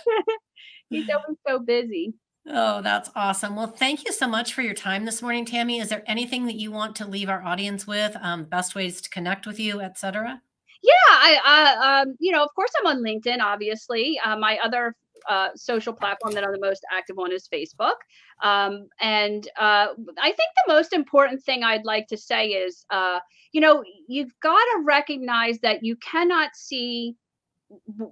he's 0.91 1.09
always 1.09 1.39
so 1.47 1.59
busy 1.59 2.15
Oh, 2.47 2.83
that's 2.83 3.11
awesome. 3.17 3.57
Well, 3.57 3.69
thank 3.69 4.05
you 4.05 4.13
so 4.13 4.29
much 4.29 4.53
for 4.53 4.61
your 4.61 4.75
time 4.75 5.07
this 5.07 5.23
morning, 5.23 5.47
Tammy. 5.47 5.79
Is 5.79 5.89
there 5.89 6.05
anything 6.07 6.45
that 6.45 6.57
you 6.57 6.71
want 6.71 6.95
to 6.97 7.07
leave 7.07 7.31
our 7.31 7.43
audience 7.43 7.87
with? 7.87 8.17
Um, 8.21 8.45
best 8.45 8.75
ways 8.75 9.01
to 9.01 9.09
connect 9.09 9.47
with 9.47 9.59
you, 9.59 9.81
et 9.81 9.97
cetera? 9.97 10.43
Yeah 10.85 11.11
i 11.11 11.39
i 11.45 12.01
um 12.01 12.15
you 12.21 12.31
know 12.31 12.43
of 12.43 12.51
course 12.55 12.71
i'm 12.81 12.87
on 12.87 13.03
linkedin 13.03 13.41
obviously 13.41 14.19
uh, 14.25 14.37
my 14.37 14.59
other 14.63 14.95
uh, 15.29 15.49
social 15.57 15.93
platform 15.93 16.35
that 16.35 16.45
I'm 16.45 16.53
the 16.53 16.61
most 16.61 16.85
active 16.93 17.19
on 17.19 17.33
is 17.33 17.49
Facebook. 17.49 17.95
Um, 18.43 18.89
and 19.01 19.49
uh, 19.59 19.89
I 20.21 20.27
think 20.27 20.51
the 20.67 20.75
most 20.75 20.93
important 20.93 21.43
thing 21.43 21.63
I'd 21.63 21.87
like 21.87 22.09
to 22.09 22.17
say 22.19 22.49
is, 22.49 22.85
uh, 22.91 23.21
you 23.53 23.61
know, 23.61 23.83
you've 24.07 24.33
got 24.43 24.59
to 24.59 24.83
recognize 24.85 25.59
that 25.61 25.83
you 25.83 25.97
cannot 25.97 26.51
see 26.55 27.17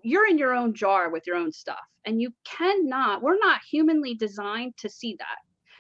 you're 0.03 0.27
in 0.27 0.39
your 0.39 0.55
own 0.55 0.75
jar 0.75 1.11
with 1.11 1.27
your 1.27 1.37
own 1.37 1.53
stuff 1.53 1.85
and 2.05 2.21
you 2.21 2.33
cannot 2.45 3.23
we're 3.23 3.39
not 3.39 3.61
humanly 3.71 4.15
designed 4.15 4.77
to 4.77 4.89
see 4.89 5.15
that 5.19 5.37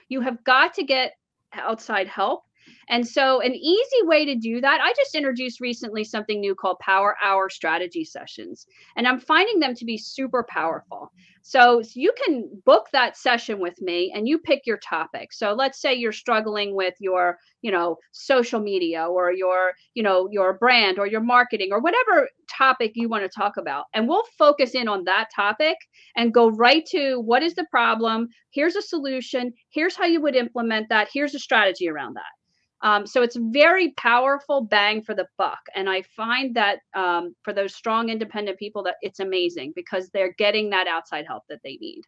you 0.08 0.20
have 0.20 0.42
got 0.44 0.74
to 0.74 0.84
get 0.84 1.14
outside 1.54 2.06
help 2.06 2.44
and 2.92 3.08
so, 3.08 3.40
an 3.40 3.54
easy 3.54 4.02
way 4.02 4.26
to 4.26 4.34
do 4.34 4.60
that, 4.60 4.82
I 4.82 4.92
just 4.92 5.14
introduced 5.14 5.62
recently 5.62 6.04
something 6.04 6.40
new 6.40 6.54
called 6.54 6.78
Power 6.80 7.16
Hour 7.24 7.48
Strategy 7.48 8.04
Sessions, 8.04 8.66
and 8.96 9.08
I'm 9.08 9.18
finding 9.18 9.60
them 9.60 9.74
to 9.76 9.86
be 9.86 9.96
super 9.96 10.44
powerful. 10.46 11.10
So, 11.40 11.80
you 11.94 12.12
can 12.22 12.50
book 12.66 12.88
that 12.92 13.16
session 13.16 13.60
with 13.60 13.80
me 13.80 14.12
and 14.14 14.28
you 14.28 14.38
pick 14.38 14.66
your 14.66 14.76
topic. 14.76 15.32
So, 15.32 15.54
let's 15.54 15.80
say 15.80 15.94
you're 15.94 16.12
struggling 16.12 16.76
with 16.76 16.92
your, 17.00 17.38
you 17.62 17.70
know, 17.70 17.96
social 18.12 18.60
media 18.60 19.06
or 19.06 19.32
your, 19.32 19.72
you 19.94 20.02
know, 20.02 20.28
your 20.30 20.58
brand 20.58 20.98
or 20.98 21.06
your 21.06 21.22
marketing 21.22 21.70
or 21.72 21.80
whatever 21.80 22.28
topic 22.54 22.92
you 22.94 23.08
want 23.08 23.24
to 23.24 23.30
talk 23.30 23.56
about. 23.56 23.86
And 23.94 24.06
we'll 24.06 24.24
focus 24.36 24.74
in 24.74 24.86
on 24.86 25.04
that 25.04 25.28
topic 25.34 25.78
and 26.14 26.34
go 26.34 26.50
right 26.50 26.84
to 26.90 27.20
what 27.20 27.42
is 27.42 27.54
the 27.54 27.64
problem? 27.70 28.28
Here's 28.50 28.76
a 28.76 28.82
solution. 28.82 29.54
Here's 29.70 29.96
how 29.96 30.04
you 30.04 30.20
would 30.20 30.36
implement 30.36 30.90
that. 30.90 31.08
Here's 31.10 31.34
a 31.34 31.38
strategy 31.38 31.88
around 31.88 32.16
that. 32.16 32.41
Um, 32.82 33.06
so 33.06 33.22
it's 33.22 33.36
very 33.36 33.92
powerful 33.92 34.60
bang 34.62 35.02
for 35.02 35.14
the 35.14 35.26
buck. 35.38 35.60
And 35.74 35.88
I 35.88 36.02
find 36.02 36.54
that 36.56 36.80
um, 36.94 37.34
for 37.42 37.52
those 37.52 37.74
strong 37.74 38.08
independent 38.08 38.58
people 38.58 38.82
that 38.84 38.96
it's 39.02 39.20
amazing 39.20 39.72
because 39.76 40.10
they're 40.10 40.34
getting 40.36 40.70
that 40.70 40.88
outside 40.88 41.26
help 41.26 41.44
that 41.48 41.60
they 41.62 41.76
need. 41.80 42.02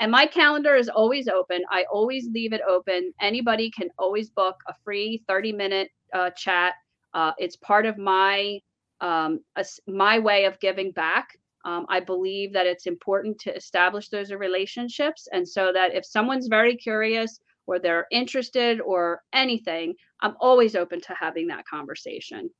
And 0.00 0.10
my 0.12 0.26
calendar 0.26 0.74
is 0.76 0.88
always 0.88 1.28
open. 1.28 1.62
I 1.70 1.84
always 1.92 2.28
leave 2.32 2.52
it 2.52 2.60
open. 2.68 3.12
Anybody 3.20 3.70
can 3.70 3.88
always 3.98 4.30
book 4.30 4.56
a 4.68 4.74
free 4.84 5.22
30 5.28 5.52
minute 5.52 5.90
uh, 6.12 6.30
chat. 6.30 6.74
Uh, 7.14 7.32
it's 7.38 7.56
part 7.56 7.86
of 7.86 7.98
my 7.98 8.60
um, 9.00 9.40
a, 9.56 9.64
my 9.86 10.18
way 10.18 10.44
of 10.44 10.58
giving 10.60 10.92
back. 10.92 11.28
Um, 11.64 11.86
I 11.88 12.00
believe 12.00 12.52
that 12.52 12.66
it's 12.66 12.86
important 12.86 13.38
to 13.40 13.54
establish 13.54 14.08
those 14.08 14.32
relationships, 14.32 15.28
and 15.32 15.46
so 15.48 15.72
that 15.72 15.94
if 15.94 16.04
someone's 16.04 16.46
very 16.48 16.76
curious 16.76 17.40
or 17.66 17.78
they're 17.78 18.06
interested 18.10 18.80
or 18.80 19.22
anything, 19.32 19.94
I'm 20.20 20.36
always 20.40 20.74
open 20.74 21.00
to 21.02 21.14
having 21.14 21.46
that 21.48 21.66
conversation. 21.66 22.50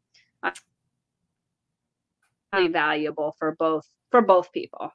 Very 2.52 2.68
valuable 2.68 3.34
for 3.38 3.56
both 3.59 3.86
for 4.11 4.22
both 4.22 4.50
people. 4.52 4.92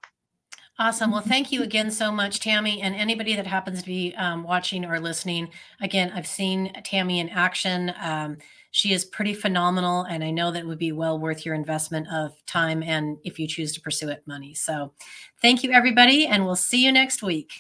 Awesome. 0.80 1.12
Well, 1.12 1.22
thank 1.22 1.52
you 1.52 1.62
again 1.62 1.92
so 1.92 2.12
much, 2.12 2.40
Tammy, 2.40 2.82
and 2.82 2.96
anybody 2.96 3.36
that 3.36 3.46
happens 3.46 3.82
to 3.82 3.86
be 3.86 4.16
um, 4.16 4.42
watching 4.44 4.86
or 4.86 5.00
listening. 5.00 5.50
Again, 5.82 6.12
I've 6.16 6.26
seen 6.26 6.74
Tammy 6.84 7.20
in 7.20 7.30
action. 7.30 7.94
Um, 8.02 8.38
she 8.72 8.92
is 8.92 9.06
pretty 9.06 9.36
phenomenal, 9.36 10.02
and 10.06 10.24
I 10.24 10.32
know 10.32 10.50
that 10.50 10.66
would 10.66 10.80
be 10.80 10.92
well 10.92 11.20
worth 11.20 11.46
your 11.46 11.54
investment 11.54 12.08
of 12.12 12.44
time 12.48 12.82
and 12.82 13.20
if 13.24 13.38
you 13.38 13.48
choose 13.48 13.72
to 13.74 13.82
pursue 13.82 14.10
it, 14.10 14.24
money. 14.26 14.56
So, 14.56 14.94
thank 15.44 15.64
you, 15.64 15.72
everybody, 15.72 16.26
and 16.26 16.44
we'll 16.44 16.56
see 16.56 16.84
you 16.84 16.92
next 16.92 17.22
week. 17.22 17.52